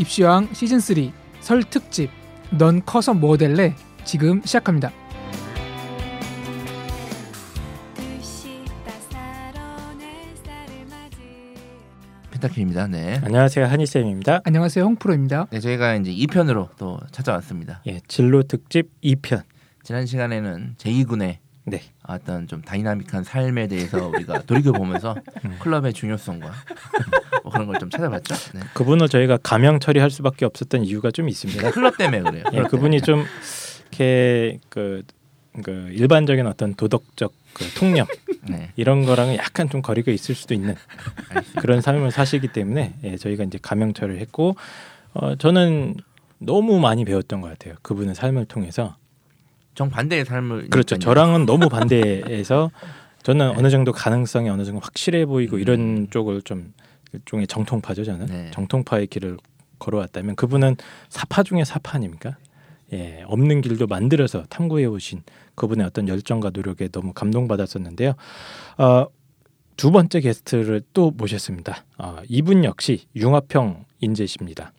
입시왕 0.00 0.54
시즌 0.54 0.80
3 0.80 1.12
설 1.40 1.62
특집 1.62 2.10
넌 2.58 2.82
커서 2.84 3.12
뭐 3.12 3.36
될래 3.36 3.74
지금 4.04 4.40
시작합니다. 4.42 4.90
펜타킬입니다. 12.30 12.86
네. 12.86 13.20
안녕하세요 13.22 13.66
한희쌤입니다. 13.66 14.40
안녕하세요 14.44 14.84
홍프로입니다. 14.86 15.48
네, 15.50 15.60
저희가 15.60 15.96
이제 15.96 16.10
2편으로 16.10 16.70
또 16.78 16.98
찾아왔습니다. 17.10 17.82
예, 17.86 18.00
진로 18.08 18.42
특집 18.42 18.88
2편. 19.02 19.42
지난 19.82 20.06
시간에는 20.06 20.76
제2군의 20.78 21.36
네. 21.70 21.80
어떤 22.06 22.46
좀 22.48 22.60
다이나믹한 22.62 23.24
삶에 23.24 23.66
대해서 23.68 24.08
우리가 24.08 24.42
돌이켜 24.42 24.72
보면서 24.72 25.14
클럽의 25.60 25.92
중요성과 25.92 26.52
뭐 27.44 27.52
그런 27.52 27.66
걸 27.66 27.78
좀 27.80 27.88
찾아봤죠. 27.90 28.34
네. 28.54 28.60
그분을 28.74 29.08
저희가 29.08 29.38
가명 29.42 29.78
처리할 29.80 30.10
수밖에 30.10 30.44
없었던 30.44 30.84
이유가 30.84 31.10
좀 31.10 31.28
있습니다. 31.28 31.70
클럽 31.70 31.96
때문에 31.96 32.20
그래요. 32.22 32.44
예, 32.52 32.62
그분이 32.62 33.00
좀 33.02 33.24
이렇게 33.90 34.58
그, 34.68 35.02
그 35.64 35.70
일반적인 35.92 36.46
어떤 36.46 36.74
도덕적 36.74 37.32
그 37.54 37.64
통념 37.74 38.06
네. 38.48 38.70
이런 38.76 39.04
거랑은 39.04 39.36
약간 39.36 39.68
좀 39.68 39.82
거리가 39.82 40.12
있을 40.12 40.34
수도 40.34 40.54
있는 40.54 40.74
알겠습니다. 41.30 41.60
그런 41.60 41.80
삶을 41.80 42.10
사시기 42.10 42.48
때문에 42.48 42.94
예, 43.04 43.16
저희가 43.16 43.44
이제 43.44 43.58
가명 43.60 43.92
처리를 43.92 44.20
했고 44.20 44.56
어, 45.14 45.34
저는 45.36 45.96
너무 46.38 46.78
많이 46.80 47.04
배웠던 47.04 47.40
것 47.40 47.48
같아요. 47.48 47.74
그분의 47.82 48.14
삶을 48.14 48.44
통해서 48.46 48.96
정 49.80 49.88
반대의 49.88 50.26
삶을 50.26 50.68
그렇죠. 50.68 50.98
저랑은 50.98 51.46
너무 51.46 51.70
반대해서 51.70 52.70
저는 53.22 53.56
어느 53.56 53.70
정도 53.70 53.92
가능성이 53.92 54.50
어느 54.50 54.66
정도 54.66 54.78
확실해 54.80 55.24
보이고 55.24 55.56
이런 55.56 56.08
쪽을 56.10 56.42
좀 56.42 56.74
일종의 57.14 57.46
정통파죠 57.46 58.04
저는 58.04 58.26
네. 58.26 58.50
정통파의 58.50 59.06
길을 59.06 59.38
걸어왔다면 59.78 60.36
그분은 60.36 60.76
사파 61.08 61.44
중에 61.44 61.64
사파 61.64 61.96
아닙니까? 61.96 62.36
예, 62.92 63.24
없는 63.26 63.62
길도 63.62 63.86
만들어서 63.86 64.42
탐구해 64.50 64.84
오신 64.84 65.22
그분의 65.54 65.86
어떤 65.86 66.08
열정과 66.08 66.50
노력에 66.52 66.88
너무 66.88 67.14
감동받았었는데요. 67.14 68.12
어, 68.76 69.06
두 69.78 69.90
번째 69.92 70.20
게스트를 70.20 70.82
또 70.92 71.10
모셨습니다. 71.10 71.86
어, 71.96 72.18
이분 72.28 72.64
역시 72.64 73.06
융합형 73.16 73.86
인재십니다. 74.00 74.74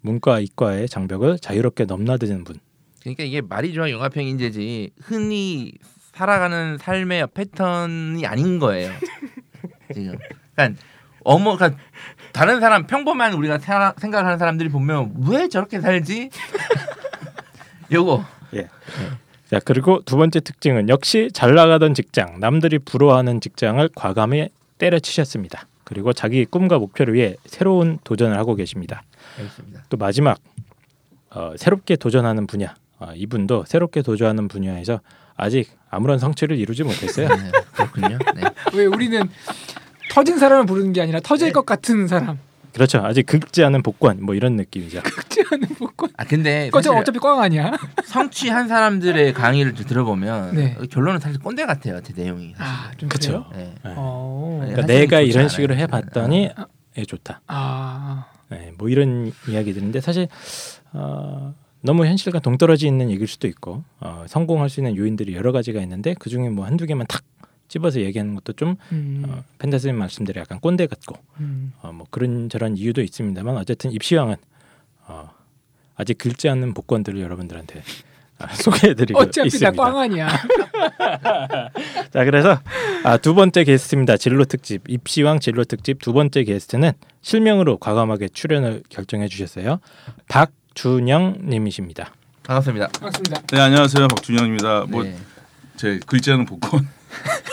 문과 0.00 0.40
이과의 0.40 0.88
장벽을 0.88 1.40
자유롭게 1.40 1.84
넘나드는 1.84 2.44
분. 2.44 2.58
그러니까 3.06 3.22
이게 3.22 3.40
말이 3.40 3.72
좋아 3.72 3.88
융합형 3.88 4.24
인재지 4.24 4.90
흔히 5.00 5.72
살아가는 6.12 6.76
삶의 6.78 7.28
패턴이 7.34 8.26
아닌 8.26 8.58
거예요. 8.58 8.90
지금. 9.94 10.16
그러니까 10.56 10.80
어머, 11.22 11.56
그러니까 11.56 11.80
다른 12.32 12.58
사람 12.58 12.86
평범한 12.86 13.34
우리가 13.34 13.58
사- 13.58 13.94
생각을 13.96 14.26
하는 14.26 14.38
사람들이 14.38 14.68
보면 14.70 15.14
왜 15.28 15.48
저렇게 15.48 15.80
살지? 15.80 16.30
요거 17.92 18.24
예. 18.54 18.68
자 19.50 19.60
그리고 19.64 20.02
두 20.04 20.16
번째 20.16 20.40
특징은 20.40 20.88
역시 20.88 21.30
잘 21.32 21.54
나가던 21.54 21.94
직장, 21.94 22.40
남들이 22.40 22.78
부러워하는 22.80 23.40
직장을 23.40 23.88
과감히 23.94 24.48
때려치셨습니다. 24.78 25.68
그리고 25.84 26.12
자기 26.12 26.44
꿈과 26.44 26.78
목표를 26.80 27.14
위해 27.14 27.36
새로운 27.44 27.98
도전을 28.02 28.36
하고 28.36 28.56
계십니다. 28.56 29.04
알겠습니다. 29.38 29.84
또 29.88 29.96
마지막 29.96 30.38
어, 31.30 31.52
새롭게 31.56 31.94
도전하는 31.96 32.46
분야, 32.48 32.74
어, 32.98 33.12
이분도 33.14 33.64
새롭게 33.66 34.02
도전하는 34.02 34.48
분야에서 34.48 35.00
아직 35.36 35.70
아무런 35.90 36.18
성취를 36.18 36.56
이루지 36.58 36.82
못했어요. 36.84 37.28
네, 37.28 37.52
그렇군요. 37.74 38.18
네. 38.34 38.42
왜 38.74 38.86
우리는 38.86 39.28
터진 40.10 40.38
사람을 40.38 40.66
부르는 40.66 40.92
게 40.92 41.02
아니라 41.02 41.20
터질 41.20 41.52
것 41.52 41.66
같은 41.66 42.06
사람 42.06 42.38
그렇죠. 42.72 42.98
아직 42.98 43.24
긁지 43.24 43.64
않은 43.64 43.82
복권 43.82 44.22
뭐 44.22 44.34
이런 44.34 44.54
느낌이죠. 44.56 45.02
긁지 45.02 45.44
않은 45.50 45.68
복권. 45.78 46.10
아 46.18 46.24
근데 46.24 46.70
사실 46.72 46.90
어차피 46.92 47.18
꽝 47.18 47.40
아니야. 47.40 47.72
성취한 48.04 48.68
사람들의 48.68 49.32
강의를 49.32 49.72
들어보면 49.74 50.54
네. 50.54 50.76
결론은 50.90 51.18
사실 51.20 51.38
꼰대 51.40 51.64
같아요. 51.64 52.02
제 52.02 52.12
내용이. 52.14 52.54
아좀 52.58 53.08
그쵸. 53.08 53.46
그래요. 53.50 53.66
네. 53.66 53.74
네. 53.82 53.94
어. 53.96 54.58
네. 54.62 54.72
그러니까 54.72 54.86
내가 54.86 55.20
이런 55.20 55.38
않아요, 55.38 55.48
식으로. 55.48 55.74
해봤더니 55.76 56.50
예, 56.98 57.04
좋다. 57.04 57.40
아 57.46 58.26
네, 58.50 58.72
뭐 58.76 58.88
이런 58.90 59.32
이야기들인데 59.48 60.00
사실 60.02 60.28
어, 60.92 61.54
너무 61.80 62.06
현실과 62.06 62.40
동떨어져 62.40 62.86
있는 62.86 63.10
얘기일 63.10 63.28
수도 63.28 63.46
있고 63.48 63.84
어, 64.00 64.24
성공할 64.28 64.68
수 64.70 64.80
있는 64.80 64.96
요인들이 64.96 65.34
여러 65.34 65.52
가지가 65.52 65.80
있는데 65.82 66.14
그 66.18 66.30
중에 66.30 66.48
뭐 66.48 66.66
한두 66.66 66.86
개만 66.86 67.06
탁 67.06 67.22
집어서 67.68 68.00
얘기하는 68.00 68.34
것도 68.34 68.52
좀 68.54 68.76
음, 68.92 69.24
어, 69.26 69.44
펜타스님 69.58 69.96
말씀대로 69.96 70.40
약간 70.40 70.60
꼰대 70.60 70.86
같고 70.86 71.16
음. 71.40 71.72
어, 71.82 71.92
뭐 71.92 72.06
그런 72.10 72.48
저런 72.48 72.76
이유도 72.76 73.02
있습니다만 73.02 73.56
어쨌든 73.56 73.92
입시왕은 73.92 74.36
어, 75.08 75.30
아직 75.96 76.18
긁지 76.18 76.48
않는 76.48 76.74
복권들을 76.74 77.20
여러분들한테 77.20 77.82
아, 78.38 78.48
소개해드리고 78.54 79.18
어차피 79.18 79.48
있습니다. 79.48 79.72
다꽝 79.72 79.98
아니야. 79.98 80.28
자 82.12 82.24
그래서 82.24 82.60
아, 83.02 83.16
두 83.16 83.34
번째 83.34 83.64
게스트입니다. 83.64 84.16
진로 84.16 84.44
특집 84.44 84.82
입시왕 84.88 85.40
진로 85.40 85.64
특집 85.64 86.00
두 86.00 86.12
번째 86.12 86.44
게스트는 86.44 86.92
실명으로 87.22 87.78
과감하게 87.78 88.28
출연을 88.28 88.82
결정해 88.88 89.28
주셨어요. 89.28 89.80
박 90.28 90.50
준영님이십니다. 90.76 92.12
반갑습니다. 92.42 92.88
반갑습니다. 92.88 93.40
네 93.50 93.60
안녕하세요 93.60 94.08
박준영입니다. 94.08 94.84
뭐 94.88 95.02
네. 95.04 95.16
제 95.76 95.98
않은 96.32 96.44
복권 96.44 96.86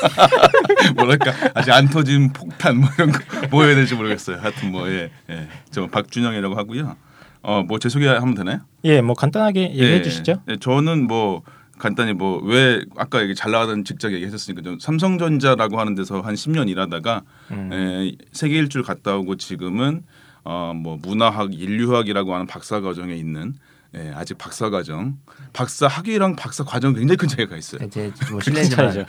뭐랄까 0.96 1.34
아직 1.56 1.72
안 1.72 1.88
터진 1.88 2.34
폭탄 2.34 2.78
뭐 2.78 2.90
이런 2.98 3.12
거뭐 3.50 3.64
해야 3.64 3.76
될지 3.76 3.96
모르겠어요. 3.96 4.38
하여튼 4.42 4.72
뭐예저 4.72 5.88
박준영이라고 5.90 6.54
하고요. 6.56 6.98
어뭐 7.44 7.80
제 7.80 7.88
소개 7.88 8.08
하면 8.08 8.36
되나요? 8.36 8.60
예, 8.84 9.00
뭐 9.02 9.16
간단하게 9.16 9.72
얘기해 9.72 9.94
예, 9.94 10.02
주시죠. 10.02 10.42
예, 10.50 10.58
저는 10.58 11.08
뭐 11.08 11.44
간단히 11.80 12.12
뭐 12.14 12.42
왜 12.44 12.84
아까 12.98 13.24
얘기 13.24 13.36
잘 13.36 13.52
나가던 13.52 13.86
직장 13.86 14.12
얘기하셨으니까 14.12 14.62
좀 14.64 14.80
삼성전자라고 14.80 15.80
하는 15.80 15.96
데서 15.96 16.20
한 16.22 16.36
10년 16.36 16.68
일하다가 16.70 17.22
음. 17.52 17.70
예, 17.72 18.12
세계 18.34 18.58
일주를 18.58 18.84
갔다 18.84 19.16
오고 19.16 19.38
지금은 19.38 20.04
어 20.46 20.74
뭐 20.76 20.98
문화학 21.02 21.54
인류학이라고 21.54 22.34
하는 22.34 22.48
박사 22.48 22.82
과정에 22.82 23.14
있는 23.16 23.54
예, 23.96 24.12
아직 24.16 24.38
박사 24.38 24.70
과정 24.70 25.18
박사 25.54 25.88
학위랑 25.88 26.36
박사 26.36 26.64
과정 26.64 26.94
굉장히 26.94 27.16
큰 27.18 27.28
차이가 27.28 27.56
있어요. 27.56 27.88
제뭐 27.90 28.12
차이죠. 28.42 28.42
실례지만 28.42 28.96
예. 28.98 29.06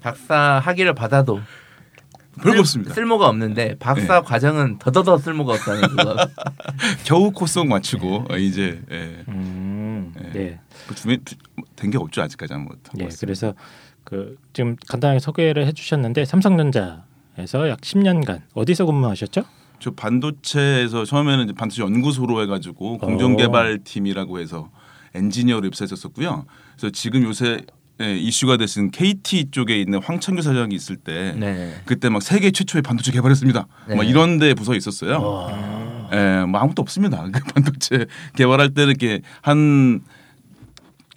박사 0.00 0.60
학위를 0.64 0.94
받아도 0.94 1.40
별거 2.36 2.52
쓸- 2.52 2.60
없습니다. 2.60 2.94
쓸모가 2.94 3.28
없는데 3.28 3.74
박사 3.78 4.22
과정은 4.22 4.78
더더더 4.78 5.18
쓸모가 5.18 5.52
없다는 5.54 5.88
그거. 5.88 6.16
겨우 7.04 7.30
코성 7.32 7.68
마치고 7.68 8.26
어, 8.30 8.36
이제 8.38 8.80
예. 8.90 9.24
음, 9.28 10.14
예. 10.24 10.30
네, 10.32 10.60
그 10.88 10.94
주변 10.94 11.18
된게 11.76 11.98
없죠 11.98 12.22
아직까지 12.22 12.54
아무것도. 12.54 12.92
예, 13.00 13.08
그래서 13.20 13.52
그 14.04 14.36
지금 14.54 14.76
간단하게 14.88 15.18
소개를 15.18 15.66
해주셨는데 15.66 16.24
삼성전자에서 16.24 17.68
약 17.68 17.80
10년간 17.80 18.40
어디서 18.54 18.86
근무하셨죠? 18.86 19.42
저 19.82 19.90
반도체에서 19.90 21.04
처음에는 21.04 21.54
반도체 21.54 21.82
연구소로 21.82 22.40
해가지고 22.42 22.98
공정개발팀이라고 22.98 24.38
해서 24.38 24.70
엔지니어로 25.14 25.66
입사했었고요. 25.66 26.46
그래서 26.76 26.90
지금 26.92 27.22
요새 27.24 27.62
예, 28.00 28.16
이슈가 28.16 28.56
되신 28.56 28.90
KT 28.90 29.50
쪽에 29.50 29.78
있는 29.78 30.02
황창규 30.02 30.40
사장이 30.40 30.74
있을 30.74 30.96
때 30.96 31.34
네. 31.36 31.74
그때 31.84 32.08
막 32.08 32.22
세계 32.22 32.50
최초의 32.50 32.82
반도체 32.82 33.12
개발했습니다. 33.12 33.66
네. 33.88 33.94
막 33.94 34.04
이런 34.04 34.38
데 34.38 34.54
부서 34.54 34.74
있었어요. 34.74 35.20
와. 35.20 36.08
예, 36.12 36.44
뭐 36.46 36.60
아무것도 36.60 36.80
없습니다. 36.80 37.22
그 37.30 37.40
반도체 37.52 38.06
개발할 38.36 38.70
때는 38.70 38.94
이렇게 38.98 39.20
한 39.42 40.00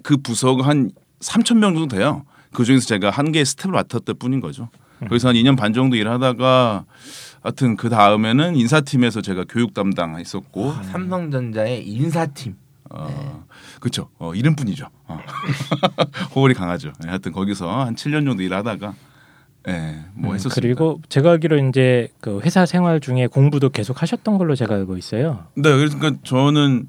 그 0.06 0.18
부서가 0.18 0.68
한 0.68 0.92
3천 1.20 1.58
명 1.58 1.74
정도 1.74 1.96
돼요. 1.96 2.26
그 2.54 2.64
중에서 2.64 2.86
제가 2.86 3.10
한 3.10 3.32
개의 3.32 3.44
스텝을 3.44 3.74
맡았을 3.74 4.14
뿐인 4.20 4.40
거죠. 4.40 4.70
거기서 5.00 5.30
한 5.30 5.36
2년 5.36 5.58
반 5.58 5.74
정도 5.74 5.96
일하다가 5.96 6.86
하여튼 7.46 7.76
그 7.76 7.90
다음에는 7.90 8.56
인사팀에서 8.56 9.22
제가 9.22 9.46
교육 9.48 9.76
담당했었고 9.76 10.74
삼성전자의 10.92 11.88
인사팀. 11.88 12.56
어, 12.90 13.46
그렇죠. 13.80 14.10
어, 14.18 14.34
이름뿐이죠. 14.34 14.88
어. 15.08 15.20
호흡이 16.34 16.56
강하죠. 16.56 16.92
예, 17.04 17.10
하여튼 17.10 17.32
거기서 17.32 17.86
한 17.86 17.94
7년 17.94 18.26
정도 18.26 18.42
일하다가 18.42 18.96
예, 19.68 20.06
뭐 20.16 20.32
음, 20.32 20.36
했었습니다. 20.36 20.56
그리고 20.56 21.00
제가 21.08 21.34
알기로 21.34 21.68
이제 21.68 22.08
그 22.20 22.42
회사 22.44 22.66
생활 22.66 23.00
중에 23.00 23.28
공부도 23.28 23.70
계속 23.70 24.02
하셨던 24.02 24.40
걸로 24.40 24.56
제가 24.56 24.74
알고 24.74 24.98
있어요. 24.98 25.46
네, 25.56 25.70
그러니까 25.70 26.14
저는 26.24 26.88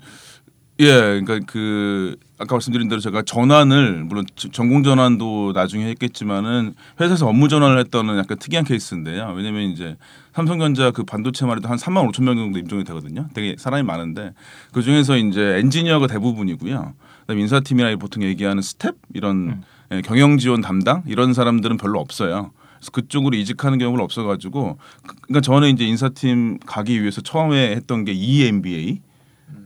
예, 0.80 1.20
그러니까 1.24 1.38
그 1.46 2.16
아까 2.38 2.54
말씀드린 2.56 2.88
대로 2.88 3.00
제가 3.00 3.22
전환을 3.22 4.04
물론 4.04 4.26
저- 4.36 4.50
전공 4.50 4.82
전환도 4.82 5.52
나중에 5.54 5.86
했겠지만은 5.88 6.74
회사에서 7.00 7.26
업무 7.26 7.48
전환을 7.48 7.78
했다는 7.78 8.18
약간 8.18 8.36
특이한 8.38 8.66
케이스인데요. 8.66 9.32
왜냐면 9.34 9.70
이제 9.70 9.96
삼성전자 10.34 10.90
그 10.90 11.02
반도체만 11.04 11.56
해도 11.56 11.68
한 11.68 11.78
3만 11.78 12.06
5천 12.12 12.24
명 12.24 12.36
정도 12.36 12.58
임직원이 12.58 12.84
되거든요. 12.84 13.26
되게 13.32 13.56
사람이 13.58 13.84
많은데 13.84 14.32
그 14.72 14.82
중에서 14.82 15.16
이제 15.16 15.56
엔지니어가 15.60 16.08
대부분이고요. 16.08 16.92
그다음에 17.22 17.40
인사팀이나 17.40 17.96
보통 17.96 18.22
얘기하는 18.24 18.60
스텝 18.62 18.96
이런 19.14 19.62
예, 19.92 20.02
경영 20.02 20.36
지원 20.36 20.60
담당 20.60 21.04
이런 21.06 21.32
사람들은 21.32 21.78
별로 21.78 22.00
없어요. 22.00 22.50
그래서 22.76 22.90
그쪽으로 22.90 23.34
이직하는 23.38 23.78
경우가 23.78 24.02
없어가지고 24.04 24.76
그- 25.06 25.14
그러니까 25.22 25.40
저는 25.40 25.70
이제 25.70 25.86
인사팀 25.86 26.58
가기 26.66 27.00
위해서 27.00 27.22
처음에 27.22 27.70
했던 27.76 28.04
게 28.04 28.12
EMBA 28.12 29.00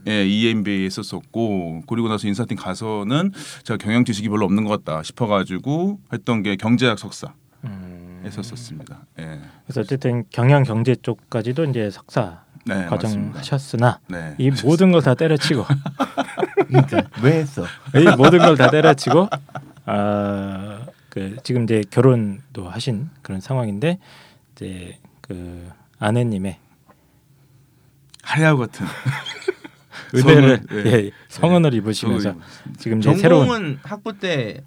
예, 0.07 0.27
EMBA에 0.27 0.85
했었었고 0.87 1.83
그리고 1.87 2.09
나서 2.09 2.27
인사팀 2.29 2.57
가서는 2.57 3.33
제가 3.65 3.77
경영 3.79 4.05
지식이 4.05 4.29
별로 4.29 4.45
없는 4.47 4.65
것 4.65 4.85
같다 4.85 5.03
싶어가지고 5.03 6.01
했던 6.13 6.43
게 6.43 6.57
경제학 6.57 6.99
석사 6.99 7.33
음. 7.65 8.23
했었었습니다. 8.25 9.07
예, 9.19 9.41
그래서 9.67 9.81
어쨌든 9.83 10.25
경영 10.31 10.63
경제 10.63 10.95
쪽까지도 10.95 11.65
이제 11.65 11.91
석사 11.91 12.43
네, 12.67 12.75
과정 12.87 13.11
맞습니다. 13.11 13.39
하셨으나 13.39 14.01
네, 14.09 14.35
이 14.39 14.51
모든 14.65 14.93
걸 14.93 15.01
다 15.03 15.15
때려치고 15.15 15.65
그러니까 16.69 17.03
왜 17.23 17.39
했어? 17.39 17.65
이 17.95 18.05
모든 18.17 18.39
걸 18.41 18.57
다 18.57 18.71
때려치고 18.71 19.29
아, 19.87 20.87
그 21.09 21.37
지금 21.43 21.65
이제 21.65 21.83
결혼도 21.91 22.69
하신 22.69 23.09
그런 23.23 23.41
상황인데 23.41 23.99
이제 24.55 24.99
그 25.23 25.69
아내님의 25.99 26.59
하야우 28.23 28.59
같은 28.59 28.87
은혜를 30.15 30.61
성은, 30.69 30.87
예, 30.87 30.91
예. 30.93 31.11
성은을 31.29 31.75
입으시면서 31.75 32.35
지금 32.79 32.99
이제 32.99 33.15
새로운 33.15 33.47
전공은 33.47 33.79
학부 33.83 34.19
때 34.19 34.63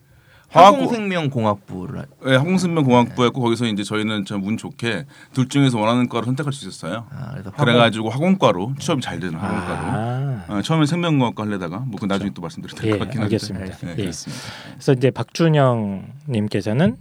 화공생명공학부를 0.49 1.99
하- 2.01 2.05
예, 2.31 2.35
항공생명공학부였고 2.35 3.41
거기서 3.41 3.65
이제 3.65 3.83
저희는 3.83 4.25
참 4.25 4.43
운 4.43 4.57
좋게 4.57 5.05
둘 5.33 5.47
중에서 5.47 5.79
원하는 5.79 6.09
과를 6.09 6.25
선택할 6.25 6.51
수 6.53 6.67
있었어요. 6.67 7.05
아, 7.11 7.31
그래서 7.31 7.49
화공- 7.51 7.65
그래 7.65 7.73
가지고 7.77 8.09
학원과로 8.09 8.73
취업이 8.77 9.01
잘 9.01 9.19
되는 9.19 9.39
학원과로. 9.39 9.77
아, 9.87 10.45
어, 10.49 10.61
처음에 10.61 10.85
생명공학과 10.85 11.43
하려다가 11.45 11.79
뭐그 11.79 12.05
나중에 12.05 12.31
또 12.33 12.41
말씀드릴 12.41 12.75
될 12.77 12.87
예, 12.87 12.91
것 12.91 12.99
같긴 12.99 13.21
한데. 13.21 13.35
알겠습니다. 13.35 13.65
예, 13.65 13.91
예. 13.91 13.95
그렇습니다. 13.95 14.43
그래서 14.73 14.93
이제 14.93 15.11
박준영 15.11 16.05
님께서는 16.29 16.97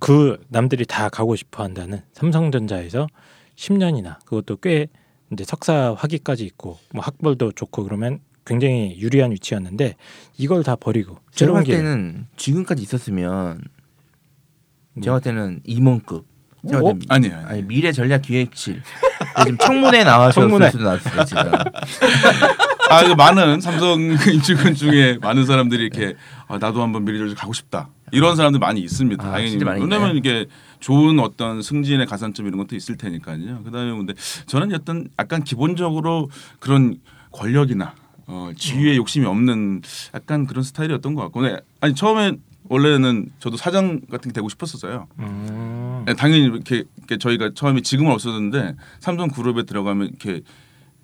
그 0.00 0.38
남들이 0.48 0.84
다 0.84 1.08
가고 1.08 1.36
싶어 1.36 1.62
한다는 1.62 2.02
삼성전자에서 2.14 3.06
10년이나 3.56 4.18
그것도 4.24 4.56
꽤 4.56 4.88
이제 5.32 5.44
석사 5.44 5.94
학위까지 5.96 6.44
있고 6.44 6.78
뭐 6.92 7.02
학벌도 7.04 7.52
좋고 7.52 7.84
그러면 7.84 8.20
굉장히 8.44 8.96
유리한 8.98 9.30
위치였는데 9.32 9.94
이걸 10.38 10.62
다 10.64 10.74
버리고 10.76 11.18
제가 11.32 11.62
길. 11.62 11.76
때는 11.76 12.26
지금까지 12.36 12.82
있었으면 12.82 13.60
뭐, 14.94 15.02
제가 15.04 15.16
봤을 15.16 15.32
때는 15.32 15.60
임원급. 15.64 16.26
제가 16.68 16.82
어? 16.82 16.94
아니에요. 17.08 17.42
아니 17.46 17.62
미래 17.62 17.92
전략 17.92 18.22
기획실 18.22 18.82
지금 19.44 19.56
청문회 19.58 20.04
나와서 20.04 20.40
청문회. 20.42 20.70
나왔어요 20.72 21.24
지금. 21.24 21.42
아, 22.90 23.04
그 23.06 23.12
많은 23.12 23.60
삼성 23.60 24.00
인출근 24.32 24.74
중에 24.74 25.16
많은 25.22 25.46
사람들이 25.46 25.84
이렇게 25.86 26.16
아, 26.48 26.58
나도 26.58 26.82
한번 26.82 27.04
미래전략 27.04 27.36
가고 27.38 27.52
싶다. 27.52 27.88
이런 28.10 28.34
사람들 28.34 28.58
많이 28.58 28.80
있습니다. 28.80 29.24
아, 29.24 29.30
당연히. 29.30 29.56
왜냐면? 29.64 30.16
이게 30.16 30.46
좋은 30.80 31.18
어떤 31.20 31.62
승진의 31.62 32.06
가산점 32.06 32.46
이런 32.46 32.58
것도 32.58 32.74
있을 32.74 32.96
테니까요. 32.96 33.62
그다음에 33.62 33.92
근데 33.96 34.14
저는 34.46 34.74
어떤 34.74 35.08
약간 35.18 35.44
기본적으로 35.44 36.30
그런 36.58 36.96
권력이나 37.30 37.94
어, 38.26 38.50
지위에 38.56 38.96
욕심이 38.96 39.26
없는 39.26 39.82
약간 40.14 40.46
그런 40.46 40.64
스타일이었던 40.64 41.14
것 41.14 41.22
같고. 41.22 41.42
네. 41.42 41.58
아니 41.80 41.94
처음에 41.94 42.32
원래는 42.68 43.30
저도 43.40 43.56
사장 43.56 44.00
같은 44.10 44.30
게 44.30 44.32
되고 44.32 44.48
싶었었어요. 44.48 45.08
음. 45.18 46.04
네, 46.06 46.14
당연히 46.14 46.44
이렇게, 46.44 46.84
이렇게 46.98 47.18
저희가 47.18 47.50
처음에 47.54 47.80
지금은 47.80 48.12
없었는데 48.12 48.76
삼성 49.00 49.28
그룹에 49.28 49.64
들어가면 49.64 50.08
이렇게 50.08 50.42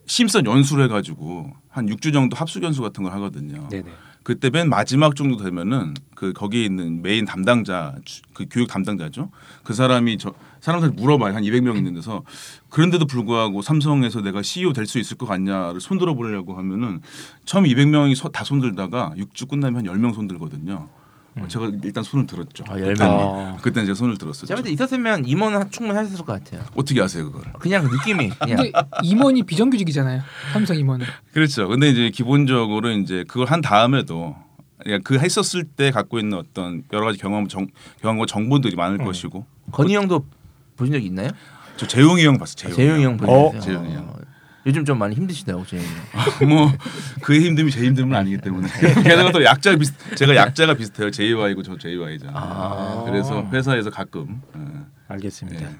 심선 0.06 0.46
연수를 0.46 0.84
해가지고 0.84 1.52
한 1.68 1.86
6주 1.86 2.12
정도 2.12 2.36
합숙 2.36 2.62
연수 2.62 2.82
같은 2.82 3.02
걸 3.02 3.12
하거든요. 3.14 3.68
네네. 3.68 3.90
그때 4.26 4.50
맨 4.50 4.68
마지막 4.68 5.14
정도 5.14 5.36
되면은 5.36 5.94
그 6.16 6.32
거기에 6.32 6.64
있는 6.64 7.00
메인 7.00 7.24
담당자 7.26 7.94
주- 8.04 8.22
그 8.34 8.46
교육 8.50 8.66
담당자죠. 8.66 9.30
그 9.62 9.72
사람이 9.72 10.18
저 10.18 10.34
사람들 10.58 10.90
물어봐요 11.00 11.32
한 11.32 11.44
200명 11.44 11.76
있는 11.76 11.94
데서 11.94 12.24
그런데도 12.68 13.06
불구하고 13.06 13.62
삼성에서 13.62 14.22
내가 14.22 14.42
CEO 14.42 14.72
될 14.72 14.86
수 14.88 14.98
있을 14.98 15.16
것 15.16 15.26
같냐를 15.26 15.80
손들어 15.80 16.14
보려고 16.14 16.54
하면은 16.58 17.02
처음 17.44 17.66
200명이 17.66 18.16
다 18.32 18.42
손들다가 18.42 19.12
6주 19.16 19.48
끝나면 19.48 19.86
한 19.86 19.94
10명 19.96 20.12
손들거든요. 20.12 20.88
어, 21.38 21.46
제가 21.48 21.70
일단 21.82 22.02
손을 22.02 22.26
들었죠. 22.26 22.64
아, 22.68 22.76
10명. 22.76 23.02
아. 23.02 23.56
그때 23.60 23.82
제가 23.82 23.94
손을 23.94 24.16
들었었죠. 24.16 24.46
제가 24.46 24.58
봤을 24.58 24.68
때 24.68 24.72
있었으면 24.72 25.26
임원은 25.26 25.70
충분히 25.70 25.98
하셨을 25.98 26.24
것 26.24 26.32
같아요. 26.32 26.64
어떻게 26.74 27.00
아세요 27.00 27.30
그걸? 27.30 27.52
그냥 27.58 27.84
그 27.84 27.94
느낌이 27.94 28.30
그냥 28.40 28.56
근데 28.56 28.72
임원이 29.02 29.42
비정규직이잖아요. 29.42 30.22
삼성 30.52 30.76
임원은. 30.76 31.06
그렇죠. 31.32 31.68
근데 31.68 31.90
이제 31.90 32.10
기본적으로 32.10 32.90
이제 32.90 33.24
그걸 33.28 33.48
한 33.48 33.60
다음에도 33.60 34.34
그그 34.84 35.18
했었을 35.18 35.64
때 35.64 35.90
갖고 35.90 36.18
있는 36.18 36.38
어떤 36.38 36.84
여러 36.92 37.06
가지 37.06 37.18
경험 37.18 37.48
정, 37.48 37.66
경험과 38.00 38.26
정보들이 38.26 38.76
많을 38.76 39.00
음. 39.00 39.04
것이고 39.04 39.44
건희 39.72 39.94
형도 39.94 40.24
보신 40.76 40.92
적 40.92 41.02
있나요? 41.02 41.28
저 41.76 41.86
재용이 41.86 42.24
형 42.24 42.38
봤어. 42.38 42.54
재용이, 42.54 42.76
재용이 42.76 43.04
형 43.04 43.14
어? 43.14 43.50
보셨어요? 43.50 43.60
재용이 43.60 43.94
형. 43.94 44.16
요즘 44.66 44.84
좀 44.84 44.98
많이 44.98 45.14
힘드시다고 45.14 45.64
형. 45.64 45.80
뭐 46.48 46.72
그의 47.22 47.40
힘듦이 47.40 47.70
제 47.70 47.80
힘듦은 47.82 48.14
아니기 48.14 48.38
때문에 48.38 48.68
게다가 49.02 49.30
또 49.30 49.44
약자 49.44 49.76
비슷 49.76 49.94
제가 50.16 50.34
약자가 50.34 50.74
비슷해요. 50.74 51.10
JY고 51.10 51.62
저 51.62 51.78
JY잖아요. 51.78 52.36
아. 52.36 53.04
그래서 53.06 53.48
회사에서 53.52 53.90
가끔 53.90 54.42
예. 54.56 54.60
알겠습니다. 55.08 55.62
예. 55.62 55.74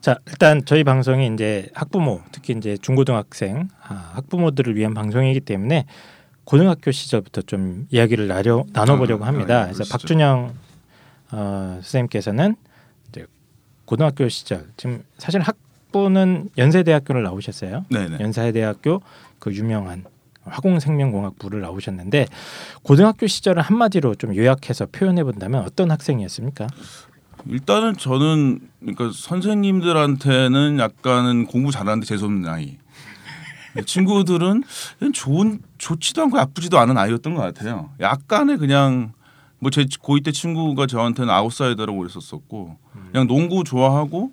자 0.00 0.16
일단 0.28 0.64
저희 0.64 0.84
방송이 0.84 1.28
이제 1.34 1.68
학부모 1.74 2.22
특히 2.30 2.54
이제 2.56 2.76
중고등학생 2.80 3.68
아, 3.82 4.12
학부모들을 4.14 4.76
위한 4.76 4.94
방송이기 4.94 5.40
때문에 5.40 5.86
고등학교 6.44 6.92
시절부터 6.92 7.42
좀 7.42 7.86
이야기를 7.90 8.28
나려, 8.28 8.64
나눠보려고 8.72 9.24
아, 9.24 9.28
합니다. 9.28 9.58
아, 9.58 9.64
그래서 9.64 9.78
그러시죠. 9.78 9.92
박준영 9.92 10.54
어, 11.32 11.80
선생님께서는 11.82 12.56
이제 13.08 13.26
고등학교 13.84 14.28
시절 14.28 14.66
지금 14.76 15.02
사실 15.18 15.40
학 15.40 15.56
부는 15.92 16.50
연세대학교를 16.58 17.22
나오셨어요. 17.22 17.84
네네. 17.90 18.18
연세대학교 18.20 19.00
그 19.38 19.52
유명한 19.54 20.04
화공생명공학부를 20.44 21.60
나오셨는데 21.60 22.26
고등학교 22.82 23.26
시절을 23.26 23.62
한마디로 23.62 24.14
좀 24.14 24.34
요약해서 24.36 24.86
표현해 24.86 25.24
본다면 25.24 25.62
어떤 25.62 25.90
학생이었습니까? 25.90 26.66
일단은 27.46 27.96
저는 27.96 28.60
그러니까 28.80 29.10
선생님들한테는 29.14 30.78
약간은 30.78 31.46
공부 31.46 31.70
잘하는데 31.70 32.04
재수없는 32.06 32.48
아이. 32.48 32.78
친구들은 33.84 34.64
좋은 35.12 35.60
좋지도 35.78 36.22
않고 36.22 36.36
나쁘지도 36.36 36.78
않은 36.78 36.96
아이였던 36.98 37.34
것 37.34 37.42
같아요. 37.42 37.90
약간의 38.00 38.56
그냥 38.58 39.12
뭐 39.60 39.70
제 39.70 39.84
고2 39.84 40.24
때 40.24 40.32
친구가 40.32 40.86
저한테는 40.86 41.32
아웃사이더라고 41.32 41.98
그랬었었고 41.98 42.76
그냥 43.12 43.26
농구 43.26 43.64
좋아하고 43.64 44.32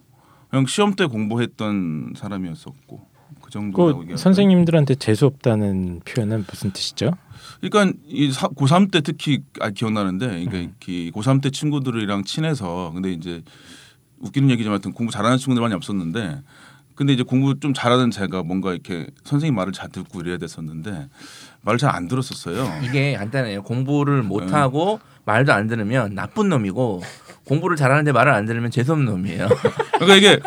그냥 0.56 0.68
시험 0.68 0.94
때 0.96 1.06
공부했던 1.06 2.14
사람이었었고 2.16 3.06
그 3.42 3.52
정도라고 3.52 4.06
그 4.08 4.16
선생님들한테 4.16 4.96
재수 4.96 5.26
없다는 5.26 6.00
표현은 6.06 6.46
무슨 6.50 6.72
뜻이죠? 6.72 7.12
그러니까 7.60 7.98
이 8.08 8.32
사- 8.32 8.48
고3 8.48 8.90
때 8.90 9.02
특히 9.02 9.42
아, 9.60 9.70
기억나는데 9.70 10.28
그러니까 10.28 10.58
음. 10.60 10.74
이 10.88 11.12
고3 11.14 11.42
때 11.42 11.50
친구들이랑 11.50 12.24
친해서 12.24 12.92
근데 12.94 13.12
이제 13.12 13.44
웃기는 14.20 14.50
얘기지만 14.52 14.76
하여튼 14.76 14.94
공부 14.94 15.12
잘하는 15.12 15.38
친구들 15.38 15.62
많이 15.62 15.74
없었는데 15.74 16.42
근데 16.96 17.12
이제 17.12 17.24
공부 17.24 17.60
좀 17.60 17.74
잘하는 17.74 18.10
제가 18.10 18.44
뭔가 18.44 18.72
이렇게 18.72 19.08
선생님 19.26 19.56
말을 19.56 19.74
잘 19.74 19.90
듣고 19.90 20.22
이래야 20.22 20.38
됐었는데 20.38 21.10
말을 21.64 21.78
잘 21.80 21.94
안 21.94 22.08
들었었어요. 22.08 22.82
이게 22.86 23.16
간단해요. 23.18 23.64
공부를 23.64 24.22
네. 24.22 24.28
못 24.30 24.54
하고 24.54 25.02
말도 25.26 25.54
안 25.54 25.68
들으면 25.68 26.14
나쁜 26.16 26.50
놈이고 26.50 27.02
공부를 27.46 27.78
잘하는데 27.78 28.12
말을 28.12 28.32
안 28.32 28.46
들으면 28.46 28.72
재수 28.72 28.94
없는 28.94 29.06
놈이에요. 29.06 29.48
그러니까 30.00 30.16
이게 30.16 30.40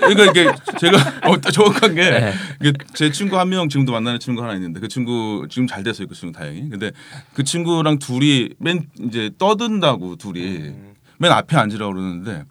그러니까 0.00 0.24
이게 0.26 0.52
제가 0.78 0.96
어, 1.28 1.38
정확한 1.40 1.94
게 1.94 2.10
네. 2.10 2.32
이게 2.60 2.72
제 2.94 3.10
친구 3.10 3.38
한 3.38 3.48
명 3.48 3.68
지금도 3.68 3.92
만나는 3.92 4.18
친구 4.20 4.42
하나 4.42 4.54
있는데 4.54 4.80
그 4.80 4.88
친구 4.88 5.46
지금 5.50 5.66
잘 5.66 5.82
됐어요 5.82 6.06
그 6.06 6.14
친구 6.14 6.38
다행히. 6.38 6.68
근데 6.68 6.90
그 7.34 7.44
친구랑 7.44 7.98
둘이 7.98 8.50
맨 8.58 8.86
이제 9.00 9.30
떠든다고 9.38 10.16
둘이 10.16 10.72
맨 11.18 11.32
앞에 11.32 11.56
앉으라고 11.56 11.92
그러는데 11.94 12.44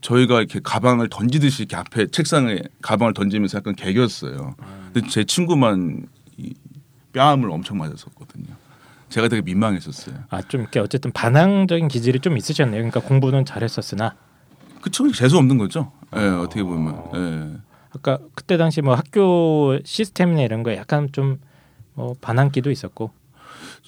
저희가 0.00 0.38
이렇게 0.38 0.60
가방을 0.62 1.08
던지듯이 1.08 1.62
이렇게 1.62 1.76
앞에 1.76 2.06
책상에 2.06 2.60
가방을 2.82 3.14
던지면서 3.14 3.58
약간 3.58 3.74
개겼어요. 3.74 4.54
근데 4.92 5.08
제 5.08 5.24
친구만 5.24 6.06
이 6.36 6.54
뺨을 7.12 7.50
엄청 7.50 7.78
맞았었거든요 7.78 8.46
제가 9.08 9.28
되게 9.28 9.42
민망했었어요. 9.42 10.16
아좀 10.30 10.62
이렇게 10.62 10.80
어쨌든 10.80 11.10
반항적인 11.12 11.88
기질이 11.88 12.20
좀 12.20 12.36
있으셨네요. 12.36 12.76
그러니까 12.80 13.00
공부는 13.00 13.44
잘했었으나. 13.44 14.14
그쵸 14.80 15.10
재수 15.12 15.38
없는 15.38 15.58
거죠. 15.58 15.92
예 16.16 16.20
어떻게 16.20 16.62
보면. 16.62 17.02
예. 17.14 17.56
아까 17.90 18.18
그때 18.34 18.56
당시 18.56 18.82
뭐 18.82 18.94
학교 18.94 19.78
시스템이나 19.84 20.42
이런 20.42 20.62
거 20.62 20.74
약간 20.74 21.08
좀 21.12 21.38
뭐 21.98 22.14
반항기도 22.20 22.70
있었고. 22.70 23.10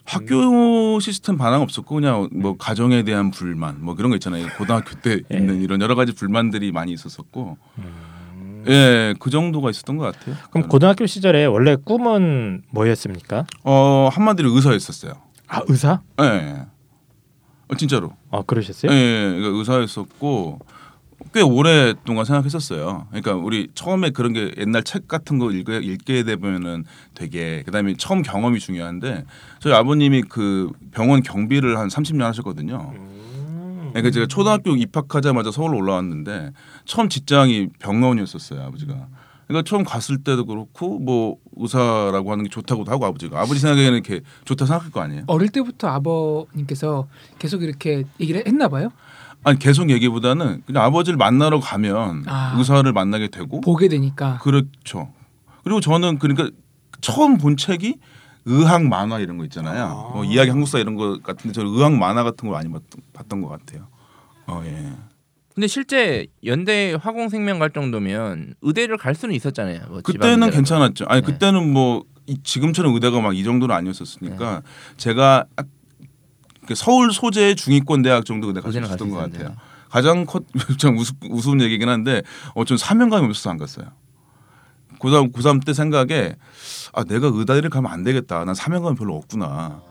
학교 0.05 0.99
시스템 0.99 1.37
반항 1.39 1.63
없었고 1.63 1.95
그냥 1.95 2.29
뭐 2.33 2.57
가정에 2.57 3.05
대한 3.05 3.31
불만 3.31 3.85
뭐 3.85 3.95
그런 3.95 4.11
거 4.11 4.17
있잖아요. 4.17 4.49
고등학교 4.59 5.01
때 5.01 5.21
예. 5.33 5.37
있는 5.37 5.61
이런 5.63 5.81
여러 5.81 5.95
가지 5.95 6.13
불만들이 6.13 6.73
많이 6.73 6.93
있었었고 6.93 7.57
예 8.67 9.15
그 9.19 9.31
정도가 9.31 9.71
있었던 9.71 9.97
것 9.97 10.05
같아요. 10.17 10.37
그럼 10.51 10.69
고등학교 10.69 11.07
시절에 11.07 11.45
원래 11.47 11.77
꿈은 11.77 12.63
뭐였습니까? 12.71 13.47
어 13.65 14.09
한마디로 14.13 14.51
의사였었어요. 14.55 15.13
아 15.49 15.63
의사? 15.69 16.01
예, 16.21 16.65
어, 17.69 17.75
진짜로. 17.77 18.13
아 18.31 18.39
예, 18.39 18.43
그러셨어요? 18.47 18.93
예, 18.93 19.35
그러니까 19.37 19.59
의사였었고 19.59 20.59
꽤 21.35 21.43
오랫동안 21.43 22.25
생각했었어요. 22.25 23.07
그러니까 23.11 23.35
우리 23.35 23.69
처음에 23.75 24.11
그런 24.11 24.33
게 24.33 24.53
옛날 24.57 24.83
책 24.83 25.07
같은 25.07 25.39
거 25.39 25.51
읽게, 25.53 25.79
읽게 25.79 26.23
되면은 26.25 26.85
되게 27.15 27.63
그다음에 27.65 27.95
처음 27.99 28.23
경험이 28.23 28.59
중요한데 28.59 29.25
저희 29.61 29.75
아버님이 29.75 30.23
그 30.23 30.71
병원 30.93 31.23
경비를 31.23 31.79
한 31.79 31.89
30년 31.89 32.21
하셨거든요. 32.23 32.95
그러니까 33.91 34.11
제가 34.11 34.27
초등학교 34.27 34.75
입학하자마자 34.75 35.51
서울 35.51 35.75
올라왔는데 35.75 36.53
처음 36.85 37.09
직장이 37.09 37.69
병원이었었어요 37.79 38.63
아버지가. 38.63 39.09
그러니까 39.47 39.69
처음 39.69 39.83
갔을 39.83 40.19
때도 40.19 40.47
그렇고 40.47 41.01
뭐 41.01 41.37
의사라고 41.57 42.31
하는 42.31 42.45
게 42.45 42.51
좋다고도 42.51 42.93
하고 42.93 43.05
아버지가 43.07 43.41
아버지 43.41 43.59
생각에는 43.59 43.95
이렇게 43.95 44.21
좋다 44.45 44.65
생각할 44.65 44.93
거 44.93 45.01
아니에요. 45.01 45.25
어릴 45.27 45.49
때부터 45.49 45.89
아버님께서 45.89 47.09
계속 47.41 47.63
이렇게 47.63 48.05
얘기를 48.21 48.45
했나 48.47 48.69
봐요. 48.69 48.91
아니 49.43 49.59
계속 49.59 49.91
얘기보다는 49.91 50.63
그냥 50.67 50.85
아버지를 50.85 51.17
만나러 51.17 51.59
가면 51.59 52.25
아. 52.27 52.55
의사를 52.57 52.91
만나게 52.93 53.29
되고 53.29 53.61
보게 53.61 53.89
되니까 53.89 54.39
그렇죠. 54.39 55.13
그리고 55.65 55.81
저는 55.81 56.19
그러니까 56.19 56.49
처음 57.01 57.39
본 57.39 57.57
책이 57.57 57.97
의학 58.45 58.85
만화 58.87 59.19
이런 59.19 59.37
거 59.39 59.45
있잖아요. 59.45 60.11
뭐 60.15 60.25
이야기 60.25 60.51
한국사 60.51 60.79
이런 60.79 60.95
거 60.97 61.19
같은데 61.23 61.53
저는 61.53 61.71
의학 61.73 61.93
만화 61.95 62.23
같은 62.23 62.49
걸 62.49 62.57
많이 62.59 62.71
봤, 62.73 62.83
봤던 63.13 63.43
것 63.43 63.49
같아요. 63.49 63.89
어 64.47 64.63
예. 64.65 64.93
근데 65.55 65.67
실제 65.67 66.27
연대 66.45 66.97
화공생명 67.01 67.59
갈 67.59 67.71
정도면 67.71 68.55
의대를 68.63 68.97
갈 68.97 69.15
수는 69.15 69.35
있었잖아요. 69.35 69.81
뭐 69.89 70.01
그때는. 70.03 70.51
괜찮았죠. 70.51 71.05
아니 71.09 71.21
네. 71.23 71.27
그때는 71.33 71.73
뭐 71.73 72.05
이- 72.27 72.39
지금처럼 72.43 72.95
의대가 72.95 73.21
막 73.21 73.35
이 73.35 73.45
정도는 73.45 73.75
아니었었으니까 73.75 74.63
제가 74.97 75.45
아- 75.57 75.65
그 76.67 76.75
서울 76.75 77.13
소재 77.13 77.55
중위권 77.55 78.03
대학 78.03 78.25
정도 78.25 78.49
의대 78.49 78.61
갈수 78.61 78.79
있었던 78.81 79.11
것. 79.11 79.17
같아요. 79.17 79.55
가장 79.91 80.25
컸, 80.25 80.45
참 80.79 80.97
우스, 80.97 81.13
우스운 81.29 81.61
얘기긴 81.61 81.89
한데 81.89 82.23
어, 82.55 82.65
전 82.65 82.79
사명감이 82.79 83.27
없어서 83.27 83.51
안 83.51 83.59
갔어요. 83.59 83.87
고3 85.01 85.33
고3 85.33 85.65
때 85.65 85.75
생각에 85.75 86.37
아 86.93 87.05
내가 87.05 87.31
의대를 87.33 87.71
가면 87.71 87.91
안 87.91 88.05
되겠다. 88.05 88.45
난 88.45 88.55
사명감이 88.55 88.97
별로 88.97 89.17
없구나. 89.17 89.83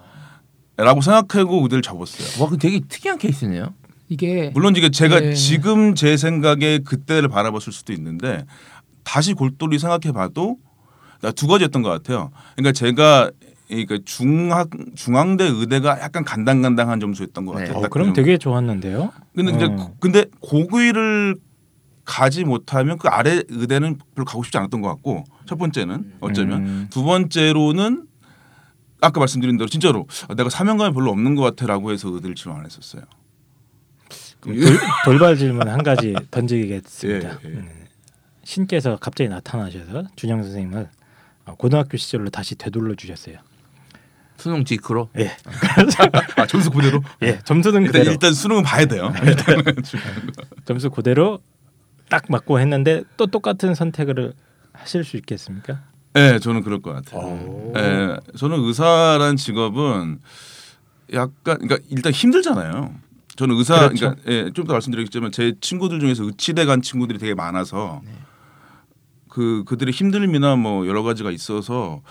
라고 0.77 1.01
생각하고 1.01 1.61
의대를 1.63 1.81
접었어요. 1.81 2.41
와, 2.43 2.49
그 2.49 2.57
되게 2.57 2.79
특이한 2.79 3.17
케이스네요. 3.17 3.73
이게 4.07 4.49
물론 4.53 4.75
이게 4.75 4.89
제가 4.89 5.19
네. 5.19 5.33
지금 5.33 5.93
제 5.93 6.15
생각에 6.17 6.79
그때를 6.79 7.27
바라봤을 7.29 7.73
수도 7.73 7.91
있는데 7.93 8.45
다시 9.03 9.33
골똘히 9.33 9.77
생각해봐도 9.77 10.57
나두 11.21 11.47
가지였던 11.47 11.81
것 11.83 11.89
같아요. 11.89 12.31
그러니까 12.55 12.71
제가 12.71 13.29
그러니까 13.67 13.97
중학 14.05 14.69
중앙대 14.95 15.43
의대가 15.43 15.99
약간 16.01 16.23
간당간당한 16.23 16.99
점수였던 16.99 17.45
것 17.45 17.55
네. 17.55 17.65
같아요. 17.65 17.77
어, 17.77 17.81
딱 17.81 17.89
그럼 17.91 18.07
그 18.07 18.15
정도. 18.15 18.21
되게 18.25 18.37
좋았는데요. 18.37 19.11
근데 19.35 19.51
이제 19.53 19.65
어. 19.65 19.91
근데 19.99 20.25
고귀를 20.39 21.35
가지 22.09 22.43
못하면 22.43 22.97
그 22.97 23.07
아래 23.07 23.43
의대는 23.47 23.99
별로 24.15 24.25
가고 24.25 24.43
싶지 24.43 24.57
않았던 24.57 24.81
것 24.81 24.89
같고 24.89 25.25
첫 25.45 25.57
번째는 25.57 26.13
어쩌면 26.19 26.65
음. 26.65 26.87
두 26.89 27.03
번째로는 27.03 28.07
아까 28.99 29.19
말씀드린 29.19 29.57
대로 29.57 29.69
진짜로 29.69 30.07
아, 30.27 30.33
내가 30.33 30.49
사명감이 30.49 30.93
별로 30.95 31.11
없는 31.11 31.35
것 31.35 31.43
같아라고 31.43 31.91
해서 31.91 32.09
의대를 32.09 32.35
지원 32.35 32.59
안 32.59 32.65
했었어요. 32.65 33.03
돌, 34.41 34.55
돌발 35.05 35.37
질문 35.37 35.69
한 35.69 35.83
가지 35.83 36.15
던지겠습니다. 36.31 37.29
예, 37.29 37.33
예. 37.45 37.47
음. 37.47 37.69
신께서 38.43 38.97
갑자기 38.99 39.29
나타나셔서 39.29 40.05
준영 40.15 40.41
선생님을 40.41 40.89
어, 41.45 41.55
고등학교 41.55 41.95
시절로 41.97 42.31
다시 42.31 42.55
되돌려 42.55 42.95
주셨어요. 42.95 43.37
수능 44.37 44.65
직후로. 44.65 45.09
예, 45.19 45.35
아 46.37 46.47
점수 46.47 46.71
그대로? 46.71 47.03
예, 47.21 47.39
점수는 47.43 47.81
일단, 47.83 47.91
그대로 47.91 48.11
일단 48.13 48.33
수능은 48.33 48.63
봐야 48.63 48.85
돼요. 48.85 49.13
점수 50.65 50.89
그대로 50.89 51.39
딱 52.09 52.25
맞고 52.27 52.59
했는데 52.59 53.03
또 53.17 53.27
똑같은 53.27 53.75
선택을 53.75 54.33
하실 54.73 55.03
수 55.03 55.17
있겠습니까? 55.17 55.81
네, 56.13 56.39
저는 56.39 56.63
그럴 56.63 56.81
것 56.81 56.93
같아요. 56.93 57.21
오. 57.21 57.71
네, 57.75 58.17
저는 58.37 58.59
의사란 58.59 59.37
직업은 59.37 60.19
약간 61.13 61.31
그러니까 61.43 61.77
일단 61.89 62.11
힘들잖아요. 62.11 62.93
저는 63.35 63.55
의사 63.55 63.87
그렇죠. 63.87 64.15
그러니까 64.15 64.31
예, 64.31 64.51
좀더 64.51 64.73
말씀드리겠지만 64.73 65.31
제 65.31 65.53
친구들 65.61 65.99
중에서 65.99 66.25
의치대 66.25 66.65
간 66.65 66.81
친구들이 66.81 67.19
되게 67.19 67.33
많아서 67.33 68.01
그 69.29 69.63
그들의 69.65 69.93
힘듦이나 69.93 70.59
뭐 70.59 70.87
여러 70.87 71.03
가지가 71.03 71.31
있어서 71.31 72.01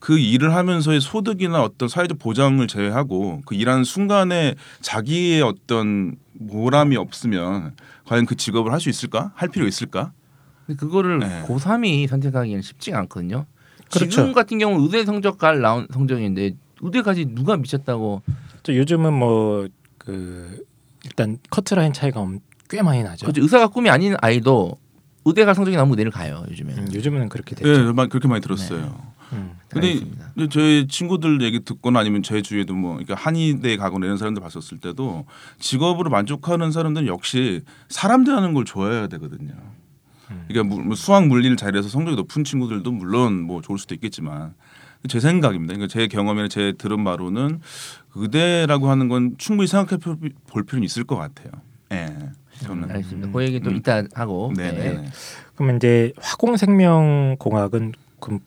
그 0.00 0.18
일을 0.18 0.54
하면서의 0.54 1.00
소득이나 1.00 1.62
어떤 1.62 1.88
사회적 1.88 2.18
보장을 2.18 2.66
제외하고 2.66 3.42
그 3.44 3.54
일하는 3.54 3.84
순간에 3.84 4.54
자기의 4.80 5.42
어떤 5.42 6.16
보람이 6.50 6.96
없으면 6.96 7.74
과연 8.06 8.26
그 8.26 8.34
직업을 8.34 8.72
할 8.72 8.80
수 8.80 8.88
있을까? 8.88 9.30
할 9.34 9.48
필요 9.50 9.66
있을까? 9.66 10.12
근데 10.66 10.78
그거를 10.78 11.18
네. 11.20 11.44
고3이 11.46 12.08
선택하기는 12.08 12.62
쉽지가 12.62 12.98
않거든요. 13.00 13.44
그렇죠. 13.92 14.08
지금 14.10 14.32
같은 14.32 14.58
경우는 14.58 14.84
의대 14.84 15.04
성적 15.04 15.36
갈 15.38 15.60
나온 15.60 15.86
성적인데 15.92 16.54
의대까지 16.80 17.26
누가 17.34 17.56
미쳤다고 17.56 18.22
저 18.62 18.74
요즘은 18.74 19.12
뭐 19.14 19.68
그 19.98 20.64
일단 21.04 21.36
커트라인 21.50 21.92
차이가 21.92 22.20
엄- 22.20 22.40
꽤 22.70 22.80
많이 22.80 23.02
나죠. 23.02 23.26
그렇죠. 23.26 23.42
의사가 23.42 23.68
꿈이 23.68 23.90
아닌 23.90 24.16
아이도 24.22 24.78
의대 25.26 25.44
갈 25.44 25.54
성적이 25.54 25.76
나오면 25.76 25.92
의대를 25.92 26.10
가요 26.10 26.42
요즘에. 26.50 26.72
음, 26.72 26.88
요즘은 26.94 27.28
그렇게 27.28 27.54
예, 27.58 27.62
됐죠. 27.62 27.84
정말 27.84 28.08
그렇게 28.08 28.26
많이 28.26 28.40
들었어요. 28.40 28.96
음. 29.32 29.52
근데 29.68 29.88
알겠습니다. 29.88 30.32
저희 30.50 30.86
친구들 30.88 31.40
얘기 31.42 31.60
듣거나 31.64 32.00
아니면 32.00 32.22
제 32.22 32.42
주위에도 32.42 32.74
뭐 32.74 32.92
그러니까 32.94 33.14
한의대 33.14 33.76
가거나 33.76 34.06
이런 34.06 34.18
사람들 34.18 34.42
봤었을 34.42 34.78
때도 34.78 35.26
직업으로 35.58 36.10
만족하는 36.10 36.72
사람들은 36.72 37.06
역시 37.06 37.62
사람 37.88 38.24
대하는 38.24 38.54
걸 38.54 38.64
좋아해야 38.64 39.06
되거든요. 39.08 39.52
음. 40.30 40.44
그러니까 40.48 40.74
무- 40.74 40.82
뭐 40.82 40.96
수학 40.96 41.26
물리를 41.26 41.56
잘해서 41.56 41.88
성적이 41.88 42.16
높은 42.16 42.44
친구들도 42.44 42.90
물론 42.92 43.40
뭐 43.42 43.60
좋을 43.62 43.78
수도 43.78 43.94
있겠지만 43.94 44.54
제 45.08 45.18
생각입니다. 45.20 45.74
그러니까 45.74 45.92
제 45.92 46.08
경험이나 46.08 46.48
제 46.48 46.72
들은 46.76 47.04
바로는 47.04 47.60
의대라고 48.14 48.90
하는 48.90 49.08
건 49.08 49.34
충분히 49.38 49.66
생각해 49.68 49.98
볼- 49.98 50.16
볼 50.48 50.64
필요는 50.64 50.84
있을 50.84 51.04
것 51.04 51.16
같아요. 51.16 51.50
예. 51.92 52.06
저는 52.64 52.90
알겠습니다. 52.90 53.30
그 53.32 53.42
얘기 53.44 53.60
또 53.60 53.70
음. 53.70 53.76
이따 53.76 54.02
하고. 54.14 54.52
네, 54.56 54.70
네. 54.72 54.92
네. 54.94 55.08
그러면 55.54 55.76
이제 55.76 56.12
화공생명공학은 56.20 57.92
그럼 58.20 58.40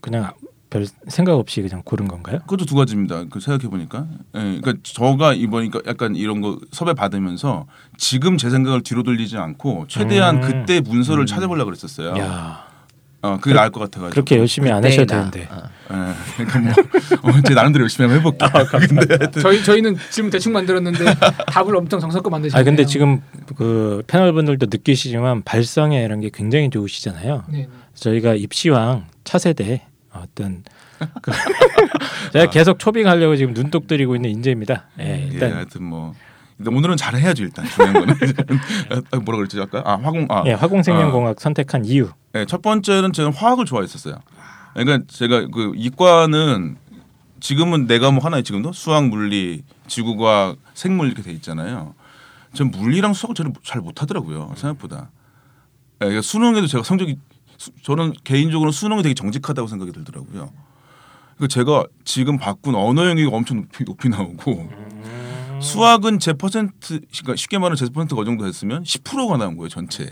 그냥 0.00 0.32
별 0.70 0.86
생각 1.08 1.34
없이 1.34 1.62
그냥 1.62 1.82
고른 1.84 2.06
건가요? 2.06 2.38
그것도 2.40 2.64
두 2.64 2.76
가지입니다. 2.76 3.24
그 3.28 3.40
생각해 3.40 3.68
보니까, 3.68 4.06
예, 4.36 4.38
그러니까 4.60 4.74
저가 4.84 5.34
이번이니까 5.34 5.80
약간 5.86 6.14
이런 6.14 6.40
거 6.40 6.60
섭외 6.70 6.94
받으면서 6.94 7.66
지금 7.98 8.36
제 8.38 8.50
생각을 8.50 8.82
뒤로 8.82 9.02
돌리지 9.02 9.36
않고 9.36 9.86
최대한 9.88 10.36
음. 10.36 10.40
그때 10.40 10.80
문서를 10.80 11.24
음. 11.24 11.26
찾아보려고 11.26 11.66
그랬었어요. 11.70 12.16
야 12.18 12.70
어, 13.22 13.36
그게 13.38 13.54
나을 13.54 13.70
것 13.70 13.80
같아가지고. 13.80 14.14
그렇게 14.14 14.38
열심히 14.38 14.70
안 14.70 14.82
하셔도. 14.82 15.06
되는데. 15.06 15.46
아, 15.50 16.14
예, 16.38 16.44
그러니까 16.44 16.82
뭐 17.22 17.32
어, 17.32 17.42
제 17.42 17.52
나름대로 17.52 17.82
열심히 17.82 18.08
한번 18.08 18.32
해볼게. 18.32 18.44
아, 18.46 18.78
근데 18.78 19.16
하여튼 19.18 19.42
저희 19.42 19.62
저희는 19.62 19.96
질문 20.10 20.30
대충 20.30 20.52
만들었는데 20.52 21.04
답을 21.48 21.76
엄청 21.76 22.00
정성껏 22.00 22.30
만드시네요. 22.30 22.60
아 22.60 22.64
근데 22.64 22.86
지금 22.86 23.20
그 23.56 24.02
패널 24.06 24.32
분들도 24.32 24.66
느끼시지만 24.70 25.42
발성에 25.42 26.02
이런 26.02 26.20
게 26.20 26.30
굉장히 26.32 26.70
좋으시잖아요. 26.70 27.44
네, 27.48 27.58
네. 27.58 27.68
저희가 27.94 28.34
입시왕 28.34 29.06
차세대 29.24 29.82
어떤 30.20 30.62
그 31.22 31.32
제가 32.32 32.50
계속 32.50 32.78
초빙하려고 32.78 33.36
지금 33.36 33.54
눈독 33.54 33.86
들이고 33.86 34.14
있는 34.16 34.30
인재입니다. 34.30 34.86
예, 35.00 35.22
예, 35.22 35.28
일단 35.32 35.52
하여튼 35.52 35.84
뭐 35.84 36.14
오늘은 36.64 36.96
잘 36.96 37.16
해야죠 37.16 37.44
일단 37.44 37.66
중요한 37.66 37.94
거는 37.94 38.14
아, 39.12 39.16
뭐라 39.16 39.38
그랬지 39.38 39.60
아까 39.60 39.82
아 39.84 39.96
화공 39.96 40.26
아 40.28 40.44
예, 40.46 40.52
화공생명공학 40.52 41.40
선택한 41.40 41.84
이유. 41.84 42.10
네, 42.32 42.44
첫 42.44 42.62
번째는 42.62 43.12
저는 43.12 43.32
화학을 43.32 43.64
좋아했었어요. 43.64 44.16
그러니까 44.74 45.04
제가 45.08 45.48
그 45.52 45.72
이과는 45.76 46.76
지금은 47.40 47.86
내 47.86 47.98
과목 47.98 48.24
하나에 48.24 48.42
지금도 48.42 48.72
수학, 48.72 49.08
물리, 49.08 49.62
지구과학, 49.86 50.58
생물 50.74 51.06
이렇게 51.06 51.22
돼 51.22 51.32
있잖아요. 51.32 51.94
전 52.52 52.70
물리랑 52.70 53.14
수학을 53.14 53.34
잘, 53.34 53.52
잘 53.64 53.80
못하더라고요 53.80 54.52
생각보다. 54.56 55.10
네, 55.98 56.06
그러니까 56.06 56.22
수능에도 56.22 56.66
제가 56.66 56.84
성적이 56.84 57.18
수- 57.60 57.70
저는 57.82 58.14
개인적으로 58.24 58.70
수능이 58.72 59.02
되게 59.02 59.12
정직하다고 59.14 59.68
생각이 59.68 59.92
들더라고요. 59.92 60.50
그 61.38 61.46
제가 61.46 61.84
지금 62.04 62.38
바꾼 62.38 62.74
언어 62.74 63.06
영역이 63.08 63.28
엄청 63.34 63.58
높이, 63.58 63.84
높이 63.84 64.08
나오고 64.08 64.70
수학은 65.60 66.18
제 66.20 66.32
퍼센트 66.32 67.00
그러니까 67.00 67.36
쉽게 67.36 67.58
말하면 67.58 67.76
제 67.76 67.86
퍼센트가 67.90 68.22
어느 68.22 68.26
정도 68.30 68.44
됐으면 68.46 68.82
10%가 68.82 69.36
나온 69.36 69.56
거예요 69.58 69.68
전체. 69.68 70.04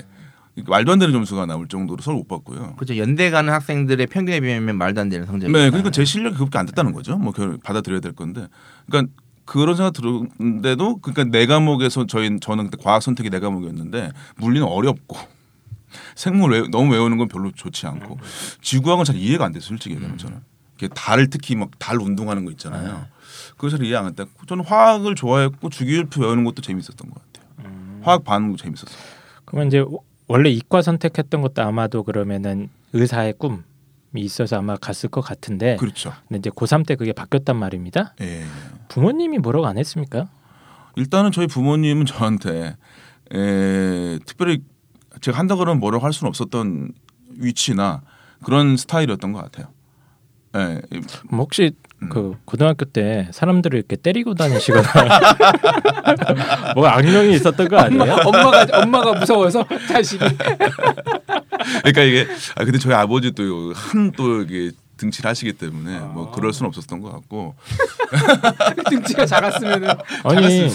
그러니까 0.55 0.71
말도 0.73 0.93
안 0.93 0.99
되는 0.99 1.13
점수가 1.13 1.47
나올 1.47 1.69
정도로 1.69 2.03
서울 2.03 2.19
못 2.19 2.29
봤고요. 2.29 2.75
그렇죠. 2.77 2.97
연대 2.99 3.31
가는 3.31 3.51
학생들의 3.53 4.07
평균에 4.09 4.41
비하면 4.41 4.77
말도 4.77 5.01
안 5.01 5.09
되는 5.09 5.27
성적이. 5.27 5.53
네, 5.53 5.71
그러니까 5.71 5.91
제 5.91 6.05
실력이 6.05 6.37
그렇게 6.37 6.59
안 6.59 6.67
됐다는 6.67 6.93
거죠. 6.93 7.17
뭐 7.17 7.33
결- 7.33 7.57
받아들여야 7.63 8.01
될 8.01 8.13
건데, 8.13 8.47
그러니까 8.87 9.13
그런 9.47 9.75
생각 9.77 9.93
들었는데도 9.95 10.97
그러니까 10.99 11.25
내 11.25 11.47
과목에서 11.47 12.07
저희 12.07 12.39
저는 12.41 12.69
그때 12.71 12.83
과학 12.83 13.03
선택이 13.03 13.31
내 13.31 13.39
과목이었는데 13.41 14.11
물리는 14.37 14.67
어렵고 14.67 15.17
생물 16.19 16.51
외, 16.53 16.69
너무 16.69 16.93
외우는 16.93 17.17
건 17.17 17.29
별로 17.29 17.53
좋지 17.53 17.87
않고 17.87 18.19
지구학은 18.61 19.05
잘 19.05 19.15
이해가 19.17 19.45
안 19.45 19.53
됐어요. 19.53 19.69
솔직히 19.69 19.95
얘기하면 19.95 20.19
저는 20.19 20.41
이게 20.77 20.89
달 20.89 21.29
특히 21.29 21.55
막 21.55 21.71
달 21.79 21.99
운동하는 22.01 22.45
거 22.45 22.51
있잖아요. 22.51 23.07
그거 23.57 23.71
잘 23.71 23.85
이해 23.85 23.95
안 23.97 24.07
했다. 24.07 24.25
저는 24.49 24.65
화학을 24.65 25.15
좋아했고 25.15 25.71
주기율표 25.71 26.23
외우는 26.23 26.45
것도 26.45 26.61
재밌었던 26.63 27.09
것 27.09 27.15
같아요. 27.33 28.01
화학 28.03 28.25
반응 28.25 28.57
재밌었어요. 28.57 28.99
그러면 29.45 29.69
이제 29.69 29.85
원래 30.27 30.51
이과 30.51 30.83
선택했던 30.83 31.41
것도 31.41 31.63
아마도 31.63 32.03
그러면은 32.03 32.69
의사의 32.93 33.35
꿈이 33.39 33.61
있어서 34.17 34.59
아마 34.59 34.77
갔을 34.77 35.09
것 35.09 35.21
같은데 35.21 35.77
그렇죠. 35.77 36.13
근데 36.27 36.39
이제 36.39 36.51
고3 36.51 36.85
때 36.85 36.97
그게 36.97 37.13
바뀌었단 37.13 37.57
말입니다. 37.57 38.15
예. 38.23 38.45
부모님이 38.89 39.39
뭐라고 39.39 39.67
안 39.67 39.79
했습니까? 39.79 40.29
일단은 40.97 41.31
저희 41.31 41.47
부모님은 41.47 42.07
저한테 42.07 42.77
에, 43.33 44.19
특별히 44.27 44.63
제가 45.21 45.39
한다 45.39 45.57
그러면 45.57 45.81
뭐라고 45.81 46.05
할 46.05 46.13
수는 46.13 46.29
없었던 46.29 46.93
위치나 47.37 48.03
그런 48.45 48.77
스타일이었던 48.77 49.33
것 49.33 49.43
같아요. 49.43 49.69
예, 50.57 50.81
뭐 51.31 51.41
혹시 51.41 51.73
음. 52.03 52.09
그 52.09 52.37
고등학교 52.45 52.85
때 52.85 53.29
사람들을 53.33 53.79
이렇게 53.79 53.97
때리고 53.97 54.35
다니시거나 54.35 54.89
뭐가 56.75 56.97
악명이 56.97 57.35
있었던 57.35 57.69
거 57.69 57.77
아니에요? 57.77 58.17
엄마 58.25 58.51
가 58.51 58.67
엄마가 58.83 59.15
무서워서 59.15 59.67
자식이 59.89 60.25
그러니까 61.83 62.03
이게 62.03 62.27
아 62.55 62.65
근데 62.65 62.79
저희 62.79 62.95
아버지도 62.95 63.73
한또 63.75 64.43
이게 64.43 64.71
등치를 64.97 65.29
하시기 65.31 65.53
때문에 65.55 65.99
뭐 66.01 66.31
그럴 66.31 66.53
수는 66.53 66.69
없었던 66.69 67.01
것 67.01 67.13
같고 67.13 67.55
등치가 68.91 69.27
작았으면은 69.27 69.89
아니 70.25 70.69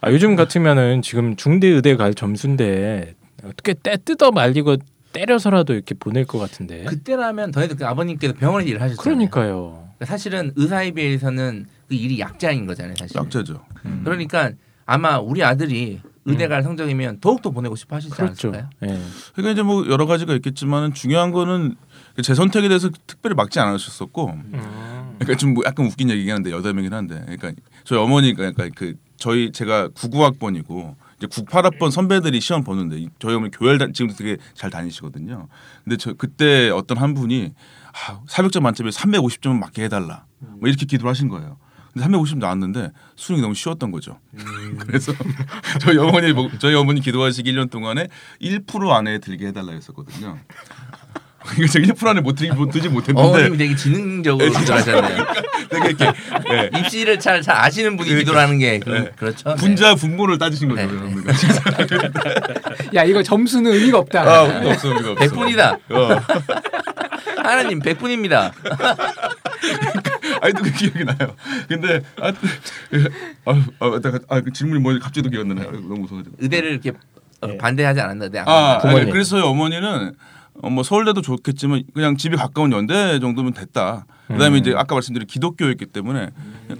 아, 0.00 0.10
요즘 0.10 0.36
같으면은 0.36 1.02
지금 1.02 1.36
중대 1.36 1.68
의대 1.68 1.96
갈 1.96 2.14
점수인데 2.14 3.14
어떻게 3.48 3.74
때 3.74 3.96
뜯어 3.96 4.30
말리고 4.30 4.76
때려서라도 5.12 5.72
이렇게 5.72 5.94
보낼 5.94 6.24
것 6.24 6.38
같은데. 6.38 6.84
그때라면 6.84 7.50
더해도 7.50 7.76
그 7.76 7.86
아버님께서 7.86 8.34
병원에서 8.34 8.68
일을 8.68 8.82
하셨잖아요. 8.82 9.02
그러니까요. 9.02 9.88
사실은 10.04 10.52
의사에 10.56 10.90
비해서는 10.90 11.66
그 11.88 11.94
일이 11.94 12.20
약자인 12.20 12.66
거잖아요, 12.66 12.94
사실. 12.98 13.16
약자죠. 13.16 13.64
음. 13.86 14.02
그러니까 14.04 14.50
아마 14.84 15.18
우리 15.18 15.42
아들이 15.42 16.00
의대 16.26 16.48
갈 16.48 16.62
성적이면 16.62 17.20
더욱더 17.20 17.50
보내고 17.50 17.76
싶어 17.76 17.96
하시지 17.96 18.12
그렇죠. 18.14 18.48
않을까요? 18.48 18.70
예. 18.82 19.00
그러니까 19.32 19.52
이제 19.52 19.62
뭐 19.62 19.86
여러 19.88 20.06
가지가 20.06 20.34
있겠지만 20.34 20.92
중요한 20.92 21.30
거는 21.30 21.76
제 22.22 22.34
선택에 22.34 22.68
대해서 22.68 22.90
특별히 23.06 23.34
막지 23.36 23.60
않으셨었고 23.60 24.30
음. 24.30 25.16
그러니까 25.18 25.36
좀뭐 25.36 25.62
약간 25.64 25.86
웃긴 25.86 26.10
얘기긴 26.10 26.34
한데 26.34 26.50
여덟 26.50 26.74
명이긴 26.74 26.92
한데 26.92 27.20
그러니까 27.20 27.52
저희 27.84 28.00
어머니가 28.00 28.50
그러니까 28.50 28.68
그 28.74 28.94
저희 29.16 29.52
제가 29.52 29.88
99학번이고 29.90 30.96
이제 31.18 31.26
98학번 31.26 31.90
선배들이 31.90 32.40
시험 32.40 32.62
보는데 32.62 32.98
이- 32.98 33.08
저희 33.18 33.34
어머니 33.34 33.50
교회를 33.50 33.78
다- 33.78 33.86
지금도 33.92 34.14
되게 34.16 34.36
잘 34.54 34.70
다니시거든요. 34.70 35.48
근데 35.84 35.96
저 35.96 36.12
그때 36.12 36.68
어떤 36.70 36.98
한 36.98 37.14
분이 37.14 37.52
아, 38.08 38.20
400점 38.28 38.60
만점에 38.62 38.90
350점은 38.90 39.58
맞게 39.58 39.84
해달라 39.84 40.26
뭐 40.38 40.68
이렇게 40.68 40.84
기도를 40.86 41.08
하신 41.10 41.28
거예요. 41.28 41.56
근데 41.92 42.02
350 42.04 42.36
나왔는데 42.38 42.90
수능이 43.16 43.40
너무 43.40 43.54
쉬웠던 43.54 43.90
거죠. 43.90 44.20
그래서 44.86 45.12
저희 45.80 45.96
어머니 45.96 46.32
뭐- 46.34 46.50
저희 46.58 46.74
어머니 46.74 47.00
기도하시기 47.00 47.50
1년 47.50 47.70
동안에 47.70 48.08
1% 48.42 48.90
안에 48.90 49.18
들게 49.18 49.46
해달라 49.46 49.72
했었거든요. 49.72 50.38
이거 51.58 51.66
제가 51.66 51.86
1% 51.86 52.06
안에 52.06 52.20
못 52.20 52.34
들지 52.34 52.52
못 52.52 52.70
들지 52.70 52.88
못했는데 52.88 53.28
어머님이 53.28 53.56
되게 53.56 53.76
지능적으로 53.76 54.50
네, 54.50 54.58
기도하셨네요. 54.58 55.26
되게 55.70 55.88
이렇게 55.88 56.12
예. 56.50 56.70
입시를 56.78 57.18
잘, 57.18 57.42
잘 57.42 57.56
아시는 57.56 57.96
분이 57.96 58.14
기도를 58.16 58.40
하는 58.40 58.58
게 58.58 58.78
그, 58.78 58.90
네. 58.90 59.10
그렇죠. 59.16 59.54
분자 59.56 59.94
분모를 59.94 60.38
따지신 60.38 60.68
거죠. 60.68 60.82
네. 60.82 60.88
그러니까. 60.88 61.32
야 62.94 63.04
이거 63.04 63.22
점수는 63.22 63.72
의미가 63.72 63.98
없다. 63.98 64.22
아, 64.22 64.40
의미가 64.42 64.70
없어, 64.72 64.88
의미가 64.88 65.10
없어. 65.12 65.20
백 65.20 65.34
분이다. 65.34 65.78
어. 65.90 66.20
하나님 67.42 67.78
백분입니다. 67.78 68.52
아직도 70.40 70.62
그 70.62 70.72
기억이 70.72 71.04
나요. 71.04 71.34
근데 71.68 72.02
아, 72.20 72.32
아, 73.44 73.64
아, 73.78 74.00
내가 74.02 74.18
아, 74.28 74.40
그 74.40 74.52
질문이 74.52 74.80
뭐 74.80 74.92
갑자기 74.98 75.22
또 75.22 75.30
기억나네. 75.30 75.62
아, 75.62 75.70
너무 75.70 76.00
무서워가지고. 76.00 76.36
의대를 76.40 76.70
이렇게 76.72 76.92
어, 77.40 77.46
네. 77.46 77.58
반대하지 77.58 78.00
않았는데 78.00 78.44
아. 78.46 78.80
아니, 78.82 79.10
그래서 79.10 79.48
어머니는 79.48 80.14
어, 80.66 80.70
뭐 80.70 80.82
서울대도 80.82 81.22
좋겠지만 81.22 81.84
그냥 81.94 82.16
집에 82.16 82.36
가까운 82.36 82.72
연대 82.72 83.20
정도면 83.20 83.54
됐다. 83.54 84.04
그다음에 84.26 84.56
음. 84.56 84.60
이제 84.60 84.74
아까 84.76 84.96
말씀드린 84.96 85.26
기독교였기 85.28 85.86
때문에 85.86 86.30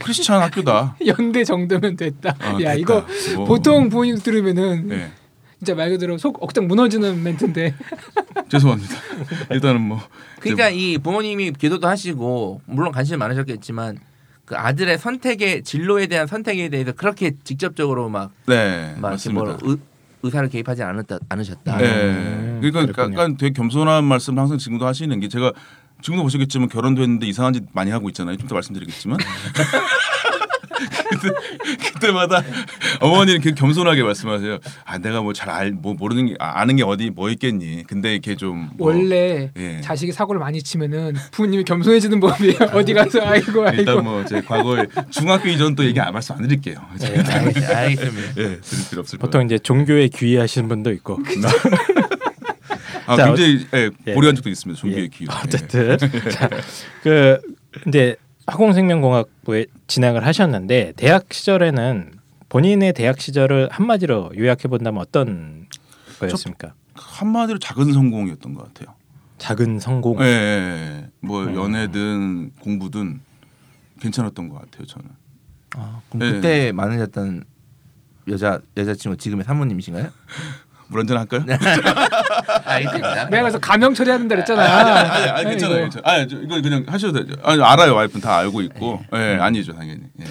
크리스찬 0.01 0.43
학교다. 0.43 0.97
연대 1.07 1.45
정도면 1.45 1.97
됐다. 1.97 2.35
아, 2.41 2.55
야 2.55 2.57
됐다. 2.59 2.75
이거 2.75 3.07
뭐. 3.37 3.45
보통 3.45 3.89
부모님 3.89 4.19
들으면은 4.19 4.89
네, 4.89 5.13
진짜 5.59 5.77
말 5.77 5.91
그대로 5.91 6.19
속 6.19 6.43
억장 6.43 6.67
무너지는 6.67 7.23
멘트인데 7.23 7.75
죄송합니다. 8.51 8.97
일단은 9.51 9.81
뭐 9.81 10.01
그러니까 10.41 10.69
이 10.71 10.99
부모님이 10.99 11.53
기도도 11.53 11.87
하시고 11.87 12.63
물론 12.67 12.91
관심이 12.91 13.17
많으셨겠지만 13.19 13.99
그 14.45 14.57
아들의 14.57 14.99
선택의 14.99 15.63
진로에 15.63 16.09
대한 16.09 16.27
선택에 16.27 16.69
대해서 16.69 16.93
그렇게 16.93 17.33
직접적으로 17.45 18.09
막, 18.09 18.33
네, 18.47 18.95
막뭐 18.97 19.11
맞습니다. 19.11 19.59
의, 19.63 19.77
의사를 20.23 20.49
개입하지 20.49 20.83
않았다, 20.83 21.19
않으셨다. 21.29 21.77
네. 21.79 21.85
음, 21.87 22.59
그러니까 22.61 22.81
그랬군요. 22.93 23.13
약간 23.19 23.37
되게 23.37 23.53
겸손한 23.53 24.05
말씀 24.05 24.39
항상 24.39 24.59
지금도 24.59 24.87
하시는 24.87 25.19
게 25.21 25.29
제가 25.29 25.53
지금도 26.03 26.23
보시겠지만 26.25 26.69
결혼도 26.69 27.03
했는데 27.03 27.27
이상한 27.27 27.53
짓 27.53 27.65
많이 27.73 27.91
하고 27.91 28.09
있잖아요. 28.11 28.37
좀 28.37 28.49
더 28.49 28.55
말씀드리겠지만 28.55 29.19
그때, 31.11 31.29
그때 31.93 32.13
마다 32.13 32.43
어머니는 33.01 33.41
그 33.41 33.55
겸손하게 33.55 34.03
말씀하세요. 34.03 34.59
아 34.85 34.99
내가 34.99 35.21
뭐 35.23 35.33
잘 35.33 35.49
알 35.51 35.73
뭐 35.73 35.95
모르는 35.95 36.27
게 36.27 36.35
아, 36.39 36.61
아는 36.61 36.77
게 36.77 36.83
어디 36.83 37.11
뭐 37.11 37.31
있겠니. 37.31 37.85
근데 37.87 38.13
이렇게 38.13 38.35
좀 38.37 38.71
뭐, 38.77 38.89
원래 38.89 39.51
예. 39.57 39.81
자식이 39.81 40.13
사고를 40.13 40.39
많이 40.39 40.63
치면은 40.63 41.15
부모님이 41.33 41.65
겸손해지는 41.65 42.21
법이에요. 42.21 42.59
어디 42.75 42.95
가서 42.95 43.21
아이고 43.23 43.67
아이고. 43.67 43.81
일단 43.81 44.05
뭐 44.05 44.25
제 44.27 44.41
과거에 44.41 44.87
중학교 45.11 45.49
이전 45.49 45.75
또 45.75 45.85
얘기 45.85 46.01
안 46.01 46.13
말씀 46.13 46.35
안 46.35 46.43
드릴게요. 46.43 46.77
예. 47.03 47.07
알겠, 47.07 47.71
알겠습니다. 47.71 48.29
예, 48.39 48.61
드릴 48.61 48.89
필요 48.91 49.01
없을 49.01 49.19
보통 49.19 49.41
거예요. 49.41 49.47
이제 49.47 49.59
종교에 49.59 50.09
귀의하시는 50.09 50.69
분도 50.69 50.91
있고. 50.93 51.19
아, 53.07 53.17
자, 53.17 53.27
굉장히 53.27 53.67
예, 53.75 53.91
예. 54.09 54.15
고려한 54.15 54.35
적도 54.35 54.51
있습니다. 54.51 54.81
종교의 54.81 55.05
예. 55.05 55.09
기회. 55.09 55.29
어쨌든 55.45 55.97
자, 56.31 56.49
그 57.03 57.39
이제 57.87 58.17
화공생명공학부에 58.47 59.67
진학을 59.87 60.25
하셨는데 60.27 60.93
대학 60.97 61.33
시절에는 61.33 62.13
본인의 62.49 62.93
대학 62.93 63.21
시절을 63.21 63.69
한마디로 63.71 64.33
요약해 64.37 64.69
본다면 64.69 65.01
어떤 65.01 65.67
거였습니까? 66.21 66.75
한마디로 66.95 67.59
작은 67.59 67.93
성공이었던 67.93 68.55
것 68.55 68.73
같아요. 68.73 68.95
작은 69.39 69.81
성공. 69.81 70.21
예, 70.21 70.25
예, 70.25 70.29
예. 70.29 71.11
뭐 71.21 71.45
음. 71.45 71.55
연애든 71.55 72.53
공부든 72.61 73.21
괜찮았던 74.01 74.49
것 74.49 74.61
같아요. 74.61 74.87
저는. 74.87 75.09
아, 75.77 76.01
그럼 76.09 76.19
네. 76.27 76.33
그때 76.33 76.73
많으셨던 76.73 77.45
여자 78.29 78.61
여자친구 78.77 79.17
지금의 79.17 79.45
사모님이신가요? 79.45 80.09
물 80.89 81.01
한잔 81.01 81.19
할까요? 81.19 81.43
네. 81.47 81.57
알겠습니다. 82.65 83.25
내가 83.29 83.43
그래서 83.43 83.59
가명 83.59 83.95
처리하는다 83.95 84.35
그랬잖아. 84.35 84.63
아니, 84.63 85.31
아니, 85.31 85.51
괜찮아요. 85.51 85.81
괜찮아요. 85.83 86.23
아, 86.23 86.27
저, 86.27 86.37
이거 86.41 86.61
그냥 86.61 86.85
하셔도 86.87 87.21
되죠. 87.25 87.35
아니, 87.43 87.63
알아요. 87.63 87.95
와이프는 87.95 88.21
다 88.21 88.37
알고 88.39 88.61
있고. 88.63 89.01
예, 89.15 89.35
음. 89.37 89.41
아니죠, 89.41 89.73
당연히. 89.75 90.03
예. 90.21 90.25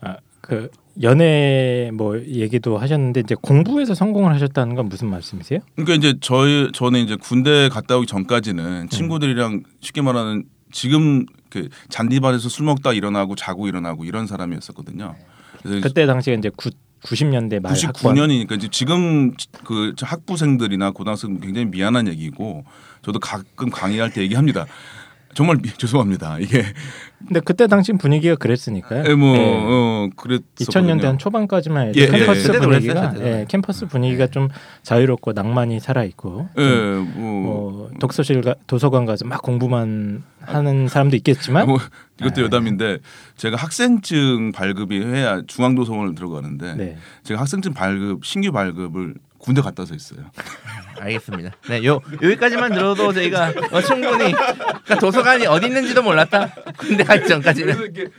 아, 0.00 0.16
그 0.40 0.68
연애 1.02 1.90
뭐 1.94 2.18
얘기도 2.20 2.76
하셨는데 2.76 3.20
이제 3.20 3.34
공부에서 3.40 3.94
성공을 3.94 4.34
하셨다는 4.34 4.74
건 4.74 4.88
무슨 4.88 5.08
말씀이세요? 5.08 5.60
그러니까 5.74 5.94
이제 5.94 6.18
저희 6.20 6.70
저는 6.72 7.00
이제 7.00 7.16
군대 7.16 7.68
갔다 7.70 7.96
오기 7.96 8.06
전까지는 8.06 8.90
친구들이랑 8.90 9.62
쉽게 9.80 10.02
말하는 10.02 10.44
지금 10.70 11.24
그 11.48 11.68
잔디밭에서 11.88 12.48
술 12.48 12.66
먹다 12.66 12.92
일어나고 12.92 13.36
자고 13.36 13.68
일어나고 13.68 14.04
이런 14.04 14.26
사람이었었거든요. 14.26 15.14
그래서 15.62 15.80
그때 15.80 16.06
당시에 16.06 16.34
이제 16.34 16.50
구, 16.54 16.70
90년대 17.04 17.60
말 17.60 17.72
학번. 17.74 18.14
99년이니까 18.14 18.56
이제 18.56 18.68
지금 18.70 19.34
그 19.64 19.94
학부생들이나 20.00 20.92
고등학생 20.92 21.40
굉장히 21.40 21.66
미안한 21.66 22.08
얘기고 22.08 22.64
저도 23.02 23.18
가끔 23.18 23.70
강의할 23.70 24.12
때 24.12 24.22
얘기합니다. 24.22 24.66
정말 25.34 25.56
미- 25.62 25.70
죄송합니다. 25.70 26.38
이게 26.40 26.62
근데 27.26 27.40
그때 27.40 27.66
당시 27.66 27.92
분위기가 27.92 28.34
그랬으니까요. 28.34 29.04
에, 29.04 29.14
뭐 29.14 29.36
예. 29.36 29.40
어, 29.44 30.08
그랬 30.16 30.42
2000년대 30.56 31.02
한 31.04 31.18
초반까지만 31.18 31.88
해도 31.88 32.00
예, 32.00 32.04
예, 32.04 32.06
캠퍼스 32.08 32.52
예. 32.52 32.58
분위기가. 32.58 33.14
예, 33.20 33.46
캠퍼스 33.48 33.86
분위기가 33.86 34.26
좀 34.26 34.48
자유롭고 34.82 35.32
낭만이 35.32 35.80
살아 35.80 36.04
있고 36.04 36.48
예, 36.58 36.62
뭐, 37.14 37.40
뭐 37.42 37.90
독서실 38.00 38.42
가, 38.42 38.54
도서관 38.66 39.06
가서 39.06 39.24
막 39.24 39.40
공부만 39.42 40.24
하는 40.40 40.88
사람도 40.88 41.16
있겠지만 41.16 41.66
뭐 41.66 41.78
이것도 42.20 42.34
네. 42.34 42.42
여담인데 42.42 42.98
제가 43.36 43.56
학생증 43.56 44.52
발급이 44.52 45.00
해야 45.02 45.40
중앙도서관을 45.46 46.14
들어가는데 46.14 46.74
네. 46.74 46.96
제가 47.22 47.40
학생증 47.40 47.72
발급 47.72 48.24
신규 48.24 48.50
발급을 48.52 49.14
군대 49.42 49.60
갔다 49.60 49.82
와서 49.82 49.92
했어요. 49.94 50.20
알겠습니다. 51.00 51.50
네, 51.68 51.84
요 51.84 52.00
여기까지만 52.22 52.72
들어도 52.72 53.12
저희가 53.12 53.52
어, 53.72 53.82
충분히 53.82 54.32
그러니까 54.32 54.98
도서관이 55.00 55.46
어디 55.46 55.66
있는지도 55.66 56.00
몰랐다. 56.02 56.54
군대 56.78 57.02
가기 57.02 57.26
전까지는. 57.26 57.74
그래서 57.74 57.92
이렇게 57.92 58.12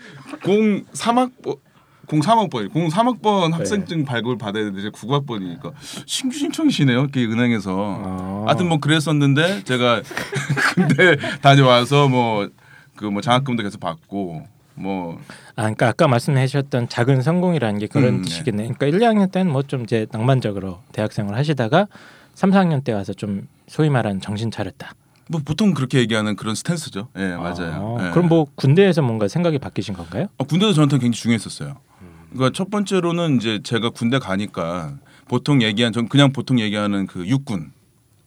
03학번 0.44 1.60
03학번 2.08 2.70
03학번 2.70 3.52
네. 3.52 3.56
학생증 3.58 4.04
발급을 4.04 4.38
받아야 4.38 4.66
되는데 4.66 4.82
제가 4.82 4.92
99학번이니까 4.98 5.72
신규 6.06 6.38
신청이시네요. 6.38 7.00
이렇게 7.00 7.24
은행에서. 7.24 8.02
아. 8.06 8.44
하여튼 8.48 8.68
뭐 8.68 8.80
그랬었는데 8.80 9.64
제가 9.64 10.02
군대 10.76 11.16
다녀와서 11.42 12.10
뭐그 12.10 13.06
뭐 13.06 13.22
장학금도 13.22 13.64
계속 13.64 13.80
받고 13.80 14.46
뭐 14.76 15.20
아, 15.56 15.64
그러니까 15.64 15.88
아까 15.90 16.08
말씀하셨던 16.08 16.90
작은 16.90 17.22
성공이라는 17.22 17.80
게 17.80 17.88
그런 17.88 18.16
음, 18.16 18.22
네. 18.22 18.30
뜻이겠네. 18.30 18.64
그러니까 18.74 18.86
1, 18.88 19.00
2학년 19.00 19.32
때는 19.32 19.52
뭐 19.52 19.64
좀 19.64 19.84
이제 19.84 20.08
낭만적으로 20.12 20.80
대학생을 20.92 21.36
하시다가 21.36 21.88
3, 22.34 22.52
4학년 22.52 22.84
때 22.84 22.92
와서 22.92 23.14
좀 23.14 23.48
소위 23.68 23.90
말하는 23.90 24.20
정신 24.22 24.52
차렸다. 24.52 24.94
뭐 25.30 25.42
보통 25.44 25.74
그렇게 25.74 26.00
얘기하는 26.00 26.36
그런 26.36 26.54
스탠스죠. 26.56 27.08
예, 27.18 27.36
맞아요. 27.36 27.98
아, 28.00 28.08
예. 28.08 28.12
그럼 28.12 28.28
뭐 28.28 28.46
군대에서 28.56 29.02
뭔가 29.02 29.28
생각이 29.28 29.58
바뀌신 29.60 29.94
건가요? 29.94 30.28
어, 30.38 30.44
군대도 30.44 30.74
저한테 30.74 30.98
굉장히 30.98 31.14
중요했었어요. 31.14 31.76
그러니까 32.34 32.52
첫 32.54 32.70
번째로는 32.70 33.38
이제 33.38 33.62
제가 33.64 33.92
군대 33.92 34.20
가니까 34.20 34.96
보통 35.28 35.62
얘기한 35.62 35.94
전 35.94 36.10
그냥 36.10 36.34
보통 36.34 36.60
얘기하는 36.60 37.08
그 37.08 37.26
육군, 37.28 37.72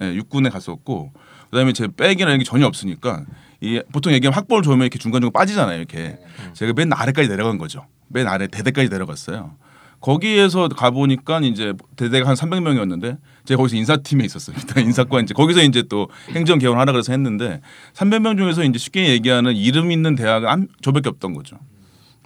예, 0.00 0.14
육군에 0.14 0.48
갔었고 0.48 1.12
그다음에 1.50 1.72
제 1.74 1.86
백이나 1.88 2.30
이런 2.30 2.38
게 2.38 2.44
전혀 2.44 2.66
없으니까 2.66 3.24
이 3.60 3.80
보통 3.92 4.12
얘기하면 4.12 4.36
학벌 4.36 4.62
좋으면 4.62 4.82
이렇게 4.82 4.98
중간 4.98 5.22
중간 5.22 5.32
빠지잖아요. 5.40 5.78
이렇게 5.78 6.18
제가 6.54 6.72
맨 6.74 6.92
아래까지 6.92 7.28
내려간 7.28 7.58
거죠. 7.58 7.86
맨 8.08 8.26
아래 8.28 8.46
대대까지 8.46 8.88
내려갔어요. 8.88 9.54
거기에서 10.00 10.68
가 10.68 10.90
보니까 10.90 11.40
이제 11.40 11.72
대대가 11.96 12.28
한 12.28 12.36
300명이었는데 12.36 13.16
제가 13.46 13.56
거기서 13.58 13.76
인사팀에 13.76 14.24
있었습니다. 14.24 14.78
인사과 14.80 15.20
이제 15.20 15.32
거기서 15.32 15.62
이제 15.62 15.82
또 15.88 16.08
행정 16.34 16.58
개원 16.58 16.78
하라 16.78 16.92
그래서 16.92 17.12
했는데 17.12 17.60
300명 17.94 18.36
중에서 18.36 18.62
이제 18.64 18.78
쉽게 18.78 19.08
얘기하는 19.08 19.56
이름 19.56 19.90
있는 19.90 20.14
대학은 20.14 20.48
한- 20.48 20.68
저밖에 20.82 21.08
없던 21.08 21.32
거죠. 21.32 21.58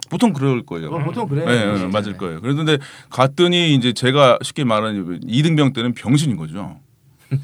보통 0.09 0.33
그럴 0.33 0.63
거예요. 0.65 0.89
어, 0.89 0.99
보통 0.99 1.25
그래요. 1.29 1.45
네, 1.45 1.65
네, 1.65 1.77
진짜. 1.77 1.87
맞을 1.87 2.17
거예요. 2.17 2.41
그런데 2.41 2.77
갔더니 3.09 3.73
이제 3.73 3.93
제가 3.93 4.37
쉽게 4.41 4.65
말하는 4.65 5.21
이등병 5.25 5.71
때는 5.71 5.93
병신인 5.93 6.35
거죠. 6.35 6.80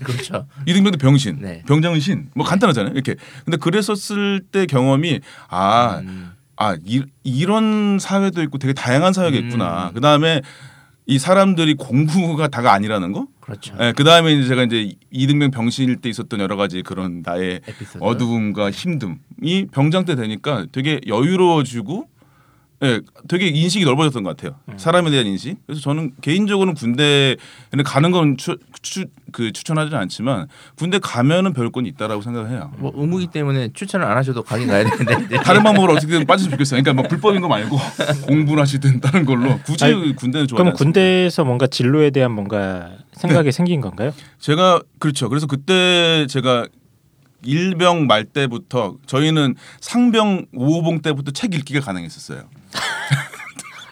그렇죠. 0.03 0.45
이등병 0.65 0.91
때 0.91 0.97
병신, 0.97 1.39
네. 1.41 1.63
병장은 1.67 1.99
신, 1.99 2.29
뭐 2.35 2.45
간단하잖아요. 2.45 2.93
이렇게. 2.93 3.15
근데 3.45 3.57
그랬었을 3.57 4.41
때 4.51 4.65
경험이 4.65 5.21
아, 5.49 5.99
음. 6.03 6.31
아 6.55 6.75
이, 6.85 7.03
이런 7.23 7.99
사회도 7.99 8.41
있고 8.43 8.57
되게 8.57 8.73
다양한 8.73 9.13
사회가 9.13 9.37
있구나. 9.37 9.89
음. 9.89 9.93
그 9.93 10.01
다음에 10.01 10.41
이 11.05 11.19
사람들이 11.19 11.75
공부가 11.75 12.47
다가 12.49 12.73
아니라는 12.73 13.13
거. 13.13 13.27
그렇죠. 13.39 13.73
예, 13.79 13.93
그 13.95 14.03
다음에 14.03 14.33
이제 14.33 14.49
제가 14.49 14.63
이제 14.63 14.91
이등병 15.11 15.51
병신일 15.51 15.97
때 15.97 16.09
있었던 16.09 16.39
여러 16.41 16.57
가지 16.57 16.81
그런 16.81 17.21
나의 17.23 17.61
에피소드. 17.65 17.99
어두움과 18.03 18.71
힘듦이 18.71 19.71
병장 19.71 20.03
때 20.03 20.15
되니까 20.15 20.65
되게 20.73 20.99
여유로워지고 21.07 22.09
예, 22.83 23.01
되게 23.27 23.47
인식이 23.47 23.85
넓어졌던 23.85 24.21
것 24.21 24.37
같아요. 24.37 24.59
사람에 24.77 25.09
대한 25.09 25.25
인식. 25.25 25.57
그래서 25.65 25.81
저는 25.81 26.11
개인적으로는 26.21 26.75
군대에는 26.75 27.37
가는 27.83 28.11
건 28.11 28.37
추, 28.37 28.57
추, 28.83 29.05
그 29.31 29.51
추천하지는 29.51 29.97
않지만 29.97 30.47
군대 30.75 30.99
가면은 30.99 31.53
배울 31.53 31.71
건 31.71 31.87
있다라고 31.87 32.21
생각을 32.21 32.51
해요. 32.51 32.71
뭐 32.77 32.91
의무기 32.95 33.27
때문에 33.27 33.69
추천을 33.73 34.05
안 34.05 34.15
하셔도 34.17 34.43
가긴 34.43 34.67
가야 34.67 34.83
되는데 34.87 35.37
다른 35.41 35.63
방법으로 35.63 35.93
어떻게든 35.93 36.27
빠졌으면 36.27 36.51
좋겠어요. 36.51 36.83
그러니까 36.83 37.01
뭐 37.01 37.09
불법인 37.09 37.41
거 37.41 37.47
말고 37.47 37.77
공부를 38.27 38.61
하시든 38.61 38.99
다른 39.01 39.25
걸로 39.25 39.57
굳이 39.65 39.83
아니, 39.85 40.15
군대는 40.15 40.47
좋아하지 40.47 40.63
그럼. 40.63 40.73
군대에서 40.73 41.45
뭔가 41.45 41.65
진로에 41.65 42.11
대한 42.11 42.31
뭔가 42.31 42.91
생각이 43.13 43.51
생긴 43.51 43.81
건가요? 43.81 44.13
제가 44.39 44.81
그렇죠. 44.99 45.29
그래서 45.29 45.47
그때 45.47 46.27
제가 46.29 46.67
일병 47.43 48.07
말 48.07 48.25
때부터 48.25 48.97
저희는 49.05 49.55
상병 49.79 50.47
5호봉 50.53 51.01
때부터 51.03 51.31
책 51.31 51.53
읽기가 51.53 51.81
가능했었어요. 51.81 52.49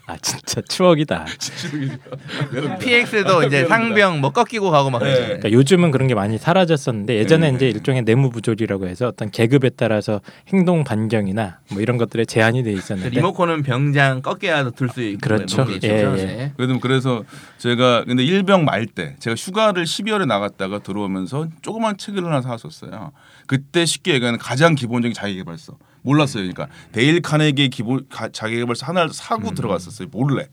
아 0.08 0.18
진짜 0.18 0.62
추억이다. 0.62 1.26
PX도 2.80 3.44
이제 3.44 3.65
상병 3.65 4.22
뭐 4.22 4.32
꺾이고 4.32 4.70
가고 4.70 4.89
막 4.89 5.00
그러잖아요. 5.00 5.26
그러니까 5.28 5.52
요즘은 5.52 5.91
그런 5.91 6.08
게 6.08 6.13
많이 6.15 6.38
사라졌었는데 6.38 7.15
예전에 7.15 7.50
네. 7.52 7.56
이제 7.56 7.70
일종의 7.70 8.04
내무 8.04 8.30
부조리라고 8.30 8.88
해서 8.88 9.08
어떤 9.08 9.32
계급에 9.32 9.72
따라서 9.72 10.22
행동 10.50 10.84
반경이나 10.84 11.60
뭐 11.72 11.82
이런 11.82 11.98
것들에 11.98 12.26
제한이 12.26 12.63
돼그 12.63 12.78
있었는데 12.78 13.10
리모컨은 13.15 13.63
병장 13.63 14.22
꺾여야 14.22 14.70
들수 14.72 15.02
있고 15.02 15.20
그렇죠. 15.22 15.65
예, 15.84 15.88
예. 15.88 16.26
네. 16.26 16.54
그래도 16.56 16.80
그래서 16.80 17.24
제가 17.58 18.04
근데 18.06 18.24
일병 18.24 18.63
말 18.65 18.86
때 18.86 19.15
제가 19.20 19.36
휴가를 19.36 19.84
12월에 19.84 20.28
나갔다가 20.28 20.80
들어오면서 20.80 21.48
조그만 21.62 21.98
책을 21.98 22.24
하나 22.24 22.41
사왔었어요. 22.41 23.12
그때 23.48 23.86
쉽게 23.86 24.13
얘기하는 24.13 24.38
가장 24.39 24.76
기본적인 24.76 25.13
자기개발서 25.13 25.74
몰랐어요. 26.06 26.44
그러니까 26.44 26.68
데일 26.91 27.22
카네기 27.22 27.70
기본 27.70 28.06
가- 28.10 28.30
자기개발서 28.30 28.86
하나를 28.86 29.12
사고 29.13 29.52
들어갔었어요. 29.54 30.08
몰래 30.12 30.48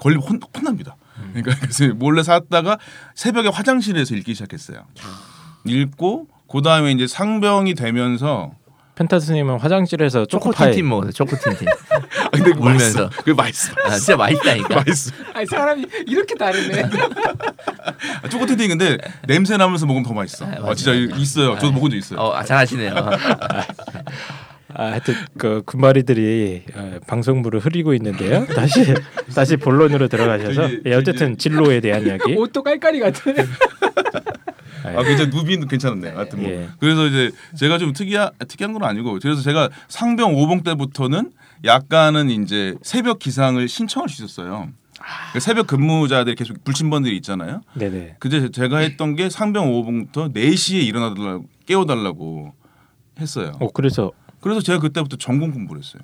걸리면 0.00 0.26
혼, 0.26 0.40
혼납니다. 0.56 0.96
그러니까 1.32 1.54
그래서 1.60 1.94
몰래 1.94 2.22
샀다가 2.22 2.78
새벽에 3.14 3.48
화장실에서 3.48 4.14
읽기 4.16 4.34
시작했어요. 4.34 4.84
읽고 5.64 6.26
그 6.50 6.62
다음에 6.62 6.92
이제 6.92 7.06
상병이 7.06 7.74
되면서 7.74 8.52
펜타스님은 8.96 9.58
화장실에서 9.58 10.24
초코파이 10.26 10.54
초코틴틴 10.76 10.88
먹었어요. 10.88 11.12
초코 11.12 11.36
틴틴. 11.36 11.66
아, 11.68 12.28
근데 12.30 12.52
울면서. 12.56 13.10
그 13.24 13.30
맛있어. 13.32 13.72
아, 13.84 13.90
진짜 13.96 14.16
맛있다니까. 14.16 14.74
맛있어. 14.76 15.10
아니 15.34 15.46
사람이 15.46 15.84
이렇게 16.06 16.36
다르네. 16.36 16.82
아, 18.22 18.28
초코텐이 18.28 18.68
근데 18.68 18.96
냄새 19.26 19.56
나면서 19.56 19.86
먹으면 19.86 20.04
더 20.06 20.14
맛있어. 20.14 20.46
아, 20.46 20.70
아. 20.70 20.74
진짜 20.76 20.92
있어요. 21.18 21.54
저도 21.58 21.72
먹은 21.72 21.90
적 21.90 21.96
있어요. 21.96 22.20
어, 22.20 22.34
아, 22.36 22.44
잘하시네요. 22.44 22.94
아, 24.76 24.86
하여튼 24.86 25.14
그 25.38 25.62
군마리들이 25.64 26.64
어, 26.74 26.98
방송부를 27.06 27.60
흐리고 27.60 27.94
있는데요. 27.94 28.44
다시 28.46 28.84
다시 29.34 29.56
본론으로 29.56 30.08
들어가셔서 30.08 30.68
예, 30.86 30.94
어쨌든 30.94 31.38
진로에 31.38 31.80
대한 31.80 32.04
이야기. 32.06 32.34
옷도 32.36 32.62
깔깔이 32.62 32.98
같아. 33.00 33.30
아 34.84 35.02
굉장히 35.02 35.30
누비는 35.30 35.68
괜찮은데. 35.68 36.10
하여튼 36.10 36.42
뭐 36.42 36.50
예. 36.50 36.68
그래서 36.78 37.06
이제 37.06 37.30
제가 37.56 37.78
좀 37.78 37.92
특이한 37.92 38.30
특이한 38.48 38.72
건 38.72 38.84
아니고 38.84 39.18
그래서 39.22 39.40
제가 39.42 39.70
상병 39.88 40.34
5봉 40.34 40.64
때부터는 40.64 41.32
약간은 41.64 42.28
이제 42.30 42.74
새벽 42.82 43.18
기상을 43.20 43.66
신청할 43.66 44.08
수 44.08 44.24
있었어요. 44.24 44.68
그 45.32 45.40
새벽 45.40 45.66
근무자들이 45.66 46.34
계속 46.34 46.62
불침번들이 46.64 47.14
있잖아요. 47.16 47.62
네네. 47.74 48.16
그제 48.18 48.50
제가 48.50 48.78
했던 48.78 49.14
게 49.14 49.30
상병 49.30 49.70
5봉부터 49.70 50.34
4시에 50.34 50.82
일어나달라고 50.82 51.44
깨워달라고 51.66 52.52
했어요. 53.20 53.52
어 53.60 53.68
그래서 53.72 54.12
그래서 54.44 54.60
제가 54.60 54.78
그때부터 54.78 55.16
전공 55.16 55.50
공부를 55.52 55.82
했어요. 55.82 56.02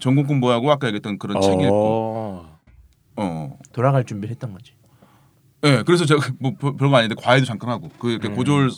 전공 0.00 0.26
공부하고 0.26 0.70
아까 0.70 0.86
얘기했던 0.88 1.18
그런 1.18 1.40
책 1.40 1.52
읽고 1.54 1.66
어. 1.72 2.58
어 3.16 3.58
돌아갈 3.72 4.04
준비를 4.04 4.30
했던 4.30 4.52
거지. 4.52 4.72
예, 5.64 5.76
네, 5.76 5.82
그래서 5.82 6.04
제가 6.04 6.20
뭐 6.38 6.52
별- 6.58 6.76
별거 6.76 6.94
아닌데 6.96 7.14
과외도 7.18 7.46
잠깐 7.46 7.70
하고 7.70 7.88
그 7.98 8.10
이렇게 8.10 8.28
음. 8.28 8.34
고졸 8.36 8.70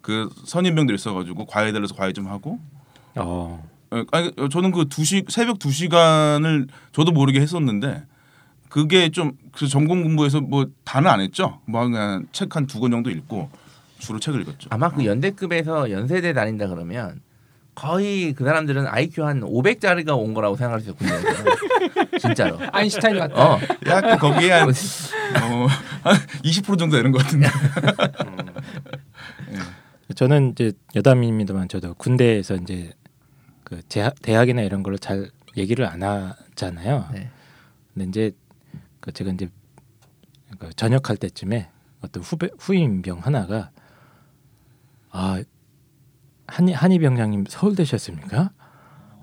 그 0.00 0.30
선임병들 0.46 0.94
있어가지고 0.94 1.44
과외 1.46 1.72
달려서 1.72 1.94
과외 1.94 2.12
좀 2.14 2.28
하고. 2.28 2.58
어. 3.16 3.62
예, 3.94 4.04
아니 4.12 4.32
어, 4.38 4.48
저는 4.48 4.70
그 4.72 4.88
두시 4.88 5.22
새벽 5.28 5.58
두 5.58 5.70
시간을 5.70 6.66
저도 6.92 7.12
모르게 7.12 7.40
했었는데 7.40 8.04
그게 8.70 9.10
좀 9.10 9.32
그 9.52 9.66
전공 9.68 10.02
공부에서 10.02 10.40
뭐 10.42 10.66
다는 10.84 11.10
안 11.10 11.20
했죠. 11.20 11.60
뭐 11.66 11.82
그냥 11.84 12.26
책 12.32 12.54
한 12.56 12.66
두 12.66 12.78
권 12.80 12.90
정도 12.90 13.10
읽고 13.10 13.48
주로 13.98 14.18
책을 14.18 14.42
읽었죠. 14.42 14.68
아마 14.70 14.90
그 14.90 15.04
연대급에서 15.06 15.90
연세대 15.90 16.32
다닌다 16.34 16.68
그러면 16.68 17.20
거의 17.76 18.32
그 18.32 18.42
사람들은 18.44 18.86
IQ 18.86 19.22
한 19.22 19.42
500짜리가 19.42 20.16
온 20.16 20.32
거라고 20.32 20.56
생각할 20.56 20.80
수 20.80 20.90
있거든요. 20.90 21.18
진짜로. 22.18 22.58
아인슈타인 22.72 23.18
같다. 23.18 23.34
어. 23.54 23.60
약간 23.86 24.18
거기에 24.18 24.50
한, 24.50 24.68
어, 24.72 25.66
한 26.02 26.16
20% 26.42 26.78
정도 26.78 26.96
되는 26.96 27.12
것 27.12 27.22
같은데. 27.22 27.46
저는 30.14 30.52
이제 30.52 30.72
여담입니다만 30.94 31.68
저도 31.68 31.92
군대에서 31.94 32.54
이제 32.56 32.94
그 33.62 33.82
제, 33.90 34.10
대학이나 34.22 34.62
이런 34.62 34.82
걸로 34.82 34.96
잘 34.96 35.30
얘기를 35.58 35.84
안 35.84 36.02
하잖아요. 36.02 37.10
네. 37.12 37.28
근데 37.92 38.08
이제 38.08 38.36
그 39.00 39.12
제가 39.12 39.32
이제 39.32 39.50
그 40.58 40.70
전역할 40.74 41.18
때쯤에 41.18 41.68
어떤 42.00 42.22
후배 42.22 42.48
후임 42.58 43.02
병 43.02 43.18
하나가 43.18 43.70
아 45.10 45.42
한이 46.46 46.72
한이 46.72 46.98
병장님 46.98 47.44
서울대셨습니까? 47.48 48.50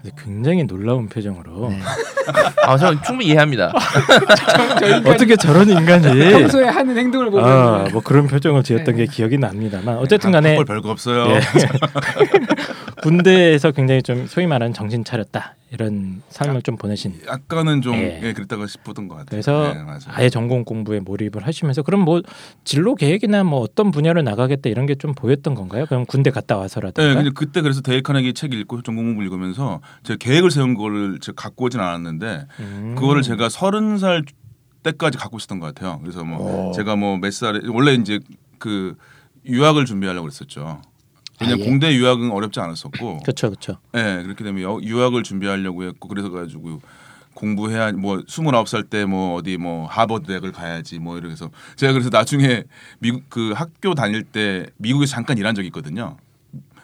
근데 0.01 0.15
굉장히 0.21 0.63
놀라운 0.65 1.07
표정으로 1.07 1.69
네. 1.69 1.79
아, 2.63 2.77
저 2.77 2.99
충분히 3.01 3.29
이해합니다. 3.29 3.71
어떻게 5.05 5.36
저런 5.36 5.69
인간이 5.69 6.07
평소에 6.31 6.65
하는 6.67 6.97
행동을 6.97 7.31
보면 7.31 7.45
아, 7.45 7.88
뭐 7.91 8.01
그런 8.01 8.27
표정을 8.27 8.63
지었던 8.63 8.95
게 8.95 9.05
기억이 9.05 9.38
납니다만 9.38 9.97
어쨌든 9.97 10.31
간에 10.31 10.55
걸 10.55 10.65
별거 10.65 10.89
없어요. 10.91 11.27
예. 13.03 13.09
군대에서 13.09 13.71
굉장히 13.71 14.01
좀 14.01 14.27
소위 14.27 14.47
말하는 14.47 14.73
정신 14.73 15.03
차렸다 15.03 15.55
이런 15.71 16.21
삶을 16.29 16.61
좀 16.61 16.77
보내신 16.77 17.19
약간은 17.27 17.81
좀 17.81 17.95
예. 17.95 18.19
예, 18.23 18.33
그랬다가 18.33 18.67
싶었던 18.67 19.07
것 19.07 19.15
같아요. 19.15 19.29
그래서 19.29 19.73
예. 19.75 19.79
아예 20.07 20.29
전공 20.29 20.63
공부에 20.63 20.99
몰입을 20.99 21.45
하시면서 21.45 21.81
그럼 21.81 22.01
뭐 22.01 22.21
진로 22.63 22.95
계획이나 22.95 23.43
뭐 23.43 23.59
어떤 23.59 23.91
분야를 23.91 24.23
나가겠다 24.23 24.69
이런 24.69 24.85
게 24.85 24.93
좀 24.95 25.13
보였던 25.15 25.55
건가요? 25.55 25.85
그럼 25.87 26.05
군대 26.05 26.29
갔다 26.29 26.55
네, 26.55 26.61
와서라든가 26.61 27.15
근데 27.15 27.31
그때 27.33 27.61
그래서 27.61 27.81
데일 27.81 28.03
카네기 28.03 28.33
책 28.33 28.53
읽고 28.53 28.83
전공 28.83 29.05
공부 29.05 29.23
읽으면서 29.23 29.81
제가 30.03 30.17
계획을 30.19 30.51
세운 30.51 30.75
거를 30.75 31.19
제가 31.19 31.35
갖고 31.41 31.65
오진 31.65 31.79
않았는데 31.79 32.47
음. 32.59 32.95
그거를 32.97 33.21
제가 33.23 33.49
서른 33.49 33.97
살 33.97 34.23
때까지 34.83 35.17
갖고 35.17 35.37
있었던 35.37 35.59
것 35.59 35.73
같아요. 35.73 35.99
그래서 36.01 36.23
뭐 36.23 36.69
오. 36.69 36.71
제가 36.73 36.95
뭐 36.95 37.17
몇 37.17 37.33
살에 37.33 37.59
원래 37.69 37.93
이제 37.95 38.19
그 38.59 38.95
유학을 39.45 39.85
준비하려고 39.85 40.23
그랬었죠. 40.27 40.81
왜냐면 41.43 41.62
아, 41.62 41.65
예. 41.65 41.69
공대 41.69 41.93
유학은 41.95 42.32
어렵지 42.32 42.60
않았었고, 42.60 43.19
그렇죠, 43.19 43.49
그렇죠. 43.49 43.77
예, 43.95 44.21
그렇게 44.23 44.43
되면 44.43 44.62
여- 44.63 44.79
유학을 44.82 45.23
준비하려고 45.23 45.84
했고 45.84 46.08
그래서 46.08 46.29
가지고 46.32 46.82
공부해야 47.34 47.91
뭐 47.93 48.17
29살 48.19 48.89
때 48.89 49.06
뭐 49.06 49.36
어디 49.36 49.58
뭐 49.58 49.86
하버드 49.88 50.27
대학을 50.27 50.51
가야지 50.51 50.99
뭐 50.99 51.17
이래서 51.17 51.49
제가 51.75 51.91
그래서 51.93 52.10
나중에 52.12 52.63
미국 52.99 53.23
그 53.29 53.51
학교 53.56 53.95
다닐 53.95 54.23
때 54.23 54.67
미국에서 54.77 55.12
잠깐 55.13 55.38
일한 55.38 55.56
적이 55.56 55.67
있거든요. 55.67 56.17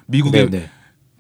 미국의 0.08 0.50
네네. 0.50 0.70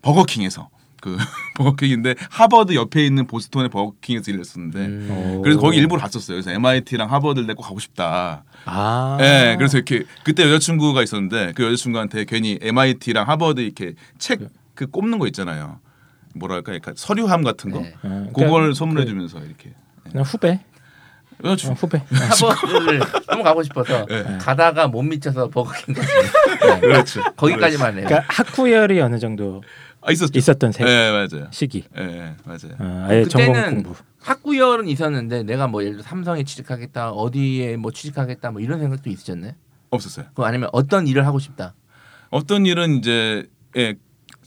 버거킹에서 0.01 0.69
그 1.01 1.17
버거킹인데 1.57 2.15
하버드 2.29 2.75
옆에 2.75 3.05
있는 3.05 3.27
보스턴의 3.27 3.69
버거킹에서 3.69 4.31
일했었는데 4.31 4.79
음. 4.79 5.35
오. 5.37 5.41
그래서 5.41 5.59
거기 5.59 5.77
일부러 5.77 6.01
갔었어요. 6.01 6.35
그래서 6.35 6.51
MIT랑 6.51 7.11
하버드를 7.11 7.47
내고 7.47 7.61
가고 7.63 7.79
싶다. 7.79 8.43
아. 8.65 9.17
예, 9.21 9.55
그래서 9.57 9.77
이렇게 9.77 10.03
그때 10.23 10.43
여자친구가 10.43 11.03
있었는데 11.03 11.53
그 11.55 11.63
여자친구한테 11.63 12.25
괜히 12.25 12.57
MIT랑 12.61 13.27
하버드 13.27 13.61
이렇게 13.61 13.93
책 14.17 14.59
그 14.79 14.87
꼽는 14.87 15.19
거 15.19 15.27
있잖아요. 15.27 15.81
뭐랄까, 16.35 16.73
약간 16.73 16.93
서류함 16.95 17.43
같은 17.43 17.69
거. 17.69 17.81
네. 17.81 17.93
어, 18.01 18.27
그걸 18.33 18.49
그러니까 18.49 18.75
선물해 18.75 19.05
주면서 19.05 19.39
이렇게. 19.39 19.73
그냥 20.09 20.23
후배. 20.23 20.61
어, 21.43 21.49
여자친구. 21.49 21.75
후배. 21.81 22.01
하버드를 22.09 23.01
너무 23.27 23.43
가고 23.43 23.61
싶어서 23.61 24.05
네. 24.05 24.37
가다가 24.39 24.87
못 24.87 25.01
미쳐서 25.01 25.49
버거킹. 25.49 25.95
그렇죠. 26.79 27.21
거기까지만 27.35 27.97
해요. 27.97 28.05
그러니까 28.07 28.33
학구열이 28.33 29.01
어느 29.01 29.19
정도 29.19 29.61
아, 30.09 30.11
있었죠. 30.11 30.37
있었던 30.37 30.71
세 30.71 30.83
예, 30.85 31.11
맞아요. 31.11 31.47
시기. 31.51 31.83
예, 31.97 32.01
예, 32.03 32.35
맞아요. 32.43 32.75
어, 32.79 33.05
아예 33.07 33.23
전공 33.25 33.53
그때는 33.53 33.83
공부. 33.83 33.95
학구열은 34.21 34.87
있었는데 34.87 35.43
내가 35.43 35.67
뭐 35.67 35.81
예를 35.83 35.97
들어 35.97 36.03
삼성에 36.03 36.43
취직하겠다 36.43 37.11
어디에 37.11 37.77
뭐 37.77 37.91
취직하겠다 37.91 38.51
뭐 38.51 38.59
이런 38.61 38.79
생각도 38.79 39.09
있으셨나요? 39.09 39.53
없었어요. 39.91 40.25
그 40.33 40.43
아니면 40.43 40.69
어떤 40.73 41.07
일을 41.07 41.25
하고 41.25 41.39
싶다. 41.39 41.73
어떤 42.31 42.65
일은 42.65 42.97
이제 42.97 43.47
예, 43.77 43.95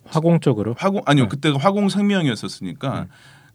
화공 0.07 0.40
쪽으로. 0.40 0.75
화공 0.79 1.03
아니요 1.07 1.25
네. 1.25 1.29
그때가 1.29 1.59
화공 1.59 1.88
생명이었었으니까 1.88 3.07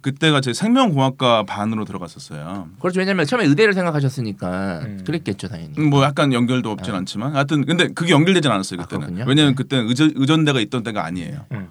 그때가 0.02 0.42
제 0.42 0.54
생명공학과 0.54 1.44
반으로 1.44 1.84
들어갔었어요. 1.84 2.70
그렇죠. 2.80 3.00
왜냐면 3.00 3.26
처음에 3.26 3.46
의대를 3.46 3.74
생각하셨으니까 3.74 4.80
음. 4.86 5.04
그랬겠죠 5.06 5.48
당연히. 5.50 5.74
음, 5.78 5.90
뭐 5.90 6.04
약간 6.04 6.32
연결도 6.34 6.72
없진 6.72 6.94
아. 6.94 6.98
않지만 7.00 7.36
하여튼 7.36 7.66
근데 7.66 7.88
그게 7.90 8.14
연결되진 8.14 8.50
않았어요 8.50 8.80
아, 8.80 8.84
그때는. 8.84 9.08
그렇군요. 9.08 9.26
왜냐면 9.28 9.52
네. 9.52 9.56
그때는 9.56 9.88
의전, 9.90 10.12
의전대가 10.16 10.60
있던 10.62 10.84
때가 10.84 11.04
아니에요. 11.06 11.46
음. 11.52 11.68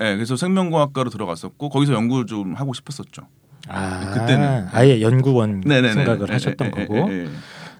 예, 0.00 0.14
그래서 0.14 0.36
생명공학과로 0.36 1.10
들어갔었고 1.10 1.68
거기서 1.68 1.92
연구를 1.92 2.26
좀 2.26 2.54
하고 2.54 2.72
싶었었죠. 2.72 3.22
아, 3.68 4.10
그때는. 4.12 4.66
아예 4.72 5.00
연구원 5.00 5.60
네네네. 5.60 5.92
생각을 5.94 6.28
예, 6.28 6.32
하셨던 6.32 6.72
예, 6.76 6.80
거고. 6.86 6.96
예, 6.96 7.12
예, 7.12 7.24
예. 7.24 7.28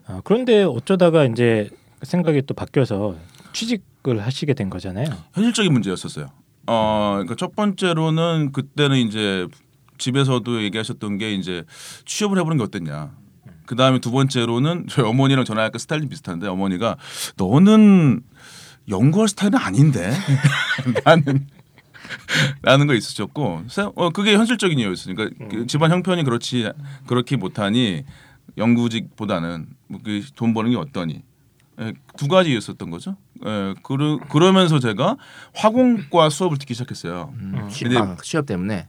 아, 0.07 0.21
그런데 0.25 0.63
어쩌다가 0.63 1.25
이제 1.25 1.71
생각이 2.03 2.43
또 2.43 2.55
바뀌어서 2.55 3.17
취직을 3.53 4.21
하시게 4.25 4.55
된 4.55 4.71
거잖아요. 4.71 5.07
현실적인 5.33 5.73
문제였었어요. 5.73 6.29
어, 6.67 7.11
그러니까 7.15 7.35
첫 7.37 7.57
번째로는 7.57 8.53
그때는 8.53 8.99
이제 8.99 9.47
집에서도 9.99 10.63
얘기하셨던 10.65 11.19
게 11.19 11.33
이제 11.35 11.65
취업을 12.05 12.39
해보는 12.39 12.59
게 12.59 12.65
어땠냐. 12.65 13.13
그 13.67 13.77
다음에 13.77 13.99
두 13.99 14.11
번째로는 14.11 14.87
저희 14.91 15.07
어머니랑 15.07 15.45
저랑 15.45 15.65
약간 15.65 15.79
스타일이 15.79 16.09
비슷한데 16.09 16.49
어머니가 16.49 16.97
너는 17.37 18.21
연구할 18.89 19.29
스타일은 19.29 19.59
아닌데 19.59 20.11
나는 21.05 21.47
라는 22.63 22.87
거 22.87 22.95
있으셨고 22.95 23.63
세- 23.69 23.83
어, 23.95 24.11
그게 24.11 24.35
현실적인 24.35 24.79
이유였어요. 24.79 25.15
그러니까 25.15 25.47
그 25.51 25.67
집안 25.67 25.91
형편이 25.91 26.25
그렇지 26.25 26.71
그렇게 27.07 27.37
못하니 27.37 28.05
연구직보다는 28.59 29.67
뭐그돈 29.89 30.55
버는 30.55 30.71
게 30.71 30.77
어떠니 30.77 31.23
예, 31.81 31.93
두 32.17 32.29
가지 32.29 32.53
이었었던 32.53 32.91
거죠. 32.91 33.17
예, 33.47 33.75
그러, 33.83 34.19
그러면서 34.29 34.79
제가 34.79 35.17
화공과 35.55 36.29
수업을 36.29 36.59
듣기 36.59 36.75
시작했어요. 36.75 37.33
음, 37.39 37.69
취, 37.71 37.85
근데- 37.85 37.99
아, 37.99 38.17
취업 38.23 38.45
때문에. 38.47 38.89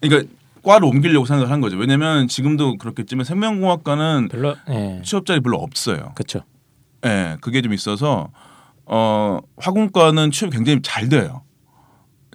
그러니까 0.00 0.30
과를 0.62 0.86
옮기려고 0.88 1.24
생각을 1.24 1.50
한 1.50 1.60
거죠. 1.62 1.76
왜냐하면 1.78 2.28
지금도 2.28 2.76
그렇겠지만 2.76 3.24
생명공학과는 3.24 4.28
별로 4.30 4.56
예. 4.68 5.00
취업 5.04 5.24
자리 5.24 5.40
별로 5.40 5.56
없어요. 5.58 6.12
그렇죠. 6.14 6.42
예, 7.06 7.36
그게 7.40 7.62
좀 7.62 7.72
있어서 7.72 8.30
어, 8.84 9.38
화공과는 9.56 10.30
취업 10.30 10.48
이 10.48 10.56
굉장히 10.56 10.80
잘 10.82 11.08
돼요. 11.08 11.42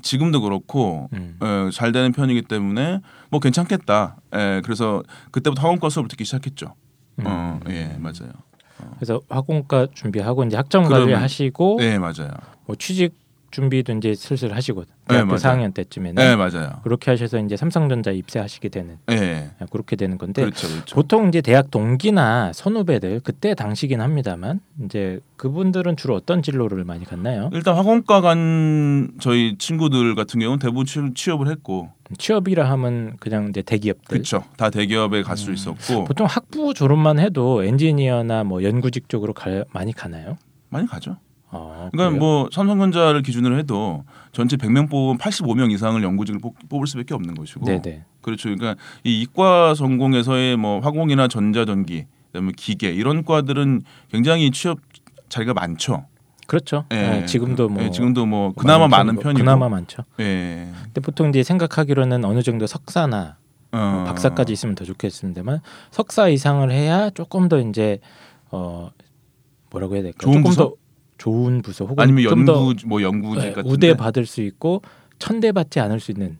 지금도 0.04 0.42
그렇고 0.42 1.10
음. 1.14 1.40
예, 1.42 1.70
잘 1.72 1.92
되는 1.92 2.12
편이기 2.12 2.44
때문에 2.44 3.00
뭐 3.30 3.40
괜찮겠다. 3.40 4.18
예, 4.36 4.62
그래서 4.64 5.02
그때부터 5.32 5.62
화공과 5.64 5.90
수업을 5.90 6.08
듣기 6.10 6.26
시작했죠. 6.26 6.76
음. 7.20 7.24
어, 7.26 7.60
예, 7.70 7.96
맞아요. 8.00 8.32
그래서 8.98 9.22
화공과 9.30 9.88
준비하고 9.94 10.44
이제 10.44 10.58
그러면- 11.06 11.22
하시고 11.22 11.78
예, 11.82 11.98
맞아요. 11.98 12.32
뭐 12.66 12.76
취직 12.76 13.16
준비도 13.54 13.94
이제 13.94 14.16
슬슬 14.16 14.56
하시고 14.56 14.82
네, 14.82 14.88
대학교 15.08 15.28
맞아요. 15.28 15.38
4학년 15.38 15.74
때쯤에는 15.74 16.22
예, 16.24 16.36
맞아요. 16.36 16.80
그렇게 16.84 17.12
하셔서 17.12 17.38
이제 17.40 17.56
삼성전자 17.56 18.12
입사하시게 18.12 18.70
되는 18.70 18.98
예, 19.12 19.52
아, 19.60 19.66
그렇게 19.72 19.96
되는 19.96 20.18
건데 20.18 20.42
그렇죠, 20.42 20.68
그렇죠. 20.68 20.96
보통 20.96 21.28
이제 21.30 21.40
대학 21.42 21.70
동기나 21.70 22.52
선후배들 22.54 23.22
그때 23.24 23.54
당시긴 23.54 24.02
합니다만 24.02 24.60
이제 24.84 25.20
그분들은 25.38 25.96
주로 25.98 26.16
어떤 26.16 26.42
진로를 26.42 26.84
많이 26.84 27.06
갔나요? 27.06 27.52
일단 27.54 27.76
학원과 27.78 28.22
간 28.22 29.12
저희 29.20 29.56
친구들 29.58 30.16
같은 30.16 30.40
경우는 30.40 30.58
대부분 30.60 30.86
취업, 30.86 31.16
취업을 31.16 31.48
했고 31.48 31.92
취업이라 32.18 32.68
하면 32.72 33.18
그냥 33.20 33.50
이제 33.50 33.62
대기업들 33.62 34.18
그렇죠. 34.18 34.44
다 34.58 34.72
대기업에 34.72 35.22
갈수 35.22 35.50
음. 35.50 35.54
있었고 35.54 36.06
보통 36.06 36.26
학부 36.26 36.74
졸업만 36.74 37.20
해도 37.20 37.64
엔지니어나 37.64 38.46
뭐 38.46 38.64
연구직 38.64 39.10
쪽으로 39.10 39.34
가, 39.34 39.64
많이 39.72 39.94
가나요? 39.94 40.38
많이 40.70 40.88
가죠. 40.88 41.18
어, 41.54 41.90
그러니까 41.92 42.10
그래요? 42.10 42.20
뭐 42.20 42.50
삼성전자를 42.52 43.22
기준으로 43.22 43.58
해도 43.58 44.04
전체 44.32 44.58
100명 44.58 44.90
뽑으면 44.90 45.20
85명 45.20 45.72
이상을 45.72 46.02
연구직을 46.02 46.42
뽑, 46.42 46.56
뽑을 46.68 46.88
수밖에 46.88 47.14
없는 47.14 47.36
것이고 47.36 47.66
네네 47.66 48.04
그렇죠. 48.22 48.50
그러니까 48.50 48.76
이 49.04 49.22
이과 49.22 49.76
전공에서의 49.76 50.58
뭐 50.58 50.80
화공이나 50.80 51.28
전자전기 51.28 52.06
그다음에 52.32 52.52
기계 52.58 52.90
이런 52.90 53.24
과들은 53.24 53.84
굉장히 54.12 54.50
취업 54.52 54.80
자리가 55.30 55.54
많죠. 55.54 56.06
그렇죠. 56.48 56.86
예, 56.92 57.22
예, 57.22 57.26
지금도 57.26 57.70
뭐 57.70 57.84
예, 57.84 57.92
지금도 57.92 58.26
뭐 58.26 58.52
그나마 58.54 58.88
많은 58.88 59.16
편이고. 59.16 59.38
그나마 59.40 59.70
많죠. 59.70 60.04
예. 60.20 60.70
근데 60.84 61.02
보통 61.02 61.30
이제 61.30 61.44
생각하기로는 61.44 62.26
어느 62.26 62.42
정도 62.42 62.68
석사나 62.68 63.38
어. 63.72 64.04
박사까지 64.08 64.54
있으면 64.54 64.76
더 64.76 64.86
좋겠습니다만 64.86 65.62
석사 65.92 66.28
이상을 66.28 66.70
해야 66.72 67.10
조금 67.12 67.48
더 67.48 67.60
이제 67.60 68.00
어 68.52 68.90
뭐라고 69.70 69.96
해야 69.96 70.04
될까? 70.04 70.18
조금 70.20 70.44
부서? 70.44 70.64
더 70.64 70.74
좋은 71.24 71.62
부서 71.62 71.86
혹은 71.86 72.04
아니면 72.04 72.24
연구 72.26 72.74
뭐 72.86 73.02
연구직 73.02 73.44
예, 73.46 73.52
같은 73.54 73.72
우대 73.72 73.96
받을 73.96 74.26
수 74.26 74.42
있고 74.42 74.82
천대 75.20 75.54
받지 75.54 75.80
않을 75.80 76.02
수 76.02 76.12
있는 76.12 76.38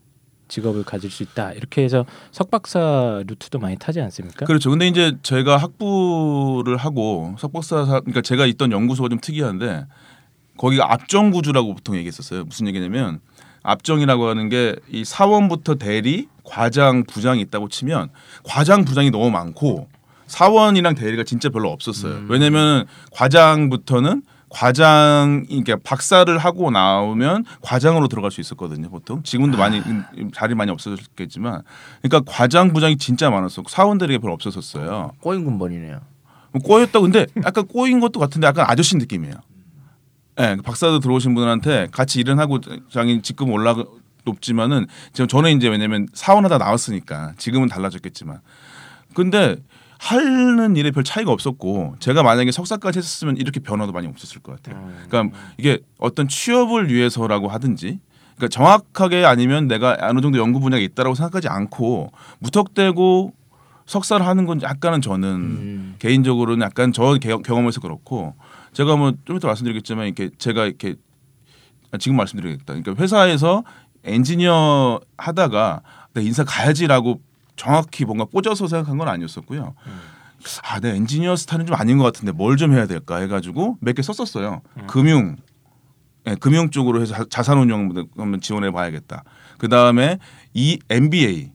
직업을 0.50 0.84
가질 0.84 1.10
수 1.10 1.24
있다. 1.24 1.54
이렇게 1.54 1.84
해서 1.84 2.06
석박사 2.32 3.24
루트도 3.26 3.60
많이 3.60 3.78
타지 3.78 4.02
않습니까? 4.02 4.46
그렇죠. 4.46 4.70
근데 4.70 4.90
이제 4.90 5.14
제가 5.24 5.56
학부를 5.56 6.76
하고 6.76 7.34
석박사 7.40 7.86
사- 7.86 8.00
그러니까 8.02 8.20
제가 8.22 8.46
있던 8.46 8.74
연구소가 8.74 9.08
좀 9.08 9.20
특이한데 9.22 9.86
거기가 10.58 10.92
압정 10.92 11.32
구조라고 11.32 11.74
보통 11.76 11.96
얘기했었어요. 11.96 12.44
무슨 12.44 12.68
얘기냐면 12.68 13.22
압정이라고 13.64 14.28
하는 14.28 14.50
게 14.50 14.76
이 14.92 15.06
사원부터 15.06 15.76
대리, 15.76 16.28
과장, 16.44 17.06
부장이 17.06 17.40
있다고 17.40 17.70
치면 17.70 18.10
과장, 18.44 18.84
부장이 18.84 19.12
너무 19.12 19.32
많고 19.32 19.88
사원이랑 20.28 20.96
대리가 20.96 21.24
진짜 21.24 21.48
별로 21.48 21.72
없었어요. 21.72 22.14
음. 22.16 22.28
왜냐면 22.30 22.86
과장부터는 23.14 24.24
과장 24.54 25.46
그러니까 25.48 25.78
박사를 25.84 26.38
하고 26.38 26.70
나오면 26.70 27.46
과장으로 27.62 28.08
들어갈 28.08 28.30
수 28.30 28.40
있었거든요. 28.40 28.88
보통 28.90 29.24
지금도 29.24 29.58
많이 29.58 29.82
자리 30.34 30.54
많이 30.54 30.70
없어졌겠지만 30.70 31.64
그러니까 32.04 32.32
과장 32.32 32.72
부장이 32.72 32.98
진짜 32.98 33.32
많았었고 33.32 33.68
사원들이 33.68 34.20
별로 34.20 34.34
없었었어요. 34.34 35.14
꼬인 35.22 35.44
군번이네요. 35.44 36.00
뭐 36.52 36.62
꼬였다 36.62 37.00
근데 37.00 37.26
약간 37.44 37.66
꼬인 37.66 38.00
것도 38.00 38.20
같은데 38.20 38.46
약간 38.46 38.66
아저씨 38.70 38.96
느낌이에요. 38.98 39.34
예, 40.40 40.58
박사도 40.64 41.00
들어오신 41.00 41.34
분한테 41.34 41.88
같이 41.92 42.20
일은 42.20 42.38
하고 42.38 42.60
장인 42.92 43.24
직급 43.24 43.50
올라 43.50 43.76
높지만은 44.24 44.86
지금 45.14 45.28
저는 45.28 45.58
이제 45.58 45.68
왜냐면 45.68 46.08
사원하다 46.14 46.60
나왔으니까 46.60 47.34
지금은 47.38 47.70
달라졌겠지만 47.70 48.40
근데 49.16 49.58
하는 50.08 50.76
일에 50.76 50.92
별 50.92 51.04
차이가 51.06 51.32
없었고 51.32 51.96
제가 52.00 52.24
만약에 52.24 52.52
석사까지 52.52 53.00
했었으면 53.00 53.38
이렇게 53.38 53.60
변화도 53.62 53.94
많이 53.94 54.06
없었을 54.08 54.42
것 54.42 54.62
같아요. 54.62 54.86
그러니까 55.08 55.38
이게 55.58 55.80
어떤 55.98 56.28
취업을 56.28 56.90
위해서라고 56.92 57.48
하든지 57.48 58.00
그러니까 58.36 58.48
정확하게 58.50 59.24
아니면 59.26 59.68
내가 59.68 59.96
어느 60.02 60.20
정도 60.20 60.40
연구 60.40 60.60
분야가 60.60 60.82
있다라고 60.84 61.16
생각하지 61.16 61.48
않고 61.48 62.12
무턱대고 62.40 63.34
석사를 63.86 64.26
하는 64.26 64.46
건 64.46 64.62
약간은 64.62 65.02
저는 65.02 65.30
음. 65.30 65.96
개인적으로는 66.00 66.66
약간 66.66 66.92
저 66.92 67.14
개- 67.16 67.36
경험에서 67.38 67.80
그렇고 67.80 68.36
제가 68.74 68.96
뭐 68.98 69.14
좀 69.26 69.38
이따 69.38 69.48
말씀드리겠지만 69.48 70.06
이렇게 70.08 70.30
제가 70.38 70.66
이렇게 70.66 70.96
아, 71.92 71.98
지금 71.98 72.18
말씀드리겠다. 72.18 72.74
그러니까 72.74 72.96
회사에서 73.02 73.64
엔지니어 74.04 75.00
하다가 75.18 75.82
내 76.14 76.24
인사 76.24 76.44
가야지라고 76.44 77.22
정확히 77.56 78.06
뭔가 78.06 78.26
꽂아서 78.26 78.68
생각한 78.68 78.98
건 78.98 79.08
아니었었고요. 79.08 79.74
아, 80.64 80.80
내 80.80 80.90
엔지니어 80.96 81.36
스타일은 81.38 81.66
좀 81.66 81.76
아닌 81.76 81.98
것 81.98 82.04
같은데 82.04 82.32
뭘 82.34 82.58
좀 82.58 82.74
해야 82.74 82.86
될까 82.88 83.18
해가지고 83.18 83.78
몇 83.80 83.94
개 83.94 84.02
썼었어요. 84.02 84.62
금융, 84.88 85.38
예, 86.28 86.36
금융 86.36 86.70
쪽으로 86.70 87.02
해서 87.02 87.14
자- 87.16 87.26
자산운용 87.30 88.08
한번 88.18 88.42
지원해 88.42 88.72
봐야겠다. 88.72 89.24
그 89.58 89.70
다음에 89.70 90.18
이 90.54 90.80
MBA 90.90 91.52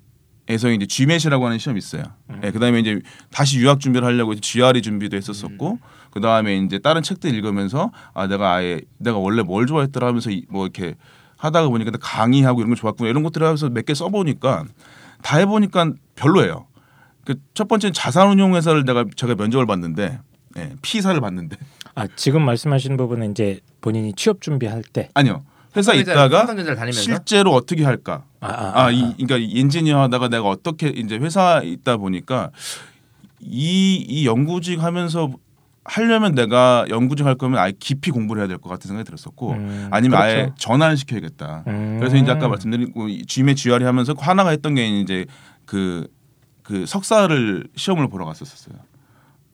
에서 0.50 0.70
이제 0.70 0.86
GMAT이라고 0.86 1.44
하는 1.44 1.58
시험이 1.58 1.76
있어요. 1.78 2.04
음. 2.30 2.40
예, 2.42 2.50
그다음에 2.50 2.80
이제 2.80 3.00
다시 3.30 3.58
유학 3.58 3.80
준비를 3.80 4.06
하려고 4.08 4.34
GRE 4.34 4.80
준비도 4.80 5.14
했었었고 5.18 5.72
음. 5.72 5.78
그다음에 6.10 6.56
이제 6.56 6.78
다른 6.78 7.02
책들 7.02 7.34
읽으면서 7.34 7.92
아 8.14 8.26
내가 8.26 8.54
아예 8.54 8.80
내가 8.96 9.18
원래 9.18 9.42
뭘 9.42 9.66
좋아했더라 9.66 10.06
하면서 10.06 10.30
이- 10.30 10.46
뭐 10.48 10.64
이렇게 10.64 10.94
하다가 11.36 11.68
보니까 11.68 11.90
강의하고 12.00 12.60
이런 12.60 12.70
거 12.70 12.76
좋았구나 12.76 13.10
이런 13.10 13.22
것들을 13.24 13.46
하면서 13.46 13.68
몇 13.68 13.84
개 13.84 13.92
써보니까 13.92 14.64
다 15.22 15.38
해보니까 15.38 15.92
별로예요. 16.16 16.66
그 17.24 17.34
첫 17.54 17.68
번째는 17.68 17.92
자산운용회사를 17.92 18.84
내가 18.84 19.04
제가 19.16 19.34
면접을 19.34 19.66
봤는데 19.66 20.18
예, 20.56 20.72
P사를 20.82 21.20
봤는데. 21.20 21.56
아 21.94 22.06
지금 22.16 22.42
말씀하신 22.42 22.96
부분은 22.96 23.32
이제 23.32 23.60
본인이 23.80 24.12
취업 24.14 24.40
준비할 24.40 24.82
때. 24.82 25.10
아니요. 25.14 25.44
회사 25.76 25.92
있다가 25.92 26.46
실제로 26.92 27.52
어떻게 27.52 27.84
할까? 27.84 28.24
아, 28.40 28.48
아, 28.48 28.84
아, 28.86 28.90
이 28.90 29.14
그러니까 29.18 29.36
엔지니어 29.58 30.00
하다가 30.02 30.28
내가 30.28 30.48
어떻게 30.48 30.88
이제 30.88 31.16
회사 31.18 31.60
있다 31.62 31.98
보니까 31.98 32.50
이 33.40 34.06
이 34.08 34.26
연구직 34.26 34.82
하면서 34.82 35.30
하려면 35.88 36.34
내가 36.34 36.84
연구직 36.90 37.24
할 37.26 37.34
거면 37.34 37.58
아예 37.58 37.72
깊이 37.78 38.10
공부를 38.10 38.40
해야 38.42 38.48
될 38.48 38.58
것 38.58 38.68
같은 38.68 38.88
생각이 38.88 39.06
들었었고 39.06 39.52
음, 39.52 39.88
아니면 39.90 40.20
아예 40.20 40.34
그렇죠. 40.34 40.54
전환을 40.58 40.96
시켜야겠다. 40.98 41.64
음. 41.66 41.96
그래서 41.98 42.16
이제 42.16 42.30
아까 42.30 42.46
말씀드린 42.48 42.92
그 42.92 43.22
GM의 43.26 43.56
GRE 43.56 43.84
하면서 43.84 44.14
하나가 44.18 44.50
했던 44.50 44.74
게 44.74 44.86
이제 45.00 45.24
그그 45.64 46.84
석사를 46.86 47.68
시험을 47.76 48.08
보러 48.08 48.24
갔었어요. 48.26 48.76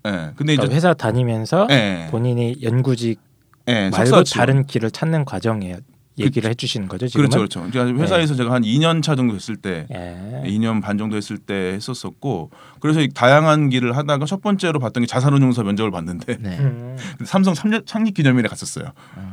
예. 0.07 0.11
근데 0.11 0.55
그러니까 0.57 0.64
이제 0.64 0.75
회사 0.75 0.92
다니면서 0.94 1.68
예. 1.70 2.09
본인이 2.11 2.57
연구직 2.62 3.20
예. 3.68 3.90
말고. 3.90 4.25
다른 4.25 4.66
길을 4.66 4.90
찾는 4.90 5.25
과정에 5.25 5.77
얘기를 6.18 6.48
해주시는 6.50 6.87
거죠 6.88 7.09
지금은. 7.09 7.29
그렇죠, 7.29 7.61
그렇죠. 7.61 7.70
그러니까 7.72 8.03
회사에서 8.03 8.35
제가 8.37 8.53
한 8.53 8.62
2년 8.62 9.03
차 9.03 9.16
정도 9.16 9.35
됐을 9.35 9.57
때 9.57 9.87
예. 9.92 10.42
2년 10.48 10.81
반 10.81 10.96
정도 10.96 11.16
했을 11.16 11.38
때 11.38 11.55
했었었고 11.74 12.50
그래서 12.81 13.00
이 13.00 13.09
다양한 13.09 13.68
길을 13.68 13.96
하다가 13.96 14.24
첫 14.27 14.40
번째로 14.40 14.79
봤던 14.79 15.03
게 15.03 15.07
자산운용사 15.07 15.62
면접을 15.64 15.90
봤는데 15.90 16.37
네. 16.38 16.59
음. 16.61 16.96
삼성 17.24 17.55
3년 17.55 17.85
창립 17.87 18.14
기념일에 18.14 18.48
갔었어요. 18.48 18.92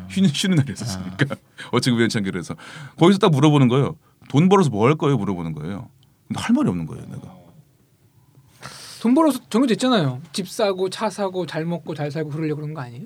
쉬는 0.10 0.30
쉬는 0.30 0.56
날이었으니까 0.58 1.36
어찌 1.72 1.91
우연치 1.91 2.17
않게 2.17 2.32
그래서 2.32 2.56
거기서 2.98 3.20
딱 3.20 3.30
물어보는 3.32 3.67
거예요. 3.67 3.96
돈 4.30 4.50
벌어서 4.50 4.70
뭐 4.70 4.88
할 4.88 4.96
거예요? 4.96 5.17
물어보는 5.17 5.54
거예요. 5.54 5.89
근데 6.28 6.41
할 6.41 6.56
말이 6.56 6.67
없는 6.70 6.86
거예요, 6.88 7.06
내가. 7.06 7.36
돈 9.02 9.13
벌어서 9.15 9.39
정해졌잖아요. 9.50 10.22
집 10.32 10.48
사고 10.48 10.89
차 10.89 11.10
사고 11.10 11.46
잘 11.46 11.65
먹고 11.65 11.94
잘 11.96 12.12
살고 12.12 12.30
그러려고 12.30 12.62
그런 12.62 12.74
거 12.74 12.82
아니에요? 12.82 13.06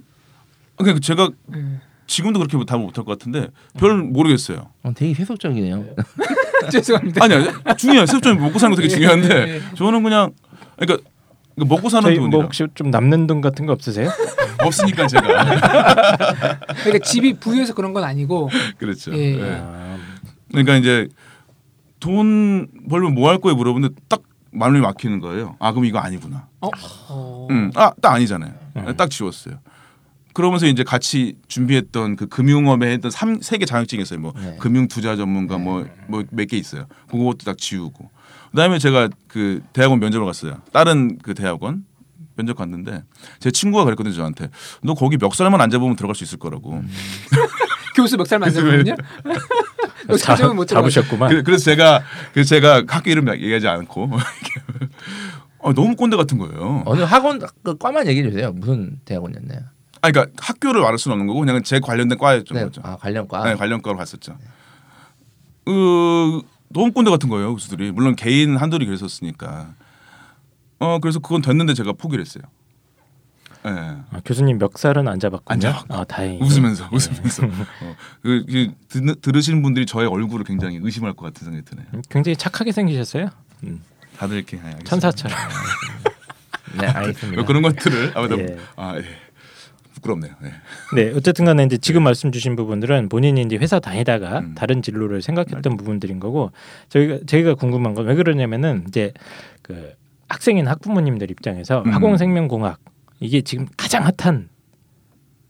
그러니까 0.77 0.99
제가 0.99 1.31
음. 1.53 1.79
지금도 2.07 2.39
그렇게 2.39 2.63
답을 2.65 2.83
못할 2.83 3.03
것 3.03 3.17
같은데 3.17 3.49
별 3.77 3.97
모르겠어요. 3.97 4.69
어, 4.83 4.91
되게 4.95 5.13
세속적이네요. 5.13 5.85
죄송합니다. 6.71 7.23
아니야 7.23 7.75
중요해요. 7.75 8.05
세부적인 8.05 8.39
먹고 8.41 8.59
사는 8.59 8.75
거 8.75 8.81
되게 8.81 8.93
예, 8.93 8.95
중요한데 8.97 9.35
예, 9.47 9.55
예. 9.55 9.61
저는 9.75 10.03
그냥 10.03 10.31
그러니까 10.77 11.09
먹고 11.55 11.89
사는 11.89 12.13
돈이 12.13 12.27
뭐 12.27 12.43
혹시 12.43 12.65
좀 12.75 12.91
남는 12.91 13.27
돈 13.27 13.41
같은 13.41 13.65
거 13.65 13.73
없으세요? 13.73 14.09
없으니까 14.63 15.07
제가 15.07 15.21
그러니까 16.83 16.99
집이 17.03 17.33
부유해서 17.39 17.73
그런 17.73 17.93
건 17.93 18.03
아니고 18.03 18.49
그렇죠. 18.77 19.13
예. 19.13 19.35
예. 19.39 19.61
아, 19.63 19.97
그러니까 20.49 20.75
이제 20.77 21.07
돈 21.99 22.67
벌면 22.89 23.15
뭐 23.15 23.29
할 23.29 23.39
거예요 23.39 23.55
물어보는데 23.55 23.95
딱 24.07 24.21
마음이 24.51 24.79
막히는 24.79 25.19
거예요. 25.19 25.55
아 25.59 25.71
그럼 25.71 25.85
이거 25.85 25.99
아니구나. 25.99 26.47
어? 26.61 26.69
어. 27.09 27.47
음, 27.49 27.71
아딱 27.75 28.13
아니잖아요. 28.13 28.53
음. 28.77 28.93
딱 28.95 29.09
지웠어요. 29.09 29.55
그러면서 30.35 30.67
이제 30.67 30.83
같이 30.83 31.37
준비했던 31.47 32.17
그 32.17 32.27
금융업에 32.27 32.91
했던 32.91 33.09
삼세개 33.09 33.65
자격증이 33.65 34.03
있어요. 34.03 34.19
뭐 34.19 34.33
네. 34.35 34.57
금융 34.59 34.87
투자 34.87 35.15
전문가 35.15 35.57
뭐 35.57 35.85
뭐 36.07 36.23
몇 36.31 36.47
개 36.47 36.57
있어요. 36.57 36.85
그것도 37.09 37.37
딱 37.45 37.57
지우고. 37.57 38.11
그다음에 38.51 38.77
제가 38.77 39.09
그 39.27 39.61
대학원 39.73 39.99
면접을 39.99 40.25
갔어요. 40.25 40.61
다른 40.71 41.17
그 41.23 41.33
대학원 41.33 41.85
면접 42.35 42.55
갔는데 42.57 43.03
제 43.39 43.49
친구가 43.49 43.85
그랬거든요 43.85 44.13
저한테 44.13 44.49
너 44.83 44.93
거기 44.93 45.17
멱살만 45.17 45.59
안 45.61 45.69
잡으면 45.69 45.95
들어갈 45.95 46.15
수 46.15 46.23
있을 46.25 46.37
거라고. 46.37 46.83
교수 47.95 48.17
멱살 48.17 48.39
만졌거든요. 48.39 48.95
너 50.07 50.17
자, 50.17 50.35
자정을 50.35 50.53
못 50.55 50.65
들어가죠. 50.65 50.93
잡으셨구만. 50.93 51.29
그- 51.29 51.43
그래서 51.43 51.63
제가 51.63 52.03
그래서 52.33 52.49
제가 52.49 52.83
학교 52.87 53.09
이름 53.09 53.29
얘기하지 53.33 53.67
않고 53.69 54.11
어, 55.59 55.73
너무 55.73 55.95
꼰대 55.95 56.15
같은 56.17 56.37
거예요. 56.37 56.83
어느 56.85 57.01
학원 57.01 57.39
그 57.63 57.77
과만 57.77 58.05
얘기해 58.07 58.29
주세요. 58.29 58.51
무슨 58.51 58.99
대학원이었나요? 59.05 59.61
아 60.05 60.11
그러니까 60.11 60.31
학교를 60.37 60.81
말할 60.81 60.99
수는 60.99 61.13
없는 61.13 61.27
거고 61.27 61.39
그냥 61.39 61.63
제 61.63 61.79
관련된 61.79 62.17
과였던 62.17 62.57
네. 62.57 62.63
거죠. 62.65 62.81
아 62.83 62.95
관련과. 62.97 63.43
네, 63.43 63.55
관련 63.55 63.81
과로 63.81 63.97
갔었죠. 63.97 64.37
그 65.65 66.41
너무 66.69 66.91
꼰대 66.91 67.09
같은 67.09 67.27
거예요, 67.29 67.53
교수들이. 67.53 67.91
물론 67.91 68.15
개인 68.15 68.55
한둘이 68.57 68.85
그랬었으니까. 68.85 69.73
어 70.77 70.99
그래서 70.99 71.19
그건 71.19 71.41
됐는데 71.41 71.73
제가 71.73 71.93
포기를 71.93 72.23
했어요. 72.23 72.43
예. 73.65 73.69
아, 73.71 74.21
교수님 74.23 74.59
멱살은 74.59 75.07
안 75.07 75.19
잡았군요. 75.19 75.53
안 75.53 75.59
잡았고. 75.59 75.93
아, 75.95 76.03
다행히. 76.03 76.39
웃으면서 76.39 76.87
웃으면서 76.91 77.45
어, 77.81 77.95
그, 78.21 78.45
그 78.47 78.71
듣, 78.89 79.21
들으시는 79.21 79.63
분들이 79.63 79.87
저의 79.87 80.07
얼굴을 80.07 80.45
굉장히 80.45 80.77
의심할 80.83 81.13
것 81.13 81.25
같은 81.25 81.45
생각이 81.45 81.65
드네요. 81.65 81.87
음, 81.95 82.01
굉장히 82.09 82.35
착하게 82.35 82.71
생기셨어요. 82.71 83.29
음, 83.63 83.81
다들 84.19 84.37
이렇게 84.37 84.57
아, 84.57 84.65
알겠습니다. 84.65 84.89
천사처럼. 84.89 85.37
네 86.79 86.85
알겠습니다. 86.87 87.41
어, 87.41 87.45
그런 87.45 87.63
것들을 87.63 88.11
아, 88.15 88.27
나, 88.27 88.37
예. 88.37 88.57
아 88.75 88.97
예. 88.97 89.24
부끄럽네요. 89.95 90.33
예. 90.43 90.51
네, 90.95 91.11
어쨌든간에 91.15 91.63
이제 91.63 91.77
지금 91.77 92.03
말씀 92.03 92.31
주신 92.31 92.55
부분들은 92.55 93.09
본인이 93.09 93.41
이제 93.41 93.55
회사 93.57 93.79
다니다가 93.79 94.39
음. 94.39 94.55
다른 94.55 94.81
진로를 94.81 95.21
생각했던 95.21 95.77
부분들인 95.77 96.19
거고 96.19 96.51
저희가 96.89 97.19
저희가 97.25 97.55
궁금한 97.55 97.93
건 97.93 98.05
왜 98.05 98.13
그러냐면은 98.15 98.83
이제 98.87 99.11
그 99.61 99.93
학생인 100.27 100.67
학부모님들 100.67 101.31
입장에서 101.31 101.81
음. 101.85 101.91
화공생명공학 101.91 102.79
이게 103.19 103.41
지금 103.41 103.65
가장 103.77 104.03
핫한 104.19 104.49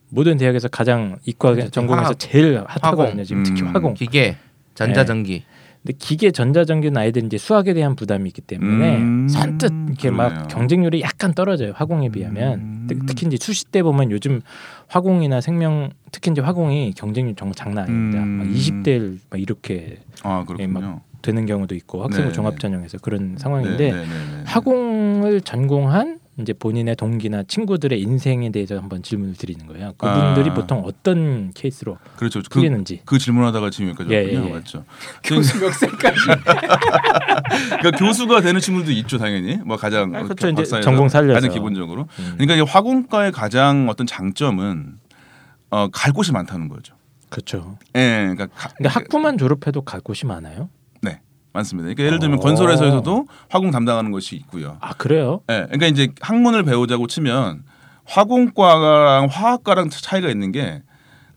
모든 0.09 0.37
대학에서 0.37 0.67
가장 0.69 1.17
이과 1.25 1.53
그렇죠. 1.53 1.71
전공에서 1.71 2.03
화학. 2.03 2.19
제일 2.19 2.63
핫하거든요. 2.65 3.23
지금 3.25 3.43
특히 3.43 3.61
음. 3.63 3.67
화공. 3.75 3.95
기계, 3.95 4.37
전자전기. 4.75 5.43
근데 5.85 5.97
기계 5.99 6.31
전자전기는 6.31 6.97
아이들 6.99 7.23
이제 7.25 7.37
수학에 7.37 7.75
대한 7.75 7.95
부담이 7.95 8.27
있기 8.29 8.41
때문에 8.41 8.97
음, 8.97 9.27
선뜻 9.29 9.71
이렇게 9.87 10.09
막 10.09 10.29
그러네요. 10.29 10.47
경쟁률이 10.47 11.01
약간 11.01 11.33
떨어져요 11.35 11.73
화공에 11.75 12.09
비하면 12.09 12.53
음. 12.59 12.85
특- 12.89 13.05
특히 13.05 13.27
이제 13.27 13.37
수시 13.39 13.65
때 13.65 13.83
보면 13.83 14.09
요즘 14.09 14.41
화공이나 14.87 15.41
생명 15.41 15.91
특히 16.11 16.31
이제 16.31 16.41
화공이 16.41 16.93
경쟁률 16.97 17.35
정말 17.35 17.53
장난 17.53 17.83
아닙니다 17.85 18.23
음. 18.23 18.27
막 18.39 18.47
20대 18.47 19.19
막 19.29 19.39
이렇게 19.39 19.97
아 20.23 20.39
예, 20.41 20.45
그렇군요. 20.45 21.01
되는 21.21 21.45
경우도 21.45 21.75
있고 21.75 22.03
학생부 22.03 22.29
네, 22.29 22.33
종합 22.33 22.53
네. 22.53 22.59
전형에서 22.59 22.97
그런 22.99 23.35
상황인데 23.37 23.91
네, 23.91 23.91
네, 23.91 24.01
네, 24.01 24.07
네. 24.07 24.43
화공을 24.45 25.41
전공한 25.41 26.19
이제 26.37 26.51
본인의 26.51 26.97
동기나 26.97 27.43
친구들의 27.43 27.99
인생에 28.01 28.49
대해서 28.51 28.75
한번 28.77 29.01
질문을 29.01 29.35
드리는 29.35 29.65
거예요. 29.67 29.93
그분들이 29.97 30.49
아. 30.49 30.53
보통 30.53 30.83
어떤 30.85 31.51
케이스로 31.53 31.97
그렇죠. 32.17 32.41
그, 32.41 32.49
풀리는지. 32.49 33.01
그 33.05 33.17
질문하다가 33.17 33.69
지금 33.69 33.89
여기까지 33.89 34.13
예, 34.13 34.23
왔군요. 34.23 34.43
예, 34.43 34.49
예. 34.49 34.53
맞죠. 34.53 34.83
교수 35.23 35.57
멱살까지. 35.59 36.17
그러니까 37.79 37.91
교수가 37.91 38.41
되는 38.41 38.59
친구들도 38.59 38.91
있죠, 38.99 39.17
당연히. 39.17 39.55
뭐 39.57 39.77
가장 39.77 40.13
아, 40.13 40.19
어, 40.19 40.23
그렇죠. 40.23 40.49
이제 40.49 40.81
전공 40.81 41.07
살려서. 41.07 41.35
가장 41.35 41.51
기본적으로. 41.51 42.01
음. 42.19 42.33
그러니까 42.37 42.55
이제 42.55 42.63
화공과의 42.69 43.31
가장 43.31 43.87
어떤 43.87 44.05
장점은 44.05 44.97
어, 45.69 45.87
갈 45.87 46.11
곳이 46.11 46.33
많다는 46.33 46.67
거죠. 46.67 46.95
그렇죠. 47.29 47.77
예, 47.95 48.29
그러니까 48.35 48.47
가, 48.47 48.69
근데 48.75 48.89
학부만 48.89 49.37
졸업해도 49.37 49.81
갈 49.83 50.01
곳이 50.01 50.25
많아요. 50.25 50.69
네 51.55 51.59
많습니다. 51.59 51.85
그러니까 51.85 52.03
예를 52.03 52.19
들면 52.19 52.39
어. 52.39 52.41
건설회사에서도 52.41 53.27
화공 53.49 53.71
담당하는 53.71 54.11
것이 54.11 54.35
있고요. 54.35 54.77
아 54.81 54.93
그래요? 54.93 55.41
예, 55.49 55.63
그러니까 55.65 55.87
이제 55.87 56.09
학문을 56.21 56.63
배우자고 56.63 57.07
치면 57.07 57.63
화공과랑 58.05 59.27
화학과랑 59.31 59.89
차이가 59.89 60.29
있는 60.29 60.51
게 60.51 60.83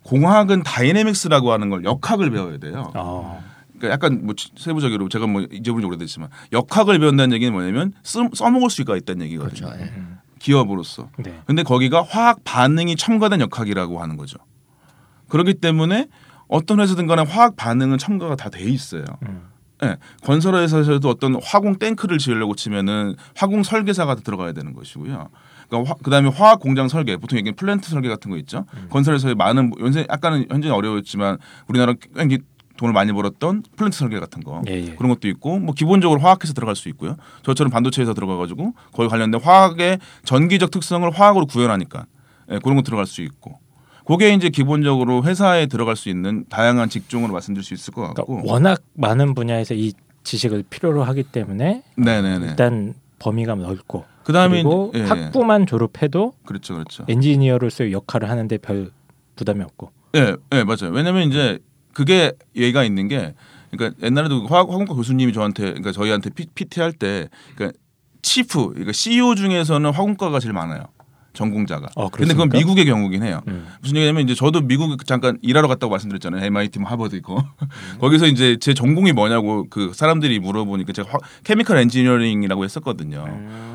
공학은 0.02 0.62
다이내믹스라고 0.62 1.52
하는 1.52 1.70
걸 1.70 1.85
역학을 1.85 2.31
배워야 2.31 2.59
돼요. 2.59 2.92
어. 2.94 3.42
그러니까 3.78 3.92
약간 3.92 4.26
뭐 4.26 4.35
세부적으로 4.57 5.09
제가 5.09 5.26
뭐 5.26 5.42
잊어버린 5.52 5.83
지 5.83 5.87
오래됐지만 5.87 6.31
역학을 6.52 6.98
배운다는 6.98 7.35
얘기는 7.35 7.52
뭐냐면 7.52 7.92
쓰, 8.02 8.19
써먹을 8.35 8.71
수가 8.71 8.96
있다는 8.96 9.27
얘기거든요. 9.27 9.69
그렇죠. 9.69 9.85
예. 9.85 9.92
기업으로서. 10.40 11.10
네. 11.19 11.40
근데 11.46 11.62
거기가 11.62 12.02
화학 12.02 12.42
반응이 12.44 12.96
첨가된 12.96 13.40
역학이라고 13.40 14.00
하는 14.00 14.16
거죠. 14.16 14.38
그렇기 15.29 15.54
때문에 15.54 16.08
어떤 16.48 16.81
회사든 16.81 17.06
간에 17.06 17.23
화학 17.23 17.56
반응은 17.56 17.98
첨가가 17.98 18.37
다 18.37 18.48
돼 18.48 18.64
있어요. 18.64 19.04
음. 19.29 19.42
예, 19.85 19.96
건설회사에서도 20.24 21.08
어떤 21.08 21.40
화공 21.42 21.79
탱크를 21.79 22.18
지으려고 22.18 22.54
치면은 22.54 23.14
화공 23.37 23.62
설계사가 23.62 24.16
들어가야 24.16 24.52
되는 24.52 24.72
것이고요. 24.72 25.29
그러니까 25.68 25.90
화, 25.90 25.94
그다음에 26.02 26.29
화학 26.31 26.60
공장 26.60 26.88
설계, 26.88 27.16
보통 27.16 27.38
얘기는 27.38 27.54
플랜트 27.54 27.88
설계 27.90 28.08
같은 28.08 28.31
거 28.31 28.37
있죠. 28.38 28.64
건설회사에 28.90 29.35
많은 29.35 29.72
연세 29.81 30.06
약간은 30.10 30.46
현재는 30.50 30.74
어려웠지만 30.74 31.38
우리나라 31.68 31.94
굉장히 32.16 32.42
돈을 32.79 32.94
많이 32.94 33.12
벌었던 33.12 33.64
플랜트 33.76 33.98
설계 33.98 34.18
같은 34.18 34.42
거 34.42 34.62
예, 34.68 34.72
예. 34.72 34.94
그런 34.94 35.10
것도 35.10 35.29
있고 35.29 35.58
뭐 35.58 35.74
기본적으로 35.74 36.20
화학에서 36.20 36.54
들어갈 36.54 36.76
수 36.76 36.88
있고요. 36.88 37.16
저처럼 37.42 37.70
반도체에서 37.70 38.14
들어가가지고 38.14 38.72
거기 38.92 39.08
관련된 39.08 39.40
화학의 39.40 39.98
전기적 40.24 40.70
특성을 40.70 41.08
화학으로 41.10 41.46
구현하니까 41.46 42.06
예, 42.50 42.58
그런 42.60 42.76
거 42.76 42.83
들어갈 42.83 43.06
수 43.06 43.20
있고. 43.22 43.58
그게 44.09 44.33
이제 44.33 44.48
기본적으로 44.48 45.23
회사에 45.23 45.67
들어갈 45.67 45.94
수 45.94 46.09
있는 46.09 46.44
다양한 46.48 46.88
직종으로 46.88 47.33
말씀드릴 47.33 47.63
수 47.63 47.75
있을 47.75 47.92
것 47.94 48.02
같고. 48.15 48.25
그러니까 48.27 48.52
워낙 48.52 48.83
많은 48.94 49.35
분야에서 49.35 49.75
이 49.75 49.92
지식을 50.25 50.65
필요로 50.71 51.04
하기 51.04 51.23
때문에 51.25 51.83
네네네. 51.96 52.46
일단 52.48 52.94
범위가 53.19 53.54
넓고 53.54 54.04
그다음에 54.25 54.63
그리고 54.63 54.90
이제- 54.94 55.04
예, 55.04 55.09
학부만 55.09 55.67
졸업해도 55.67 56.33
그렇죠, 56.46 56.75
그렇죠. 56.75 57.04
엔지니어로서의 57.09 57.92
역할을 57.92 58.29
하는데 58.31 58.56
별 58.59 58.90
부담이 59.37 59.63
없고. 59.63 59.92
예, 60.17 60.35
예, 60.52 60.65
맞아요. 60.65 60.90
왜냐면 60.92 61.29
이제 61.29 61.59
그게 61.92 62.33
얘가 62.56 62.85
있는 62.85 63.09
게 63.09 63.35
그러니까 63.71 63.98
옛날에도 64.04 64.46
화학 64.46 64.69
화공과 64.71 64.94
교수님이 64.94 65.33
저한테 65.35 65.65
그러니까 65.65 65.92
저희한테 65.92 66.31
피, 66.31 66.46
PT 66.54 66.81
할 66.81 66.92
때 66.92 67.29
그러니까 67.54 67.79
치프 68.23 68.69
그러니까 68.71 68.92
CEO 68.92 69.35
중에서는 69.35 69.90
화공과가 69.90 70.40
제일 70.40 70.52
많아요. 70.54 70.85
전공자가. 71.38 71.88
어, 71.94 72.08
근데 72.08 72.34
그건? 72.34 72.48
미국의 72.48 72.84
경우긴 72.84 73.22
해요. 73.22 73.42
음. 73.46 73.66
무슨 73.80 73.96
얘기냐면 73.96 74.24
이제 74.24 74.34
저도 74.34 74.62
미국 74.62 75.06
잠깐 75.06 75.38
일하러 75.40 75.68
갔다고 75.68 75.92
말씀드렸잖아요. 75.92 76.44
MIT, 76.44 76.80
뭐 76.80 76.90
하버드 76.90 77.14
있고 77.16 77.40
거기서 78.00 78.26
이제 78.26 78.56
제 78.60 78.74
전공이 78.74 79.12
뭐냐고 79.12 79.66
그 79.70 79.92
사람들이 79.94 80.40
물어보니까 80.40 80.92
제가 80.92 81.08
화, 81.12 81.18
chemical 81.44 81.79
engineering이라고 81.79 82.64
했었거든요. 82.64 83.24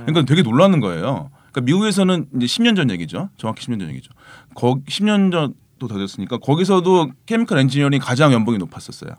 그러니까 0.05 0.25
되게 0.25 0.41
놀라는 0.41 0.81
거예요. 0.81 1.31
그러니까 1.51 1.61
미국에서는 1.61 2.27
이제 2.35 2.45
10년 2.45 2.75
전 2.75 2.91
얘기죠. 2.91 3.29
정확히 3.37 3.65
10년 3.65 3.79
전 3.79 3.89
얘기죠. 3.91 4.11
거 4.55 4.75
10년 4.85 5.31
전도 5.31 5.87
더 5.87 5.97
됐으니까 5.97 6.39
거기서도 6.39 7.11
chemical 7.25 7.59
engineering 7.59 8.01
가장 8.01 8.33
연봉이 8.33 8.57
높았었어요. 8.57 9.11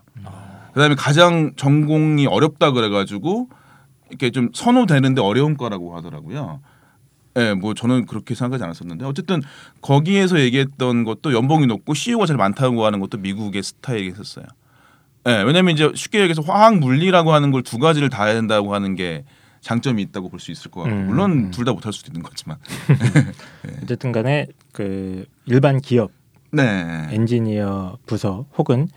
그다음에 0.73 0.93
가장 0.93 1.53
전공이 1.55 2.27
어렵다 2.27 2.71
그래가지고 2.71 3.49
이렇게 4.09 4.29
좀 4.29 4.49
선호되는데 4.53 5.21
어려운 5.21 5.57
거라고 5.57 5.95
하더라고요. 5.97 6.59
예, 7.37 7.53
뭐 7.53 7.73
저는 7.73 8.05
그렇게 8.05 8.33
생각하지 8.35 8.63
않았었는데 8.63 9.05
어쨌든 9.05 9.41
거기에서 9.81 10.39
얘기했던 10.39 11.03
것도 11.03 11.33
연봉이 11.33 11.67
높고 11.67 11.93
CEO가 11.93 12.25
제일 12.25 12.37
많다고 12.37 12.85
하는 12.85 12.99
것도 12.99 13.17
미국의 13.17 13.61
스타일이었어요. 13.63 14.45
예, 15.27 15.41
왜냐면 15.41 15.73
이제 15.73 15.91
쉽게 15.95 16.19
얘기해서 16.19 16.41
화학 16.43 16.77
물리라고 16.77 17.33
하는 17.33 17.51
걸 17.51 17.61
두 17.63 17.77
가지를 17.79 18.09
다 18.09 18.25
해야 18.25 18.35
된다고 18.35 18.73
하는 18.75 18.95
게 18.95 19.25
장점이 19.61 20.01
있다고 20.03 20.29
볼 20.29 20.39
수 20.39 20.51
있을 20.51 20.69
것 20.71 20.81
같고 20.83 20.95
음. 20.95 21.07
물론 21.07 21.49
둘 21.51 21.65
다 21.65 21.73
못할 21.73 21.91
수도 21.91 22.09
있는 22.11 22.21
거지만 22.21 22.57
어쨌든 23.83 24.11
간에 24.11 24.47
그 24.71 25.25
일반 25.45 25.81
기업 25.81 26.11
네 26.51 27.07
엔지니어 27.11 27.97
부서 28.05 28.45
혹은 28.57 28.87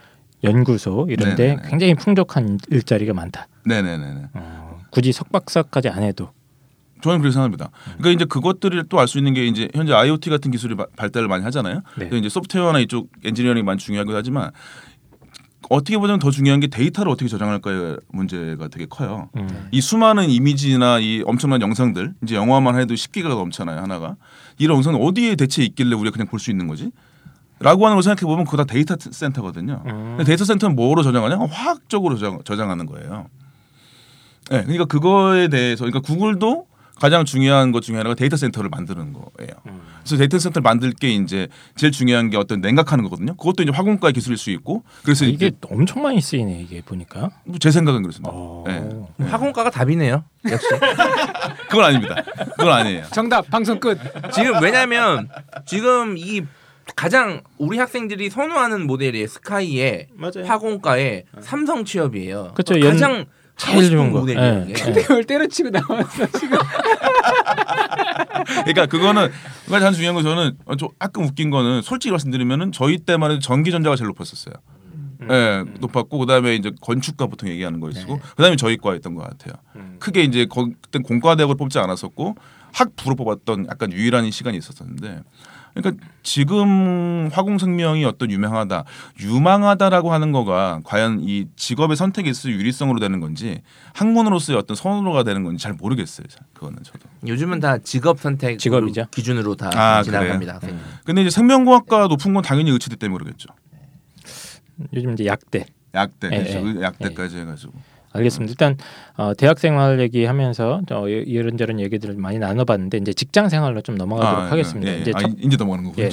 연구소 0.44 1.06
이런데 1.10 1.48
네네네. 1.48 1.68
굉장히 1.70 1.94
풍족한 1.94 2.58
일자리가 2.70 3.12
많다. 3.14 3.48
네네네 3.64 4.26
어, 4.34 4.80
굳이 4.90 5.10
석박사까지 5.12 5.88
안 5.88 6.02
해도 6.02 6.30
저는 7.02 7.18
그렇게 7.18 7.32
생각합니다. 7.32 7.70
그러니까 7.98 8.10
이제 8.10 8.24
그것들을 8.24 8.84
또 8.88 8.98
알 8.98 9.06
수 9.08 9.18
있는 9.18 9.34
게 9.34 9.46
이제 9.46 9.68
현재 9.74 9.92
IoT 9.92 10.30
같은 10.30 10.50
기술이 10.50 10.74
바- 10.76 10.86
발달을 10.96 11.28
많이 11.28 11.44
하잖아요. 11.44 11.76
네. 11.76 11.82
그래서 12.08 12.16
이제 12.16 12.28
소프트웨어나 12.28 12.78
이쪽 12.80 13.10
엔지니어링이 13.24 13.62
많이 13.64 13.78
중요하기도 13.78 14.16
하지만 14.16 14.50
어떻게 15.70 15.98
보면 15.98 16.18
더 16.18 16.30
중요한 16.30 16.60
게 16.60 16.66
데이터를 16.68 17.12
어떻게 17.12 17.28
저장할까의 17.28 17.98
문제가 18.10 18.68
되게 18.68 18.86
커요. 18.86 19.28
음. 19.36 19.68
이 19.70 19.80
수많은 19.80 20.30
이미지나 20.30 20.98
이 21.00 21.22
엄청난 21.26 21.60
영상들 21.60 22.14
이제 22.22 22.36
영화만 22.36 22.78
해도 22.80 22.94
10기가가 22.94 23.28
넘잖아요 23.30 23.80
하나가 23.80 24.16
이런 24.58 24.76
영상은 24.76 25.00
어디에 25.02 25.34
대체 25.36 25.62
있길래 25.62 25.94
우리가 25.94 26.14
그냥 26.14 26.26
볼 26.28 26.38
수 26.40 26.50
있는 26.50 26.68
거지? 26.68 26.90
라고 27.60 27.84
하는 27.86 27.96
걸 27.96 28.02
생각해 28.04 28.20
보면 28.20 28.44
그거 28.44 28.56
다 28.58 28.64
데이터 28.64 28.94
센터거든요. 28.98 29.82
음. 29.86 30.18
데이터 30.24 30.44
센터는 30.44 30.76
뭐로 30.76 31.02
저장하냐? 31.02 31.36
화학적으로 31.50 32.16
저장, 32.16 32.38
저장하는 32.44 32.86
거예요. 32.86 33.26
네, 34.50 34.62
그러니까 34.62 34.84
그거에 34.86 35.48
대해서 35.48 35.84
그러니까 35.84 36.00
구글도 36.00 36.66
가장 37.00 37.24
중요한 37.24 37.70
것 37.72 37.82
중에 37.82 37.96
하나가 37.96 38.14
데이터 38.14 38.36
센터를 38.36 38.70
만드는 38.70 39.12
거예요. 39.12 39.50
음. 39.66 39.80
그래서 40.00 40.16
데이터 40.16 40.38
센터를 40.38 40.62
만들 40.62 40.92
게 40.92 41.10
이제 41.10 41.48
제일 41.76 41.92
중요한 41.92 42.30
게 42.30 42.36
어떤 42.36 42.60
냉각하는 42.60 43.04
거거든요. 43.04 43.36
그것도 43.36 43.62
이제 43.62 43.72
화공과의 43.72 44.12
기술일 44.12 44.36
수 44.36 44.50
있고 44.50 44.82
그래서 45.04 45.24
아, 45.24 45.28
이게 45.28 45.52
엄청 45.70 46.02
많이 46.02 46.20
쓰이네 46.20 46.60
이게 46.62 46.82
보니까. 46.82 47.30
제 47.60 47.70
생각은 47.70 48.02
그렇습니다. 48.02 48.30
어. 48.32 48.64
네. 48.66 49.26
화공과가 49.26 49.70
답이네요. 49.70 50.24
역시. 50.50 50.66
그건 51.70 51.84
아닙니다. 51.84 52.16
그건 52.56 52.72
아니에요. 52.72 53.04
정답 53.12 53.48
방송 53.50 53.78
끝. 53.78 53.98
지금 54.32 54.60
왜냐면 54.62 55.28
지금 55.66 56.16
이 56.16 56.42
가장 56.96 57.42
우리 57.58 57.78
학생들이 57.78 58.30
선호하는 58.30 58.86
모델이 58.86 59.28
스카이의 59.28 60.08
맞아요. 60.14 60.44
화공과의 60.46 61.24
삼성 61.40 61.84
취업이에요. 61.84 62.52
그쵸, 62.54 62.80
연- 62.80 62.92
가장 62.92 63.26
제일 63.58 63.90
좋은 63.90 64.12
거. 64.12 64.24
예. 64.28 64.64
이게. 64.68 64.84
예. 64.86 64.92
그걸 64.92 65.24
때려치고 65.24 65.70
나왔어 65.70 66.26
지금. 66.38 66.58
그러니까 68.46 68.86
그거는 68.86 69.28
그가 69.66 69.78
가장 69.78 69.92
중요한 69.92 70.14
건 70.14 70.24
저는 70.24 70.56
어, 70.64 70.76
좀 70.76 70.88
약간 71.02 71.24
웃긴 71.24 71.50
거는 71.50 71.82
솔직히 71.82 72.12
말씀드리면은 72.12 72.72
저희 72.72 72.98
때만 72.98 73.32
해도 73.32 73.40
전기전자가 73.40 73.96
제일 73.96 74.06
높았었어요. 74.08 74.54
예, 75.30 75.64
높았고 75.80 76.18
그다음에 76.18 76.54
이제 76.54 76.70
건축과 76.80 77.26
보통 77.26 77.48
얘기하는 77.50 77.80
거 77.80 77.90
있고 77.90 78.18
그다음에 78.36 78.56
저희 78.56 78.76
과였던 78.76 79.14
것 79.16 79.22
같아요. 79.22 79.54
크게 79.98 80.22
이제 80.22 80.46
거, 80.46 80.70
그때 80.80 81.00
공과대학을 81.00 81.56
뽑지 81.56 81.78
않았었고 81.80 82.36
학부로 82.72 83.16
뽑았던 83.16 83.66
약간 83.68 83.92
유일한 83.92 84.30
시간이 84.30 84.56
있었었는데 84.56 85.22
그러니까 85.78 86.04
지금 86.24 87.30
화공생명이 87.32 88.04
어떤 88.04 88.30
유명하다, 88.30 88.84
유망하다라고 89.20 90.12
하는 90.12 90.32
거가 90.32 90.80
과연 90.84 91.20
이 91.22 91.46
직업의 91.56 91.96
선택에 91.96 92.28
있어 92.30 92.48
유리성으로 92.50 92.98
되는 92.98 93.20
건지 93.20 93.62
학문으로서의 93.94 94.58
어떤 94.58 94.76
선호가 94.76 95.22
되는 95.22 95.44
건지 95.44 95.62
잘 95.62 95.74
모르겠어요. 95.74 96.26
그거는 96.52 96.78
저도. 96.82 97.08
요즘은 97.26 97.60
다 97.60 97.78
직업 97.78 98.18
선택 98.18 98.58
직업이죠. 98.58 99.06
기준으로 99.10 99.54
다 99.54 99.70
아, 99.74 100.02
지나갑니다. 100.02 100.52
음. 100.52 100.56
학생들. 100.56 100.84
근데 101.04 101.20
이제 101.22 101.30
생명공학과 101.30 102.08
높은 102.08 102.34
건 102.34 102.42
당연히 102.42 102.70
의치대 102.72 102.96
때문에 102.96 103.22
그러겠죠. 103.22 103.48
요즘 104.92 105.12
이제 105.12 105.26
약대. 105.26 105.66
약대, 105.94 106.28
예, 106.32 106.42
그렇죠. 106.42 106.78
예. 106.78 106.82
약대까지 106.82 107.38
해가지고. 107.38 107.72
알겠습니다. 108.18 108.50
일단 108.50 108.76
어, 109.16 109.32
대학 109.34 109.58
생활 109.58 109.98
얘기하면서 110.00 110.82
어, 110.90 111.08
이- 111.08 111.24
이런저런 111.26 111.80
얘기들을 111.80 112.16
많이 112.16 112.38
나눠봤는데 112.38 112.98
이제 112.98 113.12
직장 113.12 113.48
생활로 113.48 113.80
좀 113.80 113.94
넘어가도록 113.96 114.38
아, 114.44 114.50
하겠습니다. 114.50 114.90
예, 114.92 114.96
예. 114.96 115.00
이제 115.00 115.12
아, 115.14 115.20
첫- 115.20 115.30
이제 115.40 115.56
넘어가는 115.56 115.84
거군요. 115.90 116.04
예. 116.04 116.10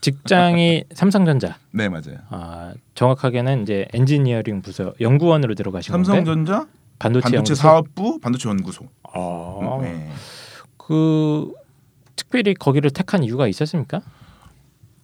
직장이 0.00 0.84
삼성전자. 0.94 1.56
네 1.72 1.88
맞아요. 1.88 2.16
아, 2.30 2.72
정확하게는 2.94 3.62
이제 3.62 3.86
엔지니어링 3.92 4.62
부서 4.62 4.94
연구원으로 5.00 5.54
들어가신 5.54 5.92
건데 5.92 6.06
삼성전자 6.06 6.66
반도체, 6.98 7.22
반도체 7.24 7.36
연구소. 7.36 7.54
사업부 7.54 8.18
반도체 8.20 8.48
연구소. 8.48 8.86
어, 9.14 9.78
네. 9.82 10.08
그 10.76 11.52
특별히 12.16 12.54
거기를 12.54 12.90
택한 12.90 13.22
이유가 13.24 13.46
있었습니까? 13.46 14.00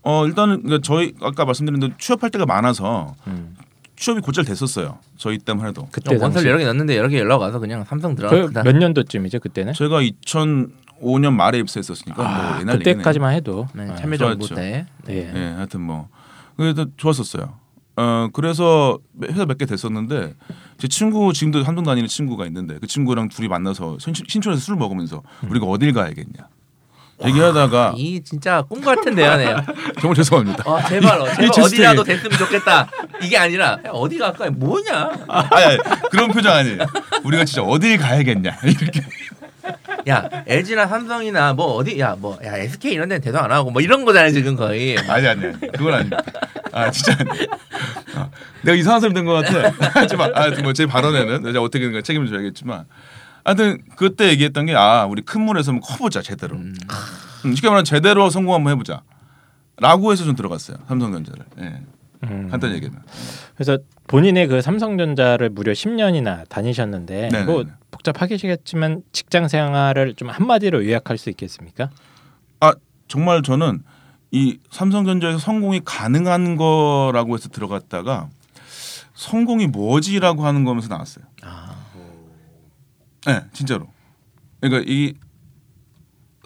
어 0.08 0.24
일단은 0.24 0.62
그러니까 0.62 0.78
저희 0.84 1.14
아까 1.20 1.44
말씀드린 1.44 1.80
대로 1.80 1.92
취업할 1.98 2.30
때가 2.30 2.46
많아서 2.46 3.16
음. 3.26 3.56
취업이 3.96 4.20
곧잘 4.20 4.44
됐었어요. 4.44 4.98
저희 5.16 5.36
때만 5.38 5.66
해도. 5.66 5.88
그때 5.90 6.10
원서를 6.12 6.32
당시 6.34 6.46
여러 6.48 6.58
개 6.58 6.64
넣었는데 6.64 6.96
여러 6.96 7.08
개 7.08 7.18
연락 7.18 7.40
와서 7.40 7.58
그냥 7.58 7.82
삼성 7.84 8.14
들어갔다. 8.14 8.62
그몇 8.62 8.76
년도쯤이죠 8.76 9.40
그때는? 9.40 9.72
제가 9.72 10.00
2005년 10.02 11.32
말에 11.32 11.58
입사했었으니까 11.58 12.22
뭐 12.22 12.24
아, 12.30 12.60
옛날 12.60 12.78
그때까지만 12.78 13.34
해도 13.34 13.66
네, 13.74 13.88
아, 13.90 13.96
참여정부. 13.96 14.48
때. 14.54 14.86
네. 15.06 15.16
얘기네. 15.16 15.40
예, 15.40 15.44
하여튼 15.56 15.80
뭐 15.80 16.08
그래도 16.56 16.86
좋았었어요. 16.96 17.54
어 17.96 18.28
그래서 18.32 18.98
회사 19.24 19.44
몇 19.46 19.56
개 19.58 19.64
됐었는데 19.66 20.34
제 20.78 20.86
친구 20.86 21.32
지금도 21.32 21.64
한동 21.64 21.82
다니는 21.84 22.06
친구가 22.08 22.44
있는데 22.46 22.78
그 22.78 22.86
친구랑 22.86 23.30
둘이 23.30 23.48
만나서 23.48 23.96
신- 23.98 24.12
신촌에서 24.14 24.60
술 24.60 24.76
먹으면서 24.76 25.22
우리가 25.48 25.64
어딜 25.66 25.92
가야겠냐 25.94 26.46
얘기하다가 27.24 27.94
이 27.96 28.22
진짜 28.22 28.62
꿈 28.62 28.80
같은 28.82 29.14
대화네요. 29.14 29.64
정말 30.00 30.14
죄송합니다. 30.16 30.64
어, 30.70 30.82
제발, 30.86 31.20
어, 31.20 31.26
제발 31.28 31.44
이 31.44 31.60
어디라도 31.60 32.04
됐으면 32.04 32.38
좋겠다. 32.38 32.88
이게 33.22 33.38
아니라 33.38 33.78
야, 33.86 33.90
어디 33.90 34.18
갈까? 34.18 34.50
뭐냐? 34.50 35.10
아니, 35.28 35.64
아니, 35.64 35.78
그런 36.10 36.30
표정 36.30 36.52
아니에요. 36.54 36.78
우리가 37.24 37.44
진짜 37.44 37.62
어딜 37.62 37.96
가야겠냐 37.98 38.58
이렇게. 38.64 39.00
야 40.08 40.28
LG나 40.46 40.86
삼성이나 40.86 41.52
뭐 41.54 41.74
어디 41.74 41.98
야 41.98 42.14
뭐 42.14 42.38
야 42.44 42.56
SK 42.58 42.92
이런 42.92 43.08
데는 43.08 43.20
대도 43.20 43.40
안 43.40 43.50
하고 43.50 43.70
뭐 43.72 43.82
이런 43.82 44.04
거잖아요 44.04 44.30
지금 44.32 44.54
거의. 44.54 44.96
아니 45.08 45.26
아니 45.26 45.40
그건 45.72 45.94
아닙니다. 45.94 46.22
아 46.70 46.90
진짜. 46.90 47.16
어, 48.14 48.30
내가 48.62 48.76
이상한 48.76 49.00
사람 49.00 49.14
된 49.14 49.24
것 49.24 49.32
같아. 49.44 49.72
하지만 49.94 50.30
아, 50.34 50.48
뭐제 50.62 50.86
발언에는 50.86 51.42
내가 51.42 51.60
어떻게든 51.62 52.02
책임을 52.04 52.28
져야겠지만, 52.28 52.84
하여튼 53.46 53.80
그때 53.94 54.28
얘기했던 54.30 54.66
게 54.66 54.74
아 54.74 55.06
우리 55.06 55.22
큰 55.22 55.40
물에서 55.42 55.70
한번 55.72 55.88
커보자 55.88 56.20
제대로. 56.20 56.56
음. 56.56 56.74
음, 57.44 57.54
쉽게 57.54 57.68
말하면 57.68 57.84
제대로 57.84 58.28
성공 58.28 58.54
한번 58.54 58.72
해보자. 58.72 59.02
라고 59.78 60.10
해서 60.10 60.24
좀 60.24 60.34
들어갔어요 60.34 60.78
삼성전자를. 60.88 61.44
예, 61.60 61.80
음. 62.24 62.48
간단히 62.50 62.74
얘기하면. 62.74 63.02
그래서 63.54 63.78
본인의 64.08 64.48
그 64.48 64.60
삼성전자를 64.62 65.50
무려 65.50 65.72
10년이나 65.72 66.48
다니셨는데 66.48 67.28
네네네. 67.30 67.44
뭐 67.44 67.64
복잡하시겠지만 67.92 69.02
직장 69.12 69.46
생활을 69.48 70.14
좀 70.14 70.28
한마디로 70.28 70.84
요약할 70.86 71.16
수 71.18 71.30
있겠습니까? 71.30 71.90
아 72.60 72.72
정말 73.06 73.42
저는 73.42 73.82
이 74.32 74.58
삼성전자에서 74.70 75.38
성공이 75.38 75.82
가능한 75.84 76.56
거라고 76.56 77.34
해서 77.36 77.48
들어갔다가 77.48 78.28
성공이 79.14 79.68
뭐지라고 79.68 80.44
하는 80.44 80.64
거면서 80.64 80.88
나왔어요. 80.88 81.24
아, 81.42 81.75
네, 83.26 83.42
진짜로. 83.52 83.88
그러니까 84.60 84.84
이 84.90 85.14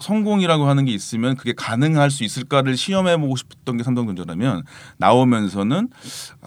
성공이라고 0.00 0.66
하는 0.66 0.86
게 0.86 0.92
있으면 0.92 1.36
그게 1.36 1.52
가능할 1.52 2.10
수 2.10 2.24
있을까를 2.24 2.76
시험해 2.76 3.18
보고 3.18 3.36
싶었던 3.36 3.76
게 3.76 3.82
삼성전자라면 3.84 4.62
나오면서는 4.96 5.88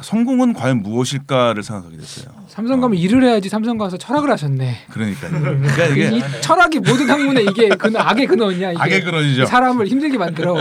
성공은 0.02 0.54
과연 0.54 0.82
무엇일까를 0.82 1.62
생각하게 1.62 1.98
됐어요. 1.98 2.34
삼성 2.48 2.82
가면 2.82 2.98
일을 2.98 3.24
해야지 3.24 3.50
삼성 3.50 3.78
가서 3.78 3.98
철학을 3.98 4.32
하셨네. 4.32 4.88
그러니까요. 4.90 5.32
그러니까 5.40 5.86
이게 5.86 6.18
이 6.18 6.22
철학이 6.42 6.80
모든 6.80 7.08
학문에 7.10 7.44
이게 7.44 7.70
근 7.70 7.96
악의 7.96 8.26
근원이야. 8.26 8.72
이게 8.72 8.82
악의 8.82 9.04
근원이죠. 9.04 9.46
사람을 9.46 9.88
힘들게 9.88 10.18
만들어. 10.18 10.58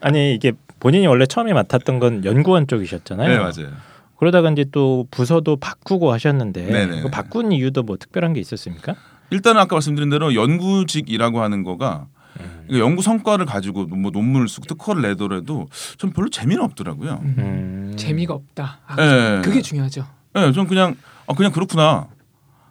아니 0.00 0.34
이게 0.34 0.52
본인이 0.78 1.06
원래 1.08 1.26
처음에 1.26 1.52
맡았던 1.52 1.98
건 1.98 2.24
연구원 2.24 2.68
쪽이셨잖아요. 2.68 3.28
네 3.28 3.38
맞아요. 3.38 3.76
그러다가 4.18 4.50
이제 4.50 4.64
또 4.72 5.06
부서도 5.10 5.56
바꾸고 5.56 6.12
하셨는데 6.12 6.66
네네. 6.66 7.02
그 7.02 7.10
바꾼 7.10 7.52
이유도 7.52 7.84
뭐 7.84 7.96
특별한 7.96 8.32
게 8.32 8.40
있었습니까? 8.40 8.96
일단은 9.30 9.60
아까 9.60 9.76
말씀드린 9.76 10.10
대로 10.10 10.34
연구직이라고 10.34 11.40
하는 11.40 11.62
거가 11.62 12.06
음. 12.40 12.64
그러니까 12.66 12.86
연구 12.86 13.02
성과를 13.02 13.46
가지고 13.46 13.86
뭐 13.86 14.10
논문을 14.10 14.48
쓰고 14.48 14.66
특허를 14.66 15.02
내더라도 15.02 15.68
전 15.98 16.12
별로 16.12 16.28
재미는 16.30 16.62
없더라고요. 16.64 17.20
음. 17.22 17.34
음. 17.38 17.94
재미가 17.96 18.34
없다. 18.34 18.80
아, 18.86 18.96
예. 19.00 19.40
그게 19.42 19.62
중요하죠. 19.62 20.06
예, 20.36 20.52
전 20.52 20.66
그냥 20.66 20.96
아 21.26 21.34
그냥 21.34 21.52
그렇구나 21.52 22.08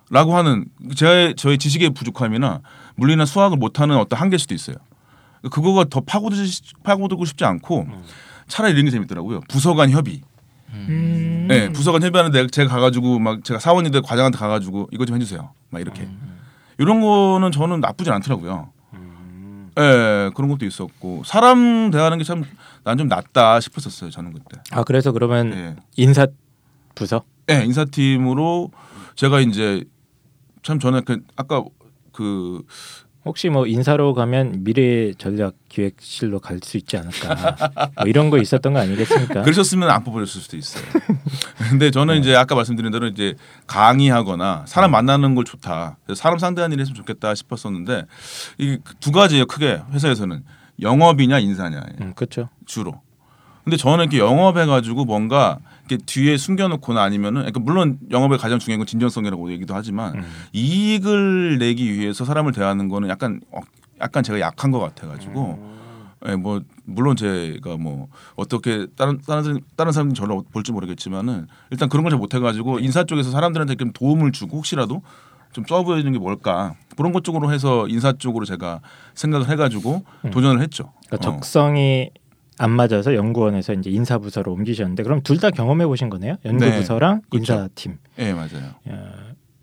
라고 0.09 0.35
하는 0.35 0.65
제 0.95 1.33
저의 1.37 1.57
지식의 1.57 1.91
부족함이나 1.91 2.61
물리나 2.95 3.25
수학을 3.25 3.57
못하는 3.57 3.97
어떤 3.97 4.19
한계일 4.19 4.39
수도 4.39 4.53
있어요. 4.53 4.75
그거가 5.51 5.85
더 5.89 6.01
파고들 6.01 6.45
파고들고 6.83 7.23
싶지 7.25 7.45
않고 7.45 7.81
음. 7.81 8.03
차라리 8.47 8.73
이런 8.73 8.85
게 8.85 8.91
재밌더라고요. 8.91 9.41
부서 9.47 9.75
간 9.75 9.91
협의. 9.91 10.21
음. 10.73 11.45
네, 11.47 11.69
부서 11.71 11.91
간 11.91 12.03
협의하는데 12.03 12.47
제가 12.47 12.69
가가지고 12.73 13.19
막 13.19 13.43
제가 13.43 13.59
사원님들 13.59 14.01
과장한테 14.01 14.37
가가지고 14.37 14.89
이거 14.91 15.05
좀 15.05 15.15
해주세요. 15.15 15.51
막 15.69 15.79
이렇게 15.79 16.01
음. 16.03 16.37
이런 16.77 17.01
거는 17.01 17.51
저는 17.51 17.79
나쁘진 17.79 18.11
않더라고요. 18.13 18.69
음. 18.93 19.71
예, 19.77 20.29
그런 20.35 20.49
것도 20.49 20.65
있었고 20.65 21.23
사람 21.25 21.89
대하는 21.91 22.17
게 22.17 22.23
참 22.23 22.43
난 22.83 22.97
좀 22.97 23.07
낫다 23.09 23.59
싶었었어요. 23.59 24.09
저는 24.11 24.31
그때. 24.33 24.61
아 24.71 24.83
그래서 24.83 25.11
그러면 25.11 25.51
예. 25.53 25.75
인사 25.97 26.25
부서 26.95 27.23
네, 27.45 27.65
인사팀으로 27.65 28.71
제가 29.15 29.41
이제 29.41 29.83
참 30.63 30.79
저는 30.79 31.03
그 31.03 31.21
아까 31.35 31.63
그 32.13 32.63
혹시 33.27 33.49
뭐 33.49 33.67
인사로 33.67 34.13
가면 34.13 34.63
미래 34.63 35.13
전략 35.13 35.53
기획실로 35.69 36.39
갈 36.39 36.59
수 36.63 36.77
있지 36.77 36.97
않을까 36.97 37.91
뭐 37.97 38.07
이런 38.07 38.29
거 38.29 38.37
있었던 38.39 38.73
거 38.73 38.79
아니겠습니까? 38.79 39.43
그러셨으면 39.43 39.89
안 39.91 40.03
뽑아줬을 40.03 40.41
수도 40.41 40.57
있어요. 40.57 40.83
근데 41.69 41.91
저는 41.91 42.17
이제 42.19 42.35
아까 42.35 42.55
말씀드린 42.55 42.91
대로 42.91 43.07
이제 43.07 43.35
강의하거나 43.67 44.63
사람 44.67 44.91
만나는 44.91 45.35
걸 45.35 45.43
좋다. 45.45 45.97
사람 46.15 46.39
상대하는 46.39 46.73
일 46.75 46.81
했으면 46.81 46.95
좋겠다 46.95 47.35
싶었었는데 47.35 48.05
이 48.57 48.77
두 48.99 49.11
가지예요. 49.11 49.45
크게 49.45 49.81
회사에서는 49.91 50.43
영업이냐 50.81 51.39
인사냐 51.39 51.81
음, 52.01 52.13
그렇죠. 52.15 52.49
주로. 52.65 53.01
근데 53.63 53.75
저는 53.77 54.05
이렇게 54.05 54.19
영업해가지고 54.19 55.05
뭔가 55.05 55.59
뒤에 55.95 56.35
숨겨놓거나 56.35 57.01
아니면은 57.01 57.41
그러니까 57.43 57.61
물론 57.61 57.97
영업의 58.11 58.37
가장 58.37 58.59
중요한 58.59 58.79
건 58.79 58.87
진정성이라고 58.87 59.49
얘기도 59.53 59.73
하지만 59.73 60.15
음. 60.15 60.23
이익을 60.51 61.59
내기 61.59 61.93
위해서 61.93 62.25
사람을 62.25 62.51
대하는 62.51 62.89
거는 62.89 63.07
약간 63.07 63.39
어, 63.51 63.61
약간 64.01 64.23
제가 64.23 64.41
약한 64.41 64.71
것 64.71 64.79
같아가지고 64.79 65.59
음. 65.61 65.77
예, 66.27 66.35
뭐 66.35 66.61
물론 66.83 67.15
제가 67.15 67.77
뭐 67.77 68.07
어떻게 68.35 68.87
다른 68.97 69.19
다른 69.25 69.61
다른 69.75 69.91
사람들이 69.91 70.17
저를 70.19 70.41
볼지 70.51 70.71
모르겠지만은 70.71 71.47
일단 71.71 71.87
그런 71.87 72.03
걸 72.03 72.09
잘 72.11 72.19
못해가지고 72.19 72.79
인사 72.79 73.03
쪽에서 73.03 73.31
사람들한테 73.31 73.75
좀 73.75 73.91
도움을 73.93 74.31
주고 74.31 74.57
혹시라도 74.57 75.03
좀쪄 75.53 75.83
보이는 75.83 76.11
게 76.11 76.19
뭘까 76.19 76.75
그런 76.97 77.13
것 77.13 77.23
쪽으로 77.23 77.51
해서 77.51 77.87
인사 77.87 78.11
쪽으로 78.13 78.45
제가 78.45 78.81
생각을 79.13 79.49
해가지고 79.49 80.03
음. 80.25 80.31
도전을 80.31 80.61
했죠. 80.61 80.91
그러니까 81.07 81.29
어. 81.29 81.33
적성이 81.33 82.09
안 82.59 82.71
맞아서 82.71 83.13
연구원에서 83.13 83.73
이제 83.73 83.89
인사 83.89 84.17
부서로 84.17 84.53
옮기셨는데 84.53 85.03
그럼 85.03 85.21
둘 85.21 85.37
다 85.37 85.51
경험해 85.51 85.85
보신 85.85 86.09
거네요? 86.09 86.37
연구 86.45 86.65
부서랑 86.71 87.21
그렇죠. 87.29 87.53
인사팀. 87.53 87.97
예 88.19 88.33
맞아요. 88.33 88.73
야, 88.89 89.13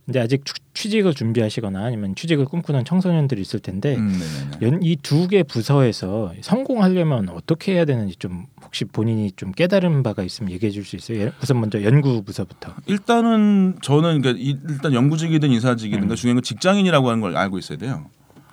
근데 0.07 0.20
아직 0.20 0.45
취- 0.45 0.53
취직을 0.74 1.14
준비하시거나 1.14 1.82
아니면 1.82 2.14
취직을 2.14 2.45
꿈꾸는 2.45 2.84
청소년들이 2.84 3.40
있을 3.40 3.59
텐데 3.61 3.97
음, 3.97 4.12
네네네. 4.61 4.78
이두 4.82 5.26
개 5.28 5.42
부서에서 5.42 6.32
성공하려면 6.42 7.28
어떻게 7.30 7.72
해야 7.74 7.84
되는지 7.84 8.14
좀 8.16 8.47
혹시 8.62 8.84
본인이 8.84 9.32
좀 9.32 9.51
깨달은 9.53 10.03
바가 10.05 10.22
있으면 10.22 10.53
얘기해 10.53 10.70
줄 10.70 10.84
수 10.84 10.95
있어요? 10.97 11.18
예, 11.26 11.32
우선 11.42 11.59
먼저 11.59 11.82
연구 11.82 12.22
부서부터. 12.22 12.74
일단은 12.86 13.76
저는 13.82 14.20
그러니까 14.20 14.32
이- 14.40 14.59
일단 14.68 14.92
연구직이든 14.92 15.51
인사직이든 15.51 16.11
음. 16.11 16.14
중요한 16.14 16.36
건 16.36 16.42
직장인이라고 16.42 17.09
하는 17.09 17.20
걸 17.20 17.36
알고 17.36 17.59
있어야 17.59 17.78
돼요. 17.78 18.07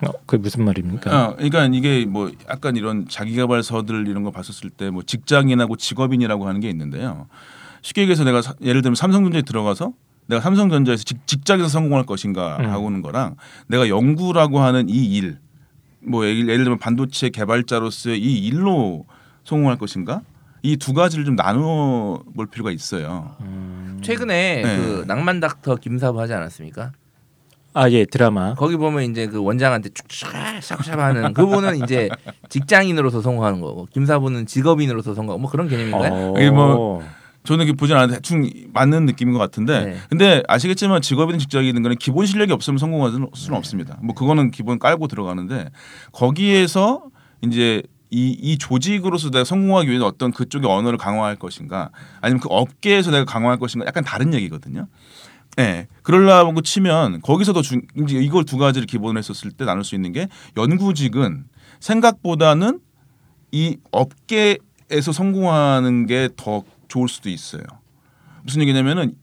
어, 0.06 0.12
그게 0.26 0.40
무슨 0.42 0.64
말입니까? 0.64 1.10
어, 1.28 1.36
그러니까 1.36 1.66
이게 1.66 2.04
뭐 2.06 2.30
약간 2.50 2.76
이런 2.76 3.06
자기개발서들 3.08 4.08
이런 4.08 4.22
거 4.24 4.30
봤었을 4.30 4.70
때 4.70 4.90
뭐 4.90 5.02
직장인하고 5.02 5.76
직업인이라고 5.76 6.46
하는 6.48 6.60
게 6.60 6.68
있는데요. 6.70 7.28
쉽게 7.82 8.02
얘기해서 8.02 8.24
내가 8.24 8.42
사- 8.42 8.54
예를 8.62 8.82
들면 8.82 8.94
삼성전자에 8.96 9.42
들어가서 9.42 9.92
내가 10.26 10.40
삼성전자에서 10.40 11.02
직, 11.04 11.26
직장에서 11.26 11.68
성공할 11.68 12.04
것인가 12.06 12.56
음. 12.60 12.70
하고는 12.70 13.02
거랑 13.02 13.36
내가 13.68 13.88
연구라고 13.88 14.60
하는 14.60 14.88
이 14.88 15.16
일, 15.16 15.38
뭐 16.00 16.24
예를, 16.26 16.48
예를 16.48 16.64
들면 16.64 16.78
반도체 16.78 17.28
개발자로서의 17.30 18.20
이 18.20 18.46
일로 18.46 19.04
성공할 19.44 19.78
것인가 19.78 20.22
이 20.64 20.76
두 20.76 20.94
가지를 20.94 21.24
좀 21.24 21.34
나누어 21.34 22.22
볼 22.36 22.46
필요가 22.46 22.70
있어요. 22.70 23.34
음. 23.40 23.98
최근에 24.02 24.62
네. 24.62 24.76
그 24.76 25.04
낭만 25.08 25.40
닥터 25.40 25.74
김사부 25.76 26.20
하지 26.20 26.34
않았습니까? 26.34 26.92
아, 27.74 27.90
예, 27.90 28.04
드라마. 28.04 28.54
거기 28.54 28.76
보면 28.76 29.10
이제 29.10 29.26
그 29.26 29.42
원장한테 29.42 29.90
쭉쭉샥샥 29.90 30.96
하는 30.96 31.32
그분은 31.32 31.82
이제 31.82 32.08
직장인으로서 32.48 33.22
성공하는 33.22 33.60
거고 33.60 33.86
김사부는 33.92 34.46
직업인으로서 34.46 35.14
성공 35.14 35.40
뭐 35.40 35.50
그런 35.50 35.68
개념인가요? 35.68 36.12
어. 36.12 36.34
이게 36.36 36.50
뭐 36.50 37.02
저는 37.44 37.64
이렇게 37.64 37.76
보진 37.76 37.96
않는데 37.96 38.16
대충 38.16 38.48
맞는 38.72 39.06
느낌인 39.06 39.32
것 39.32 39.38
같은데 39.38 39.84
네. 39.84 39.96
근데 40.08 40.42
아시겠지만 40.48 41.02
직업이든 41.02 41.38
직장이든 41.40 41.82
간에 41.82 41.96
기본 41.98 42.26
실력이 42.26 42.52
없으면 42.52 42.78
성공할 42.78 43.10
수는 43.34 43.56
없습니다. 43.56 43.98
뭐 44.02 44.14
그거는 44.14 44.50
기본 44.50 44.78
깔고 44.78 45.08
들어가는데 45.08 45.70
거기에서 46.12 47.02
이제 47.42 47.82
이, 48.10 48.36
이 48.38 48.58
조직으로서 48.58 49.30
내가 49.30 49.42
성공하기 49.42 49.90
위해 49.90 49.98
어떤 50.04 50.32
그쪽의 50.32 50.70
언어를 50.70 50.98
강화할 50.98 51.36
것인가 51.36 51.90
아니면 52.20 52.40
그 52.40 52.48
업계에서 52.50 53.10
내가 53.10 53.24
강화할 53.24 53.58
것인가 53.58 53.86
약간 53.86 54.04
다른 54.04 54.34
얘기거든요. 54.34 54.86
네, 55.56 55.86
그러려고 56.02 56.60
치면 56.62 57.20
거기서도 57.20 57.62
중, 57.62 57.82
이제 57.96 58.18
이걸 58.18 58.44
두 58.44 58.56
가지를 58.56 58.86
기본으로 58.86 59.18
했었을 59.18 59.50
때 59.50 59.64
나눌 59.64 59.84
수 59.84 59.94
있는 59.94 60.12
게 60.12 60.28
연구직은 60.56 61.44
생각보다는 61.80 62.80
이 63.52 63.76
업계에서 63.90 65.12
성공하는 65.12 66.06
게 66.06 66.28
더 66.36 66.62
좋을 66.88 67.08
수도 67.08 67.28
있어요. 67.28 67.62
무슨 68.42 68.62
얘기냐면은 68.62 69.14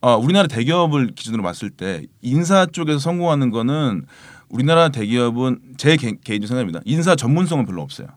어, 0.00 0.16
우리나라 0.16 0.48
대기업을 0.48 1.14
기준으로 1.14 1.42
봤을 1.44 1.70
때 1.70 2.02
인사 2.22 2.66
쪽에서 2.66 2.98
성공하는 2.98 3.50
거는 3.50 4.04
우리나라 4.48 4.88
대기업은 4.88 5.60
제 5.76 5.96
개, 5.96 6.12
개인적 6.22 6.48
생각입니다. 6.48 6.80
인사 6.84 7.14
전문성은 7.14 7.66
별로 7.66 7.82
없어요. 7.82 8.08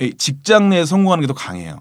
이 0.00 0.14
직장 0.14 0.70
내에 0.70 0.84
성공하는 0.84 1.22
게 1.22 1.26
더 1.26 1.34
강해요. 1.34 1.80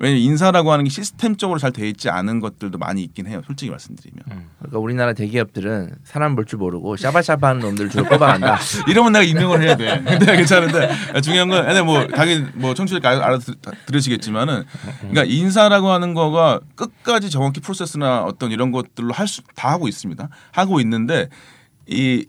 왜냐면 0.00 0.22
인사라고 0.22 0.70
하는 0.72 0.84
게 0.84 0.90
시스템적으로 0.90 1.58
잘 1.58 1.72
돼 1.72 1.88
있지 1.88 2.08
않은 2.08 2.38
것들도 2.40 2.78
많이 2.78 3.02
있긴 3.02 3.26
해요. 3.26 3.42
솔직히 3.46 3.70
말씀드리면. 3.70 4.22
그러니까 4.58 4.78
우리나라 4.78 5.12
대기업들은 5.12 5.96
사람 6.04 6.36
볼 6.36 6.44
줄 6.46 6.58
모르고 6.60 6.96
샤바샤바하는 6.96 7.60
놈들 7.60 7.90
주로 7.90 8.04
뽑아간다. 8.04 8.58
이러면 8.88 9.12
내가 9.12 9.24
임명을 9.24 9.60
해야 9.62 9.76
돼. 9.76 10.00
근데 10.04 10.36
괜찮은데 10.38 11.20
중요한 11.20 11.48
건 11.48 11.66
근데 11.66 11.82
뭐 11.82 12.06
당연히 12.06 12.46
뭐 12.54 12.74
청취자 12.74 13.00
알아 13.08 13.38
들으시겠지만은 13.86 14.64
그러니까 15.00 15.24
인사라고 15.24 15.90
하는 15.90 16.14
거가 16.14 16.60
끝까지 16.76 17.28
정확히 17.30 17.60
프로세스나 17.60 18.22
어떤 18.22 18.50
이런 18.52 18.70
것들로 18.72 19.12
할 19.12 19.26
수 19.26 19.42
다 19.56 19.70
하고 19.70 19.88
있습니다. 19.88 20.28
하고 20.52 20.80
있는데 20.80 21.28
이 21.88 22.24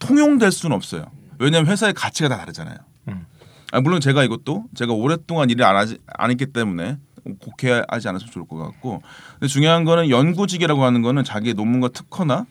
통용될 0.00 0.50
수는 0.50 0.74
없어요. 0.74 1.06
왜냐하면 1.38 1.70
회사의 1.70 1.92
가치가 1.94 2.28
다 2.28 2.36
다르잖아요. 2.38 2.76
음. 3.08 3.26
아, 3.72 3.80
물론 3.80 4.00
제가 4.00 4.22
이것도 4.24 4.64
제가 4.74 4.92
오랫동안 4.92 5.48
일을 5.50 5.64
안 5.64 5.76
하지 5.76 5.98
안 6.06 6.30
했기 6.30 6.46
때문에 6.46 6.98
곡해하지 7.38 8.08
않았으면 8.08 8.32
좋을 8.32 8.46
것 8.46 8.56
같고 8.56 9.02
근데 9.38 9.46
중요한 9.46 9.84
거는 9.84 10.10
연구직이라고 10.10 10.84
하는 10.84 11.02
거는 11.02 11.24
자기의 11.24 11.54
논문과 11.54 11.88
특허나 11.88 12.46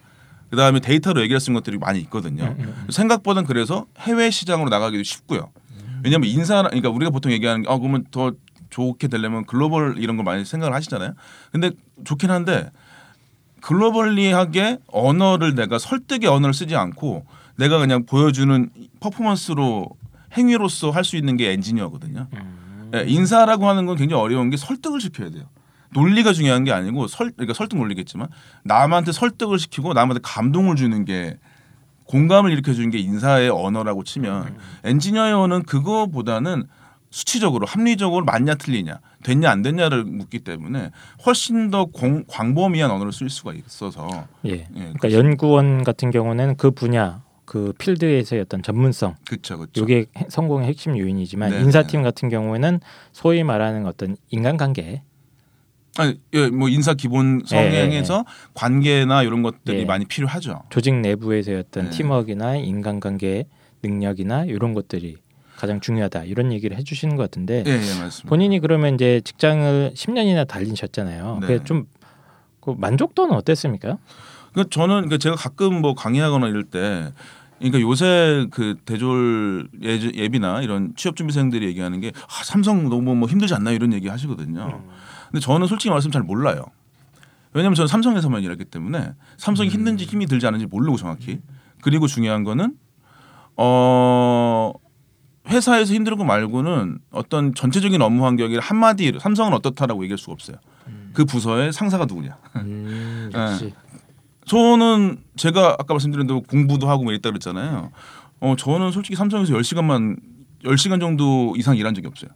그 0.49 0.55
다음에 0.57 0.79
데이터로 0.79 1.21
얘기할 1.21 1.39
수 1.39 1.49
있는 1.49 1.59
것들이 1.61 1.77
많이 1.77 1.99
있거든요. 2.01 2.55
생각보다는 2.89 3.47
그래서 3.47 3.85
해외 3.99 4.29
시장으로 4.31 4.69
나가기도 4.69 5.01
쉽고요. 5.03 5.49
왜냐하면 6.03 6.29
인사, 6.29 6.61
그러니까 6.63 6.89
우리가 6.89 7.09
보통 7.11 7.31
얘기하는 7.31 7.63
게, 7.63 7.69
아 7.71 7.77
그러면 7.77 8.05
더 8.11 8.31
좋게 8.69 9.07
되려면 9.07 9.45
글로벌 9.45 9.95
이런 9.97 10.17
걸 10.17 10.25
많이 10.25 10.43
생각을 10.43 10.73
하시잖아요. 10.75 11.13
근데 11.51 11.71
좋긴 12.03 12.31
한데 12.31 12.69
글로벌리하게 13.61 14.79
언어를 14.87 15.55
내가 15.55 15.77
설득의 15.77 16.29
언어를 16.29 16.53
쓰지 16.53 16.75
않고 16.75 17.25
내가 17.57 17.77
그냥 17.77 18.05
보여주는 18.05 18.69
퍼포먼스로 18.99 19.87
행위로서 20.35 20.89
할 20.91 21.03
수 21.03 21.15
있는 21.17 21.37
게 21.37 21.51
엔지니어거든요. 21.51 22.27
예, 22.93 23.05
인사라고 23.07 23.67
하는 23.67 23.85
건 23.85 23.95
굉장히 23.95 24.21
어려운 24.21 24.49
게 24.49 24.57
설득을 24.57 25.01
시켜야 25.01 25.29
돼요. 25.29 25.43
논리가 25.93 26.33
중요한 26.33 26.63
게 26.63 26.71
아니고 26.71 27.07
설 27.07 27.31
그러니까 27.31 27.53
설득 27.53 27.77
논리겠지만 27.77 28.29
남한테 28.63 29.11
설득을 29.11 29.59
시키고 29.59 29.93
남한테 29.93 30.21
감동을 30.23 30.75
주는 30.75 31.03
게 31.05 31.37
공감을 32.05 32.51
일으켜 32.51 32.73
주는 32.73 32.89
게 32.89 32.97
인사의 32.97 33.49
언어라고 33.49 34.03
치면 34.03 34.57
엔지니어의 34.83 35.33
언어는 35.33 35.63
그거보다는 35.63 36.65
수치적으로 37.09 37.65
합리적으로 37.65 38.23
맞냐 38.23 38.55
틀리냐 38.55 38.99
됐냐 39.23 39.49
안 39.49 39.61
됐냐를 39.61 40.05
묻기 40.05 40.39
때문에 40.39 40.91
훨씬 41.25 41.69
더 41.69 41.85
공, 41.85 42.23
광범위한 42.27 42.89
언어를 42.89 43.11
쓸 43.11 43.29
수가 43.29 43.53
있어서 43.53 44.27
예. 44.45 44.51
예, 44.51 44.67
그러니까 44.73 45.11
연구원 45.11 45.83
같은 45.83 46.09
경우는 46.09 46.55
그 46.55 46.71
분야 46.71 47.21
그 47.51 47.73
필드에서의 47.77 48.43
어떤 48.43 48.63
전문성 48.63 49.17
그렇죠 49.27 49.57
그렇죠 49.57 49.83
이게 49.83 50.05
해- 50.15 50.25
성공의 50.29 50.69
핵심 50.69 50.97
요인이지만 50.97 51.49
네, 51.49 51.59
인사팀 51.59 52.01
같은 52.01 52.29
경우에는 52.29 52.79
소위 53.11 53.43
말하는 53.43 53.85
어떤 53.85 54.15
인간관계 54.29 55.01
아니 55.97 56.17
예, 56.33 56.47
뭐 56.47 56.69
인사 56.69 56.93
기본 56.93 57.41
성향에서 57.45 58.23
관계나 58.53 59.23
이런 59.23 59.43
것들이 59.43 59.79
예. 59.79 59.85
많이 59.85 60.05
필요하죠 60.05 60.63
조직 60.69 60.95
내부에서의 60.95 61.57
어떤 61.57 61.89
네. 61.89 61.89
팀워크나 61.89 62.55
인간관계 62.55 63.47
능력이나 63.83 64.45
이런 64.45 64.73
것들이 64.73 65.17
가장 65.57 65.81
중요하다 65.81 66.23
이런 66.23 66.53
얘기를 66.53 66.77
해주시는 66.77 67.17
것 67.17 67.23
같은데 67.23 67.65
예, 67.67 67.71
예 67.71 67.75
맞습니다 67.75 68.29
본인이 68.29 68.61
그러면 68.61 68.95
이제 68.95 69.19
직장을 69.25 69.91
10년이나 69.93 70.47
달리셨잖아요. 70.47 71.39
네. 71.41 71.47
그게 71.47 71.63
좀그 71.65 72.75
만족도는 72.77 73.35
어땠습니까? 73.35 73.97
그 74.53 74.69
저는 74.69 74.95
그러니까 74.95 75.17
제가 75.17 75.35
가끔 75.35 75.81
뭐 75.81 75.95
강의하거나 75.95 76.47
이럴 76.47 76.63
때 76.63 77.11
그러니까 77.61 77.79
요새 77.81 78.47
그 78.49 78.75
대졸 78.85 79.69
예, 79.83 79.99
예비나 79.99 80.61
이런 80.61 80.93
취업 80.95 81.15
준비생들이 81.15 81.65
얘기하는 81.67 81.99
게 81.99 82.11
아, 82.15 82.43
삼성 82.43 82.89
너무 82.89 83.15
뭐 83.15 83.29
힘들지 83.29 83.53
않나 83.53 83.71
이런 83.71 83.93
얘기 83.93 84.07
하시거든요. 84.07 84.83
근데 85.29 85.39
저는 85.39 85.67
솔직히 85.67 85.91
말씀 85.91 86.09
잘 86.11 86.23
몰라요. 86.23 86.65
왜냐하면 87.53 87.75
저는 87.75 87.87
삼성에서만 87.87 88.43
일했기 88.43 88.65
때문에 88.65 89.13
삼성이 89.37 89.69
힘든지 89.69 90.05
힘이 90.05 90.25
들지 90.25 90.47
않은지 90.47 90.65
모르고 90.65 90.97
정확히. 90.97 91.39
그리고 91.81 92.07
중요한 92.07 92.43
거는 92.43 92.75
어 93.57 94.73
회사에서 95.49 95.93
힘든 95.93 96.17
거 96.17 96.23
말고는 96.23 96.99
어떤 97.11 97.53
전체적인 97.53 98.01
업무 98.01 98.25
환경이 98.25 98.57
한마디 98.57 99.13
삼성은 99.19 99.53
어떻다라고 99.53 100.03
얘기할 100.03 100.17
수가 100.17 100.33
없어요. 100.33 100.57
그 101.13 101.25
부서의 101.25 101.73
상사가 101.73 102.05
누구냐. 102.05 102.37
음, 102.57 103.29
예. 103.35 103.73
저는 104.55 105.23
제가 105.37 105.77
아까 105.79 105.93
말씀드린 105.93 106.27
대로 106.27 106.41
공부도 106.41 106.89
하고 106.89 107.03
뭐 107.03 107.13
이랬다 107.13 107.29
그랬잖아요. 107.29 107.89
어 108.41 108.55
저는 108.57 108.91
솔직히 108.91 109.15
삼성에서 109.15 109.53
10시간만 109.53 110.19
10시간 110.65 110.99
정도 110.99 111.53
이상 111.55 111.77
일한 111.77 111.93
적이 111.95 112.07
없어요. 112.07 112.31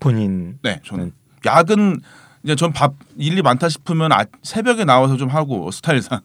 본인 0.00 0.58
네, 0.64 0.80
저는 0.84 1.12
야근 1.46 2.00
이제 2.42 2.56
전 2.56 2.72
밥 2.72 2.94
일이 3.16 3.40
많다 3.40 3.68
싶으면 3.68 4.10
아, 4.12 4.24
새벽에 4.42 4.84
나와서 4.84 5.16
좀 5.16 5.28
하고 5.28 5.70
스타일상. 5.70 6.22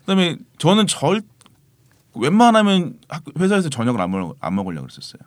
그다음에 0.00 0.36
저는 0.56 0.86
절 0.86 1.20
웬만하면 2.14 2.94
학- 3.10 3.24
회사에서 3.38 3.68
저녁을 3.68 4.00
안 4.00 4.10
먹, 4.12 4.34
안 4.40 4.54
먹으려고 4.54 4.86
그랬었어요. 4.86 5.20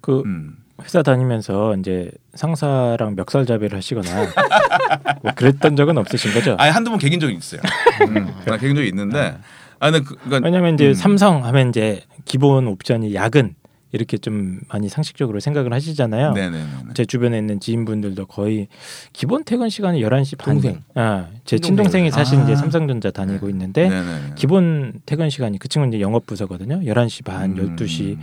그 0.00 0.20
음. 0.24 0.58
회사 0.82 1.02
다니면서 1.02 1.76
이제 1.76 2.10
상사랑 2.34 3.14
멱살잡이를 3.16 3.76
하시거나 3.76 4.08
뭐 5.22 5.32
그랬던 5.34 5.76
적은 5.76 5.98
없으신 5.98 6.32
거죠? 6.32 6.54
아니 6.58 6.70
한두 6.70 6.90
번 6.90 6.98
개긴 6.98 7.18
적이 7.20 7.34
있어요. 7.34 7.60
음, 8.08 8.32
나 8.46 8.56
개긴 8.56 8.76
적이 8.76 8.88
있는데 8.88 9.38
아 9.80 9.90
근데 9.90 10.04
그, 10.04 10.16
그러니까 10.16 10.46
왜냐하면 10.46 10.74
이제 10.74 10.88
음. 10.88 10.94
삼성 10.94 11.44
하면 11.44 11.70
이제 11.70 12.02
기본 12.24 12.66
옵션이 12.68 13.14
야근 13.14 13.54
이렇게 13.92 14.18
좀 14.18 14.60
많이 14.68 14.88
상식적으로 14.88 15.40
생각을 15.40 15.72
하시잖아요. 15.72 16.32
네네네. 16.32 16.64
제 16.94 17.04
주변에 17.06 17.38
있는 17.38 17.58
지인분들도 17.58 18.26
거의 18.26 18.68
기본 19.12 19.44
퇴근 19.44 19.70
시간이 19.70 20.02
11시 20.02 20.36
반. 20.36 20.54
동생. 20.54 20.82
아, 20.94 21.28
제. 21.44 21.58
친동생이 21.58 22.10
사실 22.10 22.38
아. 22.38 22.42
이제 22.42 22.54
삼성전자 22.54 23.10
다니고 23.10 23.48
있는데 23.48 23.88
네네네. 23.88 24.32
기본 24.36 24.92
퇴근 25.06 25.30
시간이 25.30 25.58
그 25.58 25.68
친구는 25.68 25.94
이제 25.94 26.02
영업 26.02 26.26
부서거든요. 26.26 26.80
11시 26.80 27.24
반, 27.24 27.56
음. 27.58 27.76
12시 27.76 28.18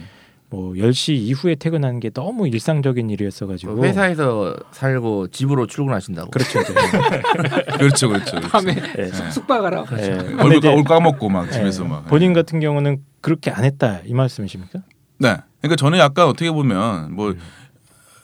뭐 0.50 0.74
10시 0.74 1.14
이후에 1.16 1.56
퇴근하는 1.56 2.00
게 2.00 2.10
너무 2.12 2.48
일상적인 2.48 3.10
일이었어 3.10 3.48
가지고 3.48 3.84
회사에서 3.84 4.56
살고 4.72 5.30
집으로 5.30 5.66
출근하신다고. 5.68 6.30
그렇죠. 6.32 6.60
그렇죠, 7.78 8.10
그렇죠. 8.10 8.32
그렇죠. 8.32 8.48
밤에 8.50 8.76
예. 9.00 9.12
숙박하라. 9.32 9.86
예. 9.94 9.96
근데 9.96 10.34
얼굴, 10.44 10.56
이제 10.58 10.68
얼굴 10.68 10.84
까먹고 10.84 11.30
막 11.30 11.48
예, 11.48 11.52
집에서 11.52 11.84
막. 11.84 12.06
본인 12.06 12.34
같은 12.34 12.60
경우는 12.60 13.04
그렇게 13.22 13.50
안 13.50 13.64
했다 13.64 14.02
이 14.06 14.14
말씀이십니까? 14.14 14.80
네. 15.18 15.38
그러니까 15.62 15.76
저는 15.78 15.98
약간 15.98 16.28
어떻게 16.28 16.52
보면 16.52 17.14
뭐 17.16 17.34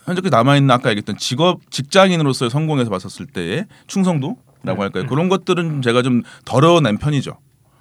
현재까지 0.04 0.30
남아 0.30 0.56
있는 0.56 0.70
아까 0.70 0.90
얘기했던 0.90 1.16
직업 1.16 1.70
직장인으로서의 1.70 2.50
성공에서 2.50 2.90
봤었을 2.90 3.26
때의 3.26 3.66
충성도라고 3.88 4.82
할까요? 4.82 5.06
그런 5.06 5.28
것들은 5.28 5.82
제가 5.82 6.02
좀 6.02 6.22
덜어낸 6.44 6.98
편이죠. 6.98 7.36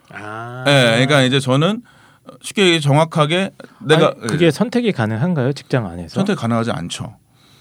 아. 0.09 0.63
예. 0.67 1.05
그러니까 1.05 1.21
이제 1.21 1.39
저는 1.39 1.83
쉽게 2.41 2.79
정확하게 2.79 3.51
내가 3.81 4.07
아니, 4.17 4.27
그게 4.27 4.45
예, 4.47 4.51
선택이 4.51 4.91
가능한가요? 4.91 5.53
직장 5.53 5.87
안에서? 5.87 6.15
선택 6.15 6.35
가능하지 6.37 6.71
않죠. 6.71 7.15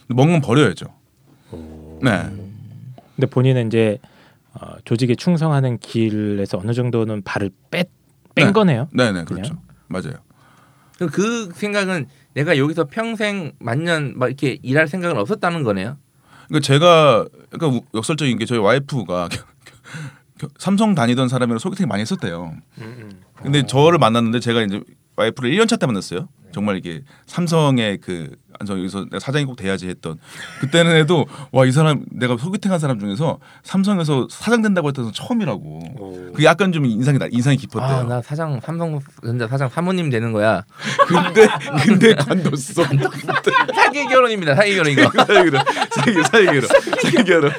먹는 0.09 0.35
건 0.35 0.41
버려야죠. 0.43 0.87
네. 2.03 2.23
근데 3.17 3.27
본인은 3.29 3.69
이제 3.69 3.99
어, 4.55 4.75
조직에 4.85 5.15
충성하는 5.15 5.79
길에서 5.79 6.59
어느 6.59 6.73
정도는 6.73 7.23
발을 7.23 7.51
뺀, 7.71 7.85
뺀 8.35 8.47
네. 8.49 8.53
거네요. 8.53 8.89
네, 8.93 9.13
네. 9.13 9.25
그렇죠. 9.25 9.55
맞아요. 9.89 10.15
그- 10.99 11.09
그 11.09 11.51
생각은 11.55 12.07
내가 12.35 12.59
여기서 12.59 12.85
평생 12.85 13.53
만년 13.59 14.15
막 14.19 14.27
이렇게 14.27 14.59
일할 14.63 14.89
생각은 14.89 15.17
없었다는 15.19 15.63
거네요. 15.63 15.97
그러니까 16.49 16.67
제가 16.67 17.27
약간 17.55 17.71
우- 17.71 17.83
역설적인 17.95 18.39
게 18.39 18.45
저희 18.45 18.59
와이프가 18.59 19.29
삼성 20.59 20.95
다니던 20.95 21.29
사람이랑 21.29 21.59
소개팅 21.59 21.89
많이 21.89 22.01
했었대요. 22.03 22.55
근데 23.43 23.65
저를 23.67 23.99
만났는데 23.99 24.41
제가 24.41 24.63
이제 24.63 24.81
와이프를 25.17 25.51
1년 25.51 25.69
차 25.69 25.77
때 25.77 25.87
만났어요. 25.87 26.29
정말 26.53 26.77
이게 26.79 27.03
삼성의 27.27 27.99
그저 27.99 28.77
여기서 28.77 29.05
내가 29.05 29.21
사장이 29.21 29.45
꼭 29.45 29.55
돼야지 29.55 29.87
했던 29.89 30.19
그때는 30.61 30.97
해도 30.97 31.27
와 31.53 31.65
이 31.65 31.71
사람 31.71 32.05
내가 32.11 32.37
소개팅한 32.37 32.79
사람 32.81 32.99
중에서 32.99 33.39
삼성에서 33.63 34.27
사장 34.31 34.61
된다고 34.63 34.89
했던 34.89 35.13
처음이라고. 35.13 36.33
그게 36.33 36.45
약간 36.45 36.73
좀 36.73 36.87
인상이 36.87 37.19
나- 37.19 37.29
인상이 37.31 37.57
깊었대요. 37.57 37.99
아, 37.99 38.03
나 38.03 38.21
사장 38.23 38.59
삼성전자 38.61 39.47
사장 39.47 39.69
사모님 39.69 40.11
되는 40.11 40.33
거야. 40.33 40.65
근데 41.07 41.47
근데 41.85 42.15
관뒀어. 42.15 42.57
사기 42.57 44.05
결혼입니다. 44.09 44.57
사기 44.57 44.75
결혼 44.75 44.93
이거. 44.93 45.03
사기로 45.25 45.59
사기 45.91 46.23
사기로 46.25 46.67
사기로. 47.13 47.51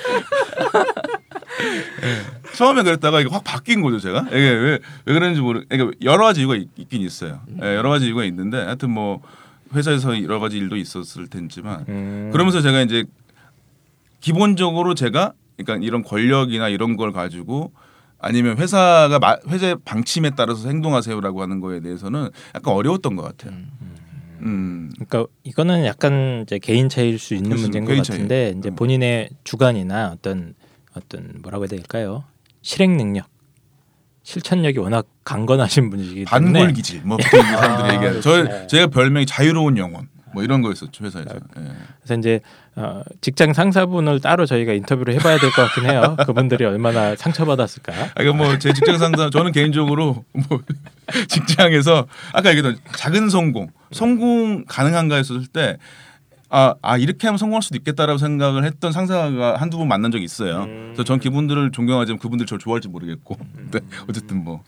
처음에 2.55 2.84
그랬다가 2.84 3.22
이게 3.22 3.30
확 3.32 3.43
바뀐 3.43 3.82
거죠 3.82 3.99
제가 3.99 4.26
이게 4.28 4.38
왜, 4.38 4.80
왜 5.05 5.14
그런지 5.14 5.41
모르 5.41 5.64
그러니까 5.68 5.97
여러 6.01 6.26
가지 6.26 6.41
이유가 6.41 6.55
있, 6.55 6.68
긴 6.89 7.01
있어요 7.01 7.41
예, 7.62 7.76
여러 7.76 7.89
가지 7.89 8.07
이유가 8.07 8.24
있는데 8.26 8.57
하여튼 8.57 8.91
뭐 8.91 9.22
회사에서 9.74 10.22
여러 10.24 10.39
가지 10.39 10.57
일도 10.57 10.76
있었을 10.76 11.28
텐지만 11.28 11.86
음. 11.88 12.30
그러면서 12.32 12.62
제가 12.62 12.82
이제 12.82 13.05
기본적으로 14.20 14.93
제가 14.95 15.34
그러니까 15.57 15.86
이런 15.86 16.03
권력이나 16.03 16.70
이런 16.70 16.97
걸 16.97 17.12
가지고 17.12 17.72
아니면 18.20 18.57
회사가 18.57 19.18
마, 19.20 19.38
회사의 19.47 19.78
방침에 19.84 20.32
따라서 20.36 20.68
행동하세요라고 20.68 21.41
하는 21.41 21.59
거에 21.59 21.80
대해서는 21.80 22.30
약간 22.53 22.74
어려웠던 22.74 23.16
것 23.16 23.24
같아요. 23.24 23.57
음. 24.41 24.91
그러니까 24.93 25.26
이거는 25.43 25.86
약간 25.86 26.43
이제 26.43 26.59
개인 26.59 26.88
차이일 26.89 27.18
수 27.20 27.34
있는 27.34 27.49
그렇습니다. 27.49 27.80
문제인 27.80 27.86
것 27.86 27.91
개인 27.93 28.03
차이. 28.03 28.18
같은데 28.18 28.55
이제 28.57 28.70
음. 28.70 28.76
본인의 28.76 29.30
주관이나 29.43 30.12
어떤 30.14 30.53
어떤 30.96 31.34
뭐라고 31.42 31.64
해야 31.64 31.70
될까요? 31.70 32.24
실행 32.62 32.98
능력, 32.98 33.28
실천력이 34.24 34.78
워낙 34.80 35.08
강건하신 35.24 35.89
분이시기 35.89 36.26
때문에 36.26 36.54
반골 36.60 36.74
기질 36.74 37.02
뭐 37.04 37.18
보통 37.18 37.39
이 37.39 37.44
사람들이 37.44 37.89
아, 37.89 37.94
얘기하는. 37.96 38.22
저 38.22 38.68
제가 38.68 38.88
별명이 38.88 39.26
자유로운 39.26 39.78
영혼 39.78 40.08
뭐 40.34 40.44
이런 40.44 40.62
거였었죠 40.62 41.04
회사에서. 41.04 41.30
예. 41.36 41.62
그래서 42.02 42.20
이제 42.20 42.39
어, 42.76 43.02
직장 43.20 43.52
상사분을 43.54 44.22
따로 44.22 44.46
저희가 44.46 44.72
인터뷰를 44.74 45.14
해봐야 45.16 45.38
될 45.39 45.50
것 45.52 45.64
같긴 45.64 45.89
해요. 45.89 46.16
그분들이 46.26 46.64
얼마나 46.66 47.16
상처받았을까. 47.16 47.94
아, 48.16 48.22
이거 48.22 48.32
뭐 48.34 48.58
제 48.58 48.72
직장 48.74 48.98
상사 48.98 49.30
저는 49.30 49.52
개인적으로 49.52 50.24
뭐 50.34 50.62
직장에서 51.28 52.08
아까 52.34 52.50
얘기했던 52.52 52.78
작은 52.96 53.30
성공 53.30 53.70
성공 53.92 54.66
가능한가 54.66 55.16
했을 55.16 55.48
때. 55.48 55.78
아, 56.52 56.76
아 56.82 56.97
이렇게 56.97 57.28
하면 57.28 57.38
성공할 57.38 57.62
수도 57.64 57.78
있겠다라고 57.78 58.18
생각을 58.18 58.66
했던 58.66 58.91
상사가 58.91 59.56
한두 59.56 59.78
번 59.78 59.88
만난 59.88 60.12
적이 60.12 60.26
있어요. 60.26 60.66
그래서 60.68 61.04
전 61.06 61.20
그분들을 61.20 61.72
존경하지만 61.72 62.20
그분들 62.20 62.45
저를 62.45 62.60
좋아할지 62.60 62.89
모르겠고. 62.89 63.38
근데 63.56 63.80
어쨌든 64.10 64.43
뭐 64.43 64.62